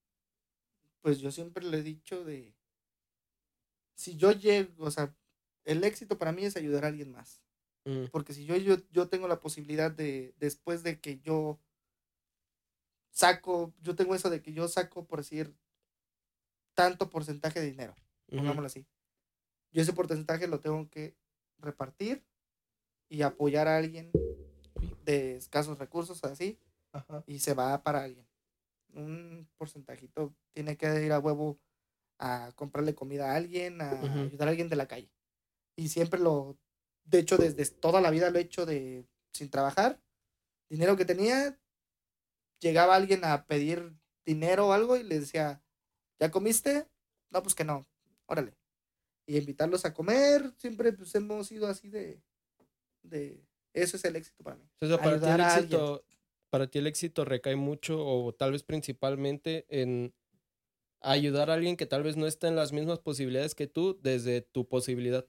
[1.01, 2.55] Pues yo siempre le he dicho de...
[3.95, 5.15] Si yo llego, o sea,
[5.65, 7.41] el éxito para mí es ayudar a alguien más.
[7.85, 11.59] Mm, Porque si yo, yo, yo tengo la posibilidad de, después de que yo
[13.11, 15.55] saco, yo tengo eso de que yo saco, por decir,
[16.73, 17.93] tanto porcentaje de dinero,
[18.27, 18.85] ujú, pongámoslo así.
[19.71, 21.15] Yo ese porcentaje lo tengo que
[21.59, 22.23] repartir
[23.09, 24.11] y apoyar a alguien
[25.03, 26.59] de escasos recursos, así,
[26.91, 27.23] Ajá.
[27.27, 28.27] y se va para alguien.
[28.93, 31.59] Un porcentajito tiene que ir a huevo
[32.19, 35.11] a comprarle comida a alguien, a ayudar a alguien de la calle.
[35.75, 36.57] Y siempre lo,
[37.05, 39.99] de hecho, desde toda la vida lo he hecho de sin trabajar.
[40.69, 41.59] Dinero que tenía,
[42.59, 43.93] llegaba alguien a pedir
[44.25, 45.63] dinero o algo y le decía,
[46.19, 46.87] ¿ya comiste?
[47.31, 47.87] No, pues que no,
[48.25, 48.55] órale.
[49.25, 52.21] Y invitarlos a comer, siempre pues hemos sido así de,
[53.03, 54.69] de, eso es el éxito para mí.
[54.81, 55.81] O sea, para ti, el ayudar a alguien.
[56.51, 60.13] Para ti el éxito recae mucho o tal vez principalmente en
[61.01, 64.41] ayudar a alguien que tal vez no está en las mismas posibilidades que tú desde
[64.41, 65.25] tu posibilidad.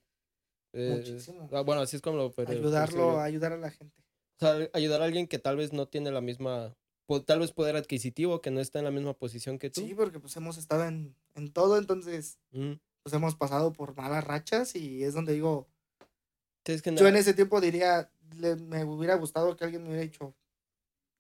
[0.75, 1.49] Muchísimo.
[1.53, 4.03] ah, bueno, así es como lo per- Ayudarlo, ayudar a la gente.
[4.41, 6.75] O sea, ayudar a alguien que tal vez no tiene la misma,
[7.27, 9.81] tal vez poder adquisitivo, que no está en la misma posición que tú.
[9.83, 12.73] Sí, porque pues hemos estado en, en todo, entonces Mm.
[13.05, 15.69] pues hemos pasado por malas rachas y es donde digo,
[16.67, 19.89] Sí, es que yo en ese tiempo diría, le- me hubiera gustado que alguien me
[19.91, 20.35] hubiera dicho,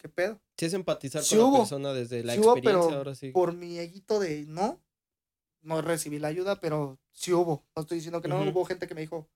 [0.03, 0.41] ¿qué pedo?
[0.59, 3.15] sí es empatizar Sí con la hubo, persona desde la sí hubo, experiencia, pero ahora
[3.15, 3.31] sí.
[3.31, 4.83] por mi eguito de no,
[5.63, 7.65] no recibí la ayuda, pero sí hubo.
[7.77, 8.51] No estoy diciendo que no, Ujú.
[8.51, 9.29] hubo gente que me dijo,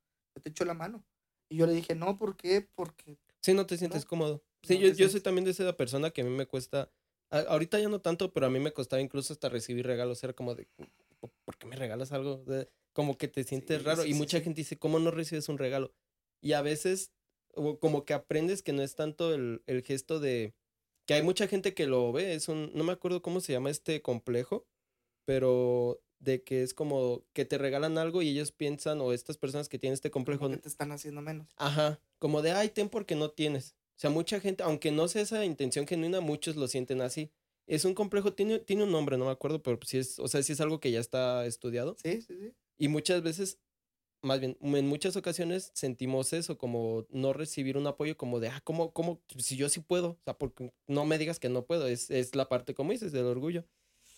[0.42, 1.04] te echo la mano.
[1.48, 2.68] Y yo le dije, no, ¿por qué?
[2.74, 4.44] Porque Sí, no te sientes No, cómodo.
[4.64, 6.90] Sí, no yo, yo soy también de esa persona que a mí me cuesta.
[7.30, 10.22] a- ahorita ya no tanto, pero a mí me costaba incluso hasta recibir regalos.
[10.24, 10.68] Era como de,
[11.20, 12.38] "¿Por- ¿por qué me regalas algo?
[12.44, 14.02] De- como que te sientes Sí, raro.
[14.02, 15.94] sí, y mucha gente dice, ¿cómo no recibes un regalo?
[16.40, 17.12] Y a veces,
[17.57, 20.54] o como que aprendes que no es tanto el, el gesto de.
[21.07, 22.34] Que hay mucha gente que lo ve.
[22.34, 22.70] Es un.
[22.74, 24.66] No me acuerdo cómo se llama este complejo,
[25.24, 29.68] pero de que es como que te regalan algo y ellos piensan, o estas personas
[29.68, 31.48] que tienen este complejo, como que te están haciendo menos.
[31.57, 33.76] Ajá, como de, ay, ten porque no tienes.
[33.96, 37.30] O sea, mucha gente, aunque no sea esa intención genuina, muchos lo sienten así.
[37.66, 40.42] Es un complejo, tiene, tiene un nombre, no me acuerdo, pero sí es, o sea,
[40.42, 41.96] sí es algo que ya está estudiado.
[42.02, 42.52] Sí, sí, sí.
[42.78, 43.59] Y muchas veces,
[44.26, 48.60] más bien, en muchas ocasiones sentimos eso, como no recibir un apoyo, como de, ah,
[48.64, 49.22] ¿cómo, cómo?
[49.38, 52.34] Si yo sí puedo, o sea, porque no me digas que no puedo, es, es
[52.34, 53.64] la parte, como dices, del orgullo.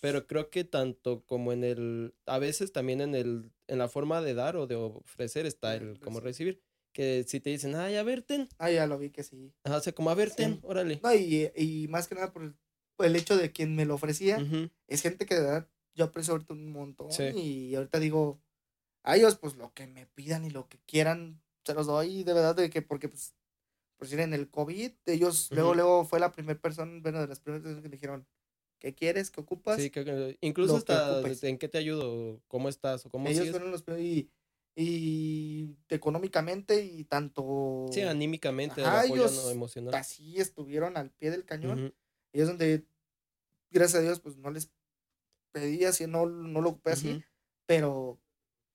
[0.01, 4.21] Pero creo que tanto como en el, a veces también en el, en la forma
[4.21, 6.55] de dar o de ofrecer está el como recibir.
[6.55, 6.69] recibir.
[6.93, 8.47] Que si te dicen, ay, a ver, ten.
[8.57, 9.53] Ah, ya lo vi que sí.
[9.63, 10.37] Ajá, o sea, como a ver, Sí.
[10.37, 10.99] ten, órale.
[11.03, 12.55] No, y, y más que nada por el,
[12.95, 16.05] por el hecho de quien me lo ofrecía, Ujú, es gente que de verdad yo
[16.05, 17.11] aprecio ahorita un montón.
[17.11, 17.23] Sí.
[17.35, 18.41] Y ahorita digo,
[19.03, 22.33] a ellos, pues lo que me pidan y lo que quieran, se los doy de
[22.33, 23.35] verdad, de que, porque, pues,
[23.97, 25.75] por decir, en el COVID, ellos, luego, Ujú.
[25.75, 28.27] luego fue la primera persona, bueno, de las primeras personas que dijeron,
[28.79, 29.31] ¿Qué quieres?
[29.31, 29.77] ¿Qué ocupas?
[29.77, 33.51] Sí, que- incluso hasta en qué te ayudo, cómo estás o cómo Ellos sigues.
[33.51, 34.31] fueron los primeros y,
[34.75, 37.43] y económicamente y tanto
[37.91, 39.93] Sí, anímicamente, Ajá, el apoyo ellos no emocional.
[39.97, 41.79] así estuvieron al pie del cañón.
[41.79, 41.93] Ujú,
[42.33, 42.85] Y es donde,
[43.71, 44.71] gracias a Dios, pues no les
[45.51, 47.23] pedí así, no, no lo ocupé así, ujú.
[47.67, 48.21] pero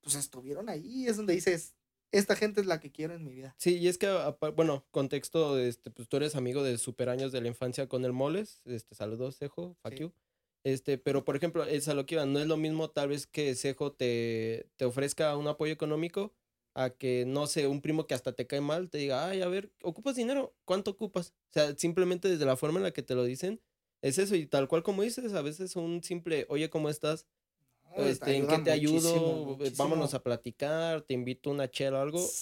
[0.05, 1.07] pues estuvieron ahí.
[1.09, 1.75] Es donde dices,
[2.13, 3.57] esta gente es la que quiero en mi vida.
[3.59, 4.09] Sí, y es que,
[4.55, 8.13] bueno, contexto, este, pues tú eres amigo de super años de la infancia con el
[8.13, 9.99] Moles, este, saludos, Cejo, fuck Sí.
[10.01, 10.13] you.
[10.65, 13.27] Este, pero por ejemplo, es a lo que iba, no es lo mismo tal vez
[13.27, 16.33] que Cejo te, te ofrezca un apoyo económico
[16.75, 19.49] a que, no sé, un primo que hasta te cae mal te diga, ay, a
[19.49, 20.57] ver, ¿ocupas dinero?
[20.65, 21.35] ¿Cuánto ocupas?
[21.51, 23.61] O sea, simplemente desde la forma en la que te lo dicen,
[24.03, 27.27] es eso, y tal cual como dices, a veces un simple, oye, ¿cómo estás?
[27.97, 29.01] Este, ¿En qué te ayudo?
[29.01, 32.39] muchísimo, Eh, Vámonos a platicar, te invito a una chela o algo.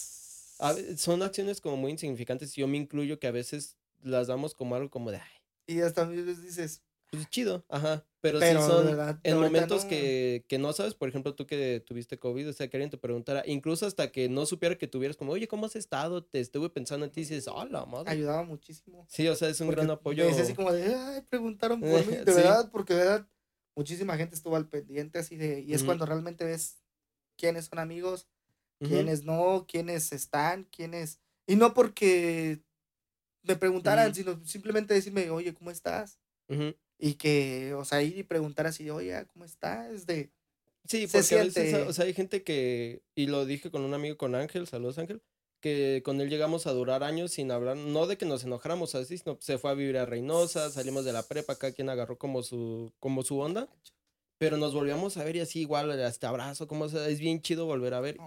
[0.59, 4.75] A son acciones como muy insignificantes, yo me incluyo que a veces las damos como
[4.75, 5.29] algo como de, ay,
[5.67, 9.85] Y hasta a veces dices, pues chido, ajá, pero, pero sí son verdad, en momentos
[9.85, 9.85] no.
[9.85, 12.97] que, que no sabes, por ejemplo, tú que tuviste COVID, o sea, que alguien te
[12.97, 16.25] preguntara, incluso hasta que no supiera que tuvieras como, oye, ¿cómo has estado?
[16.25, 18.11] Te estuve pensando en ti y dices, oh, la madre.
[18.11, 19.09] ayudaba muchísimo.
[19.09, 20.25] Sí, o sea, es un Porque gran apoyo.
[20.25, 22.17] decía así como de, ay, preguntaron por mí.
[22.25, 22.33] De Sí.
[22.33, 23.29] verdad, porque de verdad,
[23.75, 26.81] muchísima gente estuvo al pendiente así de, y es cuando realmente ves
[27.37, 28.27] quiénes son amigos,
[28.79, 31.19] quiénes no, quiénes están, quiénes.
[31.47, 32.61] Y no porque
[33.43, 36.19] me preguntaran, sino simplemente decirme, oye, ¿cómo estás?
[36.97, 40.05] Y que, o sea, ir y preguntar así, oye, ¿cómo estás?
[40.05, 40.31] De,
[40.85, 43.93] Sí, se porque a veces, o sea, hay gente que, y lo dije con un
[43.93, 45.21] amigo, con Ángel, saludos Ángel,
[45.63, 49.17] que con él llegamos a durar años sin hablar, no de que nos enojáramos así,
[49.17, 52.43] sino se fue a vivir a Reynosa, salimos de la prepa, cada quien agarró como
[52.43, 53.69] su, como su onda,
[54.37, 57.65] pero nos volvíamos a ver y así igual, hasta abrazo, como, sea, es bien chido
[57.65, 58.17] volver a ver.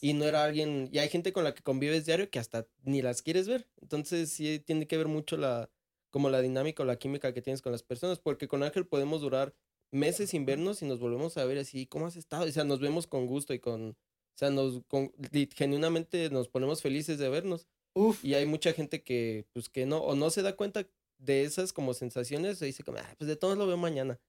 [0.00, 3.02] Y no era alguien, y hay gente con la que convives diario que hasta ni
[3.02, 3.66] las quieres ver.
[3.82, 5.68] Entonces sí tiene que ver mucho la,
[6.12, 9.22] como la dinámica o la química que tienes con las personas, porque con Ángel podemos
[9.22, 9.56] durar
[9.90, 12.44] meses sin vernos y nos volvemos a ver así, ¿cómo has estado?
[12.44, 13.96] O sea, nos vemos con gusto y con,
[14.40, 15.12] sea, nos, con,
[15.54, 17.68] genuinamente nos ponemos felices de vernos.
[17.94, 20.88] Uf, Y hay mucha gente que, pues que no, o no se da cuenta
[21.18, 24.20] de esas como sensaciones, o dice como, "Ah, pues de todos lo veo mañana.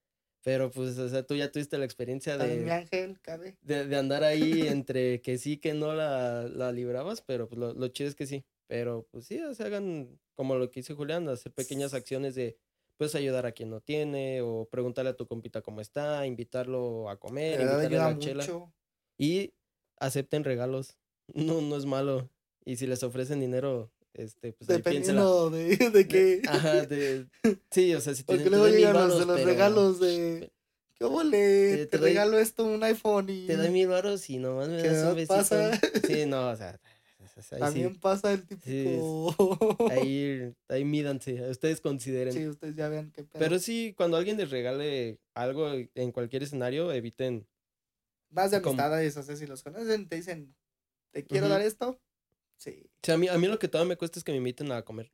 [0.44, 3.56] Pero pues, o sea, tú ya tuviste la experiencia también mi de, ángel, cabe.
[3.62, 7.74] de, de andar ahí entre que sí, que no la, la librabas, pero pues lo,
[7.74, 8.44] lo chido es que sí.
[8.68, 12.58] Pero pues sí, o sea, hagan como lo que hizo Julián, hacer pequeñas acciones de,
[12.98, 17.16] pues ayudar a quien no tiene, o preguntarle a tu compita cómo está, invitarlo a
[17.16, 18.44] De comer, invitarle a la chela.
[18.44, 18.72] mucho.
[19.18, 19.54] Y
[20.06, 20.96] acepten regalos.
[21.34, 22.28] No, no es malo.
[22.64, 24.76] Y si les ofrecen dinero, este, pues ahí.
[24.76, 26.42] Dependiendo de, de que.
[26.46, 27.26] Ajá, de,
[27.70, 30.00] sí, o sea, si te Porque dicen, "Te luego llegan los de los pero regalos
[30.00, 30.50] de.
[30.94, 31.30] ¿Qué ole?
[31.30, 33.46] Te- Te, te doy- regalo esto, un iPhone y.
[33.46, 35.34] Te doy mil varos y nomás me ¿Qué das un besito.
[35.34, 35.80] pasa?
[36.06, 36.78] Sí, no, o sea,
[37.20, 37.58] ahí sí.
[37.58, 39.34] También pasa el típico.
[39.90, 42.32] Ahí, ahí mídanse, ustedes consideren.
[42.34, 43.38] sí, ustedes ya vean qué pedo.
[43.38, 47.46] Pero sí, cuando alguien les regale algo en cualquier escenario, eviten.
[48.32, 50.54] Más de amistades, o sea, si los conocen, te dicen,
[51.12, 52.00] ¿te quiero dar esto?
[52.56, 52.84] Sí.
[52.86, 54.72] O sea, a mí, a mí lo que todavía me cuesta es que me inviten
[54.72, 55.12] a comer.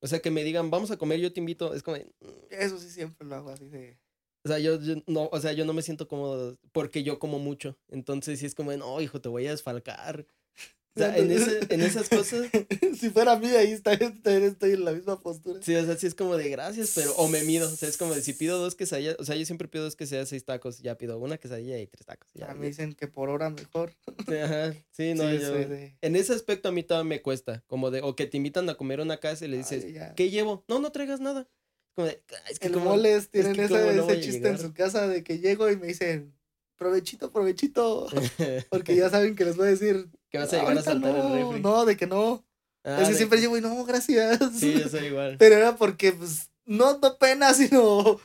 [0.00, 1.72] O sea, que me digan, vamos a comer, yo te invito.
[1.74, 2.02] Es como, "Mm".
[2.50, 3.98] Eso sí siempre lo hago así de.
[4.44, 7.38] o sea, yo, yo no, o sea, yo no me siento cómodo porque yo como
[7.38, 7.78] mucho.
[7.88, 10.26] Entonces sí es como, no, hijo, te voy a desfalcar.
[10.96, 12.46] O sea, en, ese, en esas cosas,
[13.00, 15.58] si fuera a mí, ahí está, también estoy en la misma postura.
[15.60, 17.66] sí, o sea, sí es como de gracias, pero, o me mido.
[17.66, 19.96] O sea, es como de si pido dos quesadillas, o sea, yo siempre pido dos
[19.96, 22.30] quesadillas, seis tacos, ya pido una quesadilla y tres tacos.
[22.34, 23.92] Ya, Ya me dicen que por hora mejor.
[24.28, 25.52] Sí, ajá, sí, no, Sí, yo.
[25.52, 28.68] de- En ese aspecto a mí todavía me cuesta, como de, o que te invitan
[28.70, 30.12] a comer una casa y le dices, Ay.
[30.14, 30.64] ¿qué llevo?
[30.68, 31.48] No, no traigas nada.
[31.96, 34.42] Como de, "Ah, es que El como- moles tienen que ese, no ese chiste en
[34.54, 34.58] llegar".
[34.60, 36.34] su casa de que llego y me dicen,
[36.76, 38.06] provechito, provechito.
[38.70, 41.14] Porque ya saben que les voy a decir, que vas a llegar a "Ahorita saltar
[41.14, 41.60] no, el refri.
[41.62, 42.44] No, de que no.
[42.82, 44.38] Ah, es que de siempre llevo y no, gracias.
[44.58, 45.36] Sí, yo soy igual.
[45.38, 48.20] Pero era porque, pues, no da pena, sino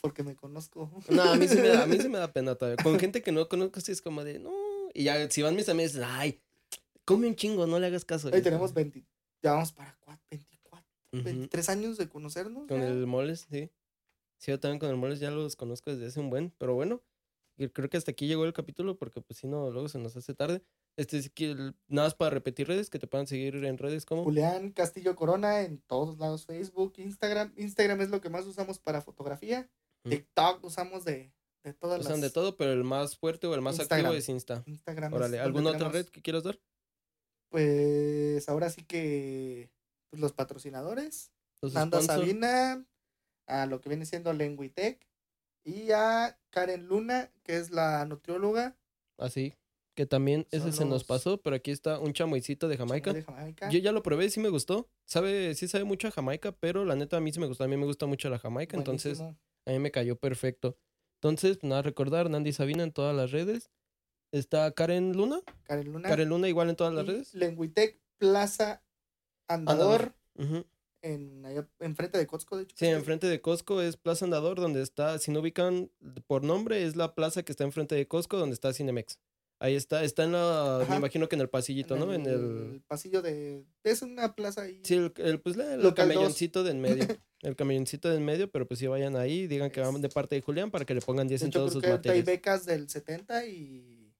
[0.00, 0.90] porque me conozco.
[1.10, 2.82] No, a mí, sí me da, a mí sí me da pena todavía.
[2.82, 4.52] Con gente que no conozco, sí es como de, no.
[4.94, 6.40] Y ya, si van mis amigos, ay,
[7.04, 8.30] come un chingo, no le hagas caso.
[8.32, 9.04] Hoy tenemos 20,
[9.42, 11.22] ya vamos para cua- 24, Ujú.
[11.24, 12.66] 23 años de conocernos.
[12.68, 12.88] Con ya.
[12.88, 13.70] el moles, sí.
[14.38, 17.00] Sí, yo también con el moles ya los conozco desde hace un buen, pero bueno.
[17.56, 20.16] y Creo que hasta aquí llegó el capítulo porque pues si no, luego se nos
[20.16, 20.62] hace tarde.
[20.96, 24.06] Este sí que el- nada más para repetir redes, que te puedan seguir en redes
[24.06, 24.22] como.
[24.24, 27.52] Julián Castillo Corona en todos lados, Facebook, Instagram.
[27.56, 29.68] Instagram es lo que más usamos para fotografía.
[30.04, 30.10] Mm.
[30.10, 31.32] TikTok usamos de,
[31.64, 32.20] de todas Usan las...
[32.20, 34.62] de todo, pero el más fuerte o el más activo es Insta.
[34.66, 35.12] Instagram.
[35.12, 36.60] es Órale, ¿alguna otra red que quieras dar?
[37.48, 39.70] Pues ahora sí que
[40.10, 41.30] pues, los patrocinadores.
[41.60, 42.24] Los Nanda sponsor.
[42.26, 42.84] Sabina,
[43.46, 45.06] a lo que viene siendo Lenguitec
[45.64, 48.76] y a Karen Luna, que es la nutrióloga
[49.18, 49.54] Así.
[49.94, 53.12] Que también ese Son se nos los- pasó, pero aquí está un chamoycito de Jamaica.
[53.12, 53.70] de Jamaica.
[53.70, 54.88] Yo ya lo probé, sí me gustó.
[55.04, 57.62] Sabe, sí sabe mucho a Jamaica, pero la neta a mí sí me gustó.
[57.64, 59.40] A mí me gusta mucho la Jamaica, entonces Buenísimo.
[59.66, 60.76] A mí me cayó perfecto.
[61.22, 63.70] Entonces, nada, recordar, Nandy Sabina en todas las redes.
[64.32, 65.40] Está Karen Luna.
[65.62, 66.08] Karen Luna.
[66.08, 67.34] Karen Luna igual en todas las y redes.
[67.34, 68.82] Lenguitec Plaza
[69.48, 70.56] Andador, Andador.
[70.58, 70.66] Ujú.
[71.02, 72.74] en allá enfrente de Costco, de hecho.
[72.78, 75.90] Sí, enfrente de Costco es Plaza Andador, donde está, si no ubican
[76.26, 79.18] por nombre, es la plaza que está enfrente de Costco, donde está Cinemex.
[79.60, 82.12] Ahí está, está en la, me imagino que en el pasillito, ¿no?
[82.12, 84.80] En el, pasillo de es una plaza ahí.
[84.84, 87.06] sí, el, el, pues la- el camelloncito de en medio.
[87.44, 90.34] El camelloncito de en medio, pero pues sí vayan ahí, digan que van de parte
[90.34, 92.12] de Julián para que le pongan 10 de en hecho, todos creo sus que ahorita
[92.12, 94.14] hay becas del 70 y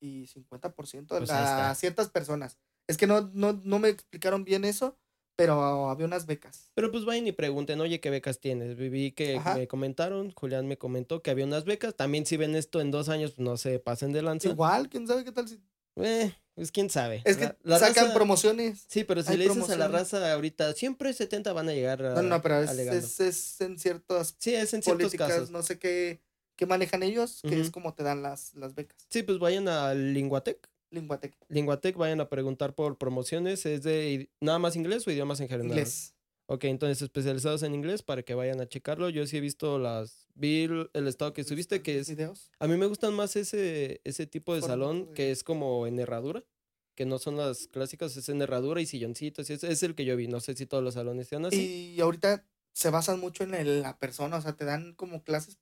[0.00, 1.70] y 50% Pues ahí está.
[1.70, 2.58] a ciertas personas.
[2.86, 4.96] Es que no, no, no me explicaron bien eso,
[5.36, 6.70] pero había unas becas.
[6.74, 8.76] Pero pues vayan y pregunten, oye, ¿qué becas tienes?
[8.76, 9.54] Vi que Ajá.
[9.54, 11.94] me comentaron, Julián me comentó que había unas becas.
[11.94, 14.48] También si ven esto en dos años, pues no se pasen de lanza.
[14.48, 15.60] Igual, quién sabe qué tal si.
[15.96, 17.22] Eh, pues quién sabe.
[17.24, 18.84] Es que La- la sacan raza- promociones.
[18.88, 22.04] Sí, pero si hay le dices a la raza ahorita, siempre 70 van a llegar
[22.04, 25.50] a, No, no, pero es, es, es en ciertas Sí, es en ciertos políticas, casos.
[25.50, 26.20] no sé qué,
[26.56, 29.06] qué manejan ellos, que es como te dan las, las becas.
[29.08, 30.68] Sí, pues vayan a Linguatec.
[30.94, 33.66] Linguatec, Linguatec, vayan a preguntar por promociones.
[33.66, 35.68] ¿Es de nada más inglés o idiomas en general?
[35.70, 36.14] inglés.
[36.46, 39.08] Ok, entonces especializados en inglés para que vayan a checarlo.
[39.08, 40.26] Yo sí he visto las.
[40.34, 42.08] Vi el estado que subiste, que es.
[42.10, 42.50] Videos.
[42.58, 45.98] A mí me gustan más ese, ese tipo de salón de- que es como en
[45.98, 46.44] herradura.
[46.94, 49.48] Que no son las clásicas, es en herradura y silloncitos.
[49.50, 50.28] Es, es el que yo vi.
[50.28, 51.94] No sé si todos los salones sean así.
[51.96, 55.58] Y ahorita se basan mucho en el- la persona, o sea, te dan como clases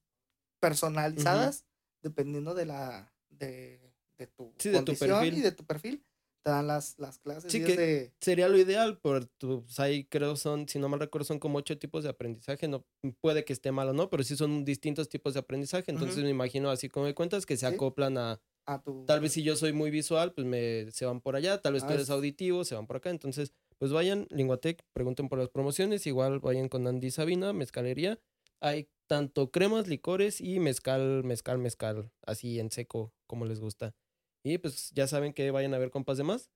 [0.60, 1.64] personalizadas
[2.02, 3.91] dependiendo de la de,
[4.22, 5.38] de tu Sí, de tu condición perfil.
[5.38, 6.04] y de tu perfil.
[6.44, 10.04] Te dan las, las clases Sí, y que- de- Sería lo ideal, pero pues, ahí
[10.06, 12.66] creo son, si no mal recuerdo, son como ocho tipos de aprendizaje.
[12.66, 12.84] No
[13.20, 15.90] puede que esté mal o no, pero sí son distintos tipos de aprendizaje.
[15.92, 17.74] Entonces me imagino, así como me cuentas, que se Sí.
[17.74, 18.40] acoplan a.
[18.66, 21.60] a tu Tal vez si yo soy muy visual, pues me se van por allá.
[21.60, 23.10] Tal vez tú Ah, eres es- auditivo, se van por acá.
[23.10, 26.06] Entonces, pues vayan, Linguatec, pregunten por las promociones.
[26.08, 28.18] Igual vayan con Andy Sabina, mezcalería.
[28.60, 33.94] Hay tanto cremas, licores y mezcal, mezcal, mezcal, así en seco, como les gusta.
[34.42, 36.50] Y pues ya saben que vayan a ver compas de más.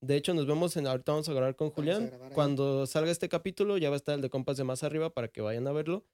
[0.00, 0.86] De hecho, nos vemos en.
[0.86, 2.08] Ahorita vamos a grabar con Julián.
[2.08, 2.32] grabar.
[2.32, 5.28] Cuando salga este capítulo, ya va a estar el de compas de más arriba para
[5.28, 6.04] que vayan a verlo.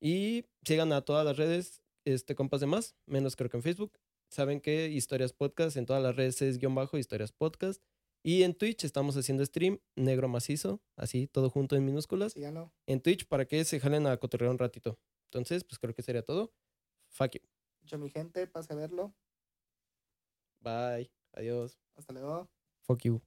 [0.00, 3.98] Y sigan a todas las redes, este compas de más, menos creo que en Facebook.
[4.30, 7.82] Saben que Historias Podcast en todas las redes es guion bajo Historias Podcast.
[8.22, 12.32] Y en Twitch estamos haciendo stream negro macizo, así todo junto en minúsculas.
[12.32, 12.72] síganlo.
[12.86, 14.98] En Twitch para que se jalen a cotorrear un ratito.
[15.30, 16.52] Entonces, pues creo que sería todo.
[17.10, 17.40] Fuck you.
[17.82, 19.14] Yo, mi gente, pase a verlo.
[20.64, 21.10] Bye.
[21.34, 21.78] Adiós.
[21.96, 22.48] Hasta luego.
[22.86, 23.22] Fuck you.